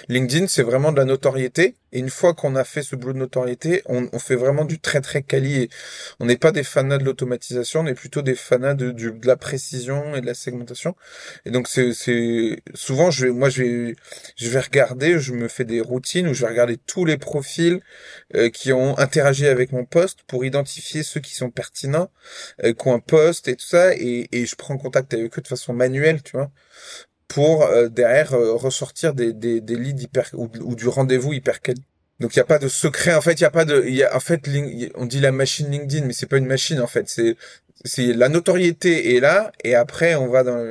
LinkedIn, 0.09 0.47
c'est 0.47 0.63
vraiment 0.63 0.91
de 0.91 0.97
la 0.97 1.05
notoriété. 1.05 1.77
Et 1.93 1.99
une 1.99 2.09
fois 2.09 2.35
qu'on 2.35 2.57
a 2.57 2.65
fait 2.65 2.83
ce 2.83 2.97
boulot 2.97 3.13
de 3.15 3.19
notoriété, 3.19 3.83
on, 3.87 4.09
on 4.13 4.19
fait 4.19 4.37
vraiment 4.37 4.65
du 4.65 4.79
très 4.79 5.01
très 5.01 5.23
quali. 5.23 5.69
on 6.21 6.27
n'est 6.27 6.37
pas 6.37 6.53
des 6.53 6.63
fanats 6.63 6.99
de 6.99 7.05
l'automatisation, 7.05 7.81
on 7.81 7.87
est 7.87 7.95
plutôt 7.95 8.23
des 8.23 8.37
fanats 8.37 8.75
de, 8.75 8.93
de, 8.93 9.27
la 9.27 9.37
précision 9.37 10.15
et 10.15 10.21
de 10.21 10.27
la 10.27 10.35
segmentation. 10.35 10.95
Et 11.47 11.51
donc 11.51 11.69
c'est, 11.69 11.93
c'est 11.93 12.63
souvent, 12.75 13.11
je 13.11 13.27
vais, 13.27 13.33
moi 13.33 13.51
je 13.51 13.63
vais, 13.63 13.97
je 14.37 14.49
vais 14.49 14.61
regarder, 14.61 15.19
je 15.19 15.33
me 15.33 15.49
fais 15.49 15.65
des 15.65 15.81
routines 15.81 16.29
où 16.29 16.35
je 16.35 16.43
vais 16.43 16.51
regarder 16.51 16.77
tous 16.77 17.05
les 17.05 17.19
profils 17.19 17.81
euh, 18.37 18.51
qui 18.51 18.73
ont 18.73 18.97
interagi 18.99 19.47
avec 19.47 19.73
mon 19.73 19.85
poste 19.85 20.21
pour 20.27 20.45
identifier 20.45 21.03
ceux 21.03 21.21
qui 21.21 21.35
sont 21.35 21.51
pertinents, 21.51 22.11
euh, 22.65 22.73
qui 22.73 22.89
ont 22.89 22.95
un 22.95 23.01
poste 23.01 23.49
et 23.49 23.57
tout 23.57 23.67
ça, 23.67 23.95
et, 23.95 24.29
et 24.33 24.47
je 24.47 24.55
prends 24.55 24.79
contact 24.79 25.13
avec 25.13 25.37
eux 25.39 25.43
de 25.43 25.49
façon 25.49 25.73
manuelle, 25.73 26.23
tu 26.23 26.33
vois 26.37 26.51
pour 27.31 27.63
euh, 27.63 27.89
derrière 27.89 28.35
euh, 28.35 28.55
ressortir 28.55 29.15
des, 29.15 29.33
des, 29.33 29.61
des 29.61 29.77
leads 29.77 30.03
hyper 30.03 30.31
ou, 30.35 30.49
du 30.75 30.89
rendez-vous 30.89 31.33
hyper 31.33 31.61
quali. 31.61 31.85
Donc 32.21 32.35
il 32.35 32.39
y 32.39 32.41
a 32.41 32.45
pas 32.45 32.59
de 32.59 32.69
secret 32.69 33.15
en 33.15 33.21
fait, 33.21 33.33
il 33.33 33.41
y 33.41 33.47
a 33.47 33.51
pas 33.51 33.65
de 33.65 33.85
il 33.87 33.95
y 33.95 34.05
a 34.05 34.15
en 34.15 34.21
fait 34.21 34.43
on 34.95 35.07
dit 35.07 35.21
la 35.21 35.33
machine 35.33 35.71
LinkedIn 35.71 36.07
mais 36.07 36.13
c'est 36.13 36.27
pas 36.27 36.39
une 36.39 36.47
machine 36.47 36.81
en 36.81 36.87
fait, 36.87 37.09
c'est 37.09 37.37
c'est 37.83 38.13
la 38.13 38.29
notoriété 38.29 39.17
est 39.17 39.21
là 39.21 39.53
et 39.65 39.75
après 39.75 40.15
on 40.15 40.29
va 40.29 40.43
dans 40.45 40.63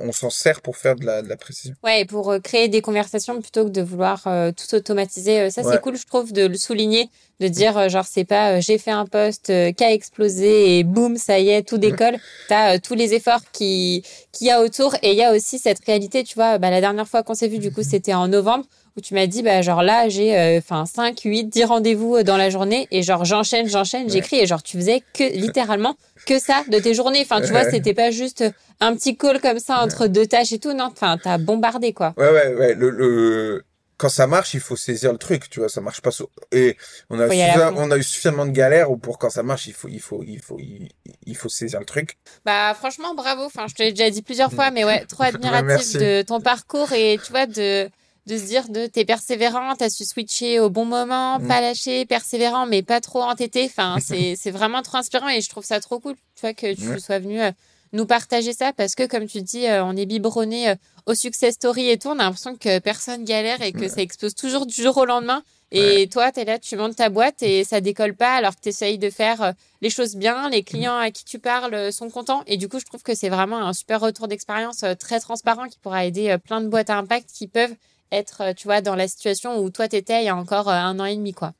on, 0.00 0.10
s'en 0.12 0.30
sert 0.30 0.62
pour 0.62 0.78
faire 0.78 0.96
de 0.96 1.04
la, 1.04 1.20
de 1.20 1.28
la 1.28 1.36
précision. 1.36 1.74
Ouais, 1.82 2.00
et 2.00 2.04
pour 2.06 2.32
euh, 2.32 2.38
créer 2.38 2.68
des 2.68 2.80
conversations 2.80 3.40
plutôt 3.42 3.66
que 3.66 3.70
de 3.70 3.82
vouloir 3.82 4.22
tout 4.56 4.74
automatiser, 4.74 5.50
ça 5.50 5.62
c'est 5.62 5.80
cool 5.82 5.96
je 5.96 6.06
trouve 6.06 6.32
de 6.32 6.46
le 6.46 6.56
souligner 6.56 7.10
de 7.40 7.48
dire 7.48 7.76
euh, 7.76 7.88
genre 7.88 8.04
c'est 8.08 8.24
pas 8.24 8.52
euh, 8.52 8.60
j'ai 8.60 8.78
fait 8.78 8.90
un 8.90 9.06
poste 9.06 9.50
euh, 9.50 9.72
qui 9.72 9.84
a 9.84 9.92
explosé 9.92 10.78
et 10.78 10.84
boum 10.84 11.16
ça 11.16 11.38
y 11.38 11.50
est 11.50 11.62
tout 11.62 11.78
décolle. 11.78 12.16
T'as 12.48 12.78
tous 12.78 12.94
les 12.94 13.14
efforts 13.14 13.40
qui 13.52 14.04
qu'il 14.32 14.46
y 14.46 14.50
a 14.50 14.62
autour 14.62 14.94
et 15.02 15.12
il 15.12 15.16
y 15.16 15.22
a 15.22 15.32
aussi 15.32 15.58
cette 15.58 15.84
réalité 15.84 16.22
tu 16.24 16.34
vois 16.34 16.58
bah 16.58 16.70
la 16.70 16.80
dernière 16.80 17.08
fois 17.08 17.22
qu'on 17.22 17.34
s'est 17.34 17.48
vu 17.48 17.58
du 17.58 17.72
coup 17.72 17.82
c'était 17.82 18.14
en 18.14 18.28
novembre 18.28 18.66
où 18.96 19.00
tu 19.00 19.14
m'as 19.14 19.26
dit 19.26 19.42
bah 19.42 19.62
genre 19.62 19.82
là 19.82 20.08
j'ai 20.08 20.58
enfin 20.58 20.86
5 20.86 21.20
8 21.20 21.44
10 21.44 21.64
rendez-vous 21.64 22.22
dans 22.22 22.36
la 22.36 22.50
journée 22.50 22.86
et 22.90 23.02
genre 23.02 23.24
j'enchaîne 23.24 23.68
j'enchaîne. 23.68 24.08
J'écris 24.08 24.40
et 24.40 24.46
genre 24.46 24.62
tu 24.62 24.76
faisais 24.76 25.02
que 25.12 25.24
littéralement 25.34 25.96
que 26.26 26.38
ça 26.38 26.62
de 26.68 26.78
tes 26.78 26.94
journées. 26.94 27.22
Enfin 27.22 27.40
tu 27.40 27.50
vois 27.50 27.68
c'était 27.70 27.94
pas 27.94 28.10
juste 28.10 28.44
un 28.80 28.94
petit 28.94 29.16
call 29.16 29.40
comme 29.40 29.58
ça 29.58 29.82
entre 29.82 30.06
deux 30.06 30.26
tâches 30.26 30.52
et 30.52 30.58
tout 30.58 30.72
non. 30.72 30.90
Enfin 30.92 31.18
t'as 31.22 31.38
bombardé 31.38 31.92
quoi. 31.92 32.14
Ouais 32.16 32.30
ouais 32.30 32.54
ouais. 32.54 32.74
Le, 32.74 32.90
le 32.90 33.64
quand 33.96 34.08
ça 34.08 34.26
marche, 34.26 34.54
il 34.54 34.60
faut 34.60 34.76
saisir 34.76 35.12
le 35.12 35.18
truc, 35.18 35.48
tu 35.48 35.60
vois, 35.60 35.68
ça 35.68 35.80
marche 35.80 36.00
pas 36.00 36.10
et 36.52 36.76
on 37.10 37.20
a 37.20 37.72
on 37.72 37.90
a 37.90 37.96
eu 37.96 38.02
suffisamment 38.02 38.44
de 38.44 38.50
galères 38.50 38.90
ou 38.90 38.96
pour 38.96 39.18
quand 39.18 39.30
ça 39.30 39.42
marche, 39.42 39.66
il 39.66 39.72
faut 39.72 39.88
il 39.88 40.00
faut 40.00 40.22
il 40.24 40.40
faut 40.40 40.58
il, 40.58 41.36
faut 41.36 41.48
saisir 41.48 41.78
le 41.78 41.86
truc. 41.86 42.18
Bah 42.44 42.74
franchement, 42.74 43.14
bravo. 43.14 43.44
Enfin, 43.44 43.66
je 43.68 43.74
te 43.74 43.82
l'ai 43.82 43.92
déjà 43.92 44.10
dit 44.10 44.22
plusieurs 44.22 44.52
fois 44.52 44.70
mais 44.70 44.84
ouais, 44.84 45.04
trop 45.06 45.22
admiratif 45.24 45.94
de 45.94 46.22
ton 46.22 46.40
parcours 46.40 46.92
et 46.92 47.18
tu 47.24 47.30
vois 47.30 47.46
de 47.46 47.88
de 48.26 48.38
se 48.38 48.44
dire 48.44 48.68
de 48.68 48.86
t'es 48.86 49.04
persévérant, 49.04 49.74
t'as 49.76 49.90
su 49.90 50.04
switcher 50.04 50.60
au 50.60 50.70
bon 50.70 50.84
moment, 50.84 51.38
mm. 51.38 51.48
pas 51.48 51.60
lâcher, 51.60 52.06
persévérant 52.06 52.66
mais 52.66 52.82
pas 52.82 53.00
trop 53.00 53.22
entêté. 53.22 53.64
Enfin, 53.66 53.98
c'est 54.04 54.34
c'est 54.36 54.50
vraiment 54.50 54.82
trop 54.82 54.98
inspirant 54.98 55.28
et 55.28 55.40
je 55.40 55.48
trouve 55.48 55.64
ça 55.64 55.80
trop 55.80 56.00
cool, 56.00 56.14
tu 56.34 56.40
vois 56.40 56.54
que 56.54 56.74
tu 56.74 57.00
sois 57.00 57.18
venu 57.18 57.40
euh, 57.40 57.50
nous 57.92 58.06
partager 58.06 58.52
ça 58.52 58.72
parce 58.72 58.94
que, 58.94 59.06
comme 59.06 59.26
tu 59.26 59.42
dis, 59.42 59.66
euh, 59.66 59.84
on 59.84 59.96
est 59.96 60.06
biberonné 60.06 60.70
euh, 60.70 60.74
au 61.06 61.14
success 61.14 61.54
story 61.54 61.90
et 61.90 61.98
tout. 61.98 62.08
On 62.08 62.18
a 62.18 62.24
l'impression 62.24 62.56
que 62.56 62.78
personne 62.78 63.24
galère 63.24 63.62
et 63.62 63.72
que 63.72 63.88
ça 63.88 64.00
explose 64.00 64.34
toujours 64.34 64.66
du 64.66 64.82
jour 64.82 64.96
au 64.96 65.04
lendemain. 65.04 65.42
Et 65.70 66.08
toi, 66.08 66.30
tu 66.30 66.38
es 66.40 66.44
là, 66.44 66.58
tu 66.58 66.76
montes 66.76 66.96
ta 66.96 67.08
boîte 67.08 67.42
et 67.42 67.64
ça 67.64 67.80
décolle 67.80 68.14
pas 68.14 68.34
alors 68.34 68.54
que 68.54 68.60
tu 68.60 68.68
essayes 68.68 68.96
de 68.96 69.10
faire 69.10 69.54
les 69.82 69.90
choses 69.90 70.14
bien. 70.14 70.48
Les 70.48 70.62
clients 70.62 70.96
à 70.96 71.10
qui 71.10 71.24
tu 71.24 71.40
parles 71.40 71.92
sont 71.92 72.10
contents. 72.10 72.44
Et 72.46 72.56
du 72.56 72.68
coup, 72.68 72.78
je 72.78 72.84
trouve 72.84 73.02
que 73.02 73.14
c'est 73.16 73.28
vraiment 73.28 73.58
un 73.58 73.72
super 73.72 74.00
retour 74.00 74.28
d'expérience 74.28 74.84
très 75.00 75.18
transparent 75.18 75.66
qui 75.66 75.78
pourra 75.80 76.04
aider 76.04 76.36
plein 76.44 76.60
de 76.60 76.68
boîtes 76.68 76.90
à 76.90 76.96
impact 76.96 77.28
qui 77.32 77.48
peuvent 77.48 77.74
être, 78.14 78.42
euh, 78.42 78.52
tu 78.54 78.68
vois, 78.68 78.80
dans 78.80 78.94
la 78.94 79.08
situation 79.08 79.58
où 79.58 79.70
toi 79.70 79.88
t'étais 79.88 80.22
il 80.22 80.26
y 80.26 80.28
a 80.28 80.36
encore 80.36 80.68
euh, 80.68 80.72
un 80.72 80.98
an 81.00 81.04
et 81.04 81.16
demi, 81.16 81.32
quoi. 81.32 81.54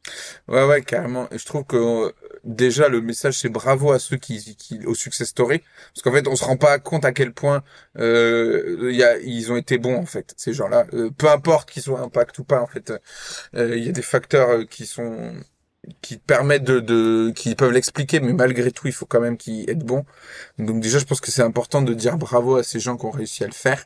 Ouais, 0.49 0.65
ouais, 0.65 0.83
carrément. 0.83 1.29
Je 1.33 1.45
trouve 1.45 1.65
que 1.65 1.77
euh, 1.77 2.13
déjà 2.45 2.89
le 2.89 3.01
message 3.01 3.39
c'est 3.39 3.49
bravo 3.49 3.93
à 3.93 3.99
ceux 3.99 4.17
qui, 4.17 4.57
qui 4.57 4.85
au 4.87 4.95
success 4.95 5.29
story, 5.29 5.63
parce 5.93 6.03
qu'en 6.03 6.13
fait 6.13 6.27
on 6.29 6.37
se 6.37 6.45
rend 6.45 6.57
pas 6.57 6.79
compte 6.79 7.05
à 7.05 7.13
quel 7.13 7.33
point 7.33 7.63
euh, 7.99 8.91
y 8.93 9.03
a, 9.03 9.19
ils 9.19 9.53
ont 9.53 9.57
été 9.57 9.79
bons 9.79 9.97
en 9.97 10.07
fait 10.07 10.35
ces 10.37 10.53
gens-là. 10.53 10.87
peu 11.17 11.29
importe 11.29 11.71
qu'ils 11.71 11.83
soient 11.83 12.01
impact 12.01 12.39
ou 12.39 12.45
pas, 12.45 12.61
en 12.61 12.67
fait, 12.67 12.93
il 13.55 13.85
y 13.85 13.89
a 13.89 13.93
des 13.93 14.03
facteurs 14.03 14.67
qui 14.69 14.87
sont 14.87 15.35
qui 16.03 16.17
permettent 16.17 16.65
de, 16.65 16.81
de 16.81 17.33
qui 17.35 17.55
peuvent 17.55 17.73
l'expliquer 17.73 18.21
mais 18.21 18.33
malgré 18.33 18.71
tout 18.71 18.87
il 18.87 18.93
faut 18.93 19.07
quand 19.07 19.21
même 19.21 19.37
qu'ils 19.37 19.69
être 19.69 19.85
bons 19.85 20.05
donc 20.59 20.81
déjà 20.81 20.99
je 20.99 21.05
pense 21.05 21.21
que 21.21 21.31
c'est 21.31 21.43
important 21.43 21.83
de 21.83 21.95
dire 21.95 22.17
bravo 22.17 22.57
à 22.57 22.63
ces 22.63 22.81
gens 22.81 22.97
qui 22.97 23.07
ont 23.07 23.11
réussi 23.11 23.45
à 23.45 23.47
le 23.47 23.53
faire 23.53 23.85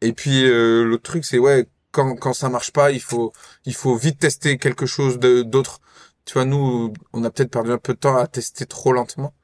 et 0.00 0.12
puis 0.12 0.44
euh, 0.44 0.84
l'autre 0.84 1.02
truc 1.02 1.24
c'est 1.24 1.38
ouais 1.38 1.66
quand, 1.92 2.16
quand 2.16 2.32
ça 2.32 2.48
marche 2.48 2.72
pas, 2.72 2.90
il 2.92 3.02
faut, 3.02 3.32
il 3.64 3.74
faut 3.74 3.96
vite 3.96 4.18
tester 4.20 4.58
quelque 4.58 4.86
chose 4.86 5.18
d'autre. 5.18 5.80
Tu 6.24 6.34
vois, 6.34 6.44
nous, 6.44 6.92
on 7.12 7.24
a 7.24 7.30
peut-être 7.30 7.50
perdu 7.50 7.72
un 7.72 7.78
peu 7.78 7.94
de 7.94 7.98
temps 7.98 8.16
à 8.16 8.26
tester 8.26 8.66
trop 8.66 8.92
lentement. 8.92 9.34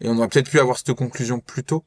Et 0.00 0.08
on 0.08 0.16
aurait 0.18 0.28
peut-être 0.28 0.50
pu 0.50 0.60
avoir 0.60 0.78
cette 0.78 0.92
conclusion 0.94 1.40
plus 1.40 1.64
tôt. 1.64 1.84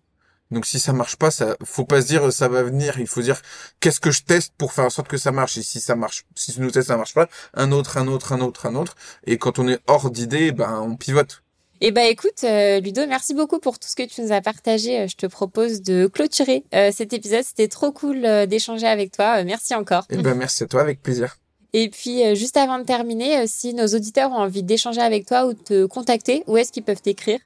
Donc 0.52 0.66
si 0.66 0.80
ça 0.80 0.94
marche 0.94 1.16
pas, 1.16 1.32
ça 1.32 1.58
faut 1.64 1.86
pas 1.86 2.02
se 2.02 2.08
dire 2.08 2.32
ça 2.32 2.48
va 2.48 2.62
venir, 2.64 3.00
il 3.00 3.08
faut 3.08 3.22
dire 3.22 3.42
qu'est-ce 3.80 4.00
que 4.00 4.12
je 4.12 4.24
teste 4.24 4.54
pour 4.58 4.72
faire 4.72 4.86
en 4.86 4.90
sorte 4.92 5.08
que 5.08 5.18
ça 5.18 5.32
marche? 5.32 5.58
Et 5.58 5.64
si 5.64 5.82
ça 5.82 5.96
marche 5.96 6.26
si 6.36 6.60
nous 6.62 6.70
teste 6.70 6.90
ça 6.90 6.98
marche 6.98 7.16
pas, 7.16 7.28
un 7.56 7.72
autre 7.72 7.98
un 7.98 8.08
autre 8.08 8.34
un 8.34 8.42
autre 8.42 8.68
un 8.68 8.76
autre 8.76 8.96
et 9.26 9.38
quand 9.40 9.58
on 9.58 9.68
est 9.68 9.80
hors 9.88 10.12
d'idée, 10.12 10.52
ben 10.52 10.80
on 10.82 10.96
pivote. 10.96 11.44
Eh 11.82 11.92
ben 11.92 12.04
écoute, 12.04 12.44
euh, 12.44 12.80
Ludo, 12.80 13.02
merci 13.08 13.34
beaucoup 13.34 13.60
pour 13.60 13.78
tout 13.78 13.88
ce 13.90 13.96
que 13.96 14.04
tu 14.04 14.22
nous 14.22 14.32
as 14.32 14.42
partagé. 14.42 15.02
Euh, 15.02 15.08
je 15.08 15.16
te 15.16 15.26
propose 15.26 15.82
de 15.82 16.08
clôturer 16.08 16.64
euh, 16.74 16.92
cet 16.94 17.14
épisode. 17.14 17.44
C'était 17.44 17.68
trop 17.68 17.92
cool 17.92 18.22
d'échanger 18.48 18.88
avec 18.88 19.12
toi. 19.12 19.44
merci 19.44 19.76
encore. 19.76 20.06
Eh 20.10 20.18
ben 20.18 20.36
merci 20.36 20.64
à 20.64 20.68
toi, 20.68 20.82
avec 20.82 21.02
plaisir. 21.02 21.38
Et 21.74 21.90
puis 21.90 22.36
juste 22.36 22.56
avant 22.56 22.78
de 22.78 22.84
terminer, 22.84 23.48
si 23.48 23.74
nos 23.74 23.88
auditeurs 23.88 24.32
ont 24.32 24.38
envie 24.38 24.62
d'échanger 24.62 25.02
avec 25.02 25.26
toi 25.26 25.48
ou 25.48 25.54
de 25.54 25.60
te 25.60 25.86
contacter, 25.86 26.44
où 26.46 26.56
est-ce 26.56 26.72
qu'ils 26.72 26.84
peuvent 26.84 27.02
t'écrire? 27.02 27.40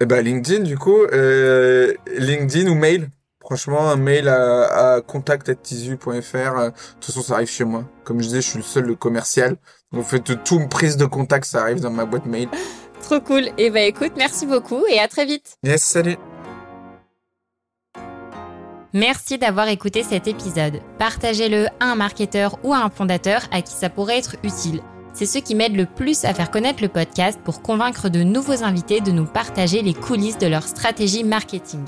Eh 0.00 0.06
ben 0.06 0.24
LinkedIn 0.24 0.64
du 0.64 0.78
coup, 0.78 1.04
LinkedIn 1.06 2.68
ou 2.70 2.74
mail. 2.74 3.08
Franchement, 3.40 3.88
un 3.88 3.96
mail 3.96 4.28
à, 4.28 4.94
à 4.94 5.00
contact@tisu.fr. 5.00 6.06
De 6.06 6.72
toute 7.00 7.04
façon, 7.04 7.22
ça 7.22 7.34
arrive 7.34 7.48
chez 7.48 7.64
moi. 7.64 7.84
Comme 8.04 8.20
je 8.20 8.26
disais, 8.26 8.42
je 8.42 8.48
suis 8.48 8.58
le 8.58 8.64
seul 8.64 8.94
commercial. 8.96 9.56
Donc, 9.92 10.04
fait 10.04 10.20
tout 10.20 10.68
prise 10.68 10.98
de 10.98 11.06
contact, 11.06 11.46
ça 11.46 11.62
arrive 11.62 11.80
dans 11.80 11.90
ma 11.90 12.04
boîte 12.04 12.26
mail. 12.26 12.48
Trop 13.02 13.20
cool. 13.20 13.46
Et 13.46 13.66
eh 13.66 13.70
ben 13.70 13.86
écoute, 13.86 14.12
merci 14.16 14.46
beaucoup 14.46 14.84
et 14.86 14.98
à 14.98 15.08
très 15.08 15.26
vite. 15.26 15.56
Yes, 15.64 15.82
salut. 15.82 16.16
Merci 18.94 19.36
d'avoir 19.36 19.68
écouté 19.68 20.02
cet 20.02 20.26
épisode. 20.26 20.80
Partagez-le 20.98 21.66
à 21.78 21.86
un 21.92 21.94
marketeur 21.94 22.58
ou 22.64 22.72
à 22.72 22.78
un 22.78 22.90
fondateur 22.90 23.42
à 23.52 23.60
qui 23.60 23.74
ça 23.74 23.90
pourrait 23.90 24.18
être 24.18 24.36
utile. 24.42 24.80
C'est 25.12 25.26
ce 25.26 25.38
qui 25.38 25.54
m'aide 25.54 25.76
le 25.76 25.84
plus 25.84 26.24
à 26.24 26.32
faire 26.32 26.50
connaître 26.50 26.82
le 26.82 26.88
podcast 26.88 27.38
pour 27.44 27.60
convaincre 27.60 28.08
de 28.08 28.22
nouveaux 28.22 28.62
invités 28.64 29.00
de 29.00 29.10
nous 29.10 29.26
partager 29.26 29.82
les 29.82 29.94
coulisses 29.94 30.38
de 30.38 30.46
leur 30.46 30.62
stratégie 30.62 31.24
marketing. 31.24 31.84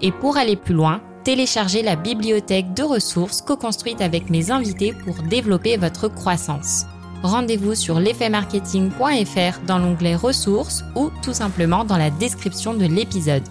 Et 0.00 0.12
pour 0.12 0.36
aller 0.36 0.56
plus 0.56 0.74
loin, 0.74 1.02
téléchargez 1.24 1.82
la 1.82 1.96
bibliothèque 1.96 2.72
de 2.72 2.82
ressources 2.82 3.42
co-construite 3.42 4.00
avec 4.00 4.30
mes 4.30 4.50
invités 4.50 4.94
pour 5.04 5.22
développer 5.22 5.76
votre 5.76 6.08
croissance 6.08 6.86
rendez-vous 7.22 7.74
sur 7.74 8.00
l'effetmarketing.fr 8.00 9.60
dans 9.66 9.78
l'onglet 9.78 10.14
ressources 10.16 10.84
ou 10.94 11.10
tout 11.22 11.34
simplement 11.34 11.84
dans 11.84 11.96
la 11.96 12.10
description 12.10 12.74
de 12.74 12.86
l'épisode. 12.86 13.42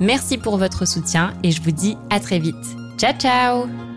Merci 0.00 0.38
pour 0.38 0.58
votre 0.58 0.86
soutien 0.86 1.32
et 1.42 1.50
je 1.50 1.62
vous 1.62 1.72
dis 1.72 1.96
à 2.10 2.20
très 2.20 2.38
vite. 2.38 2.76
Ciao 2.98 3.12
ciao 3.18 3.87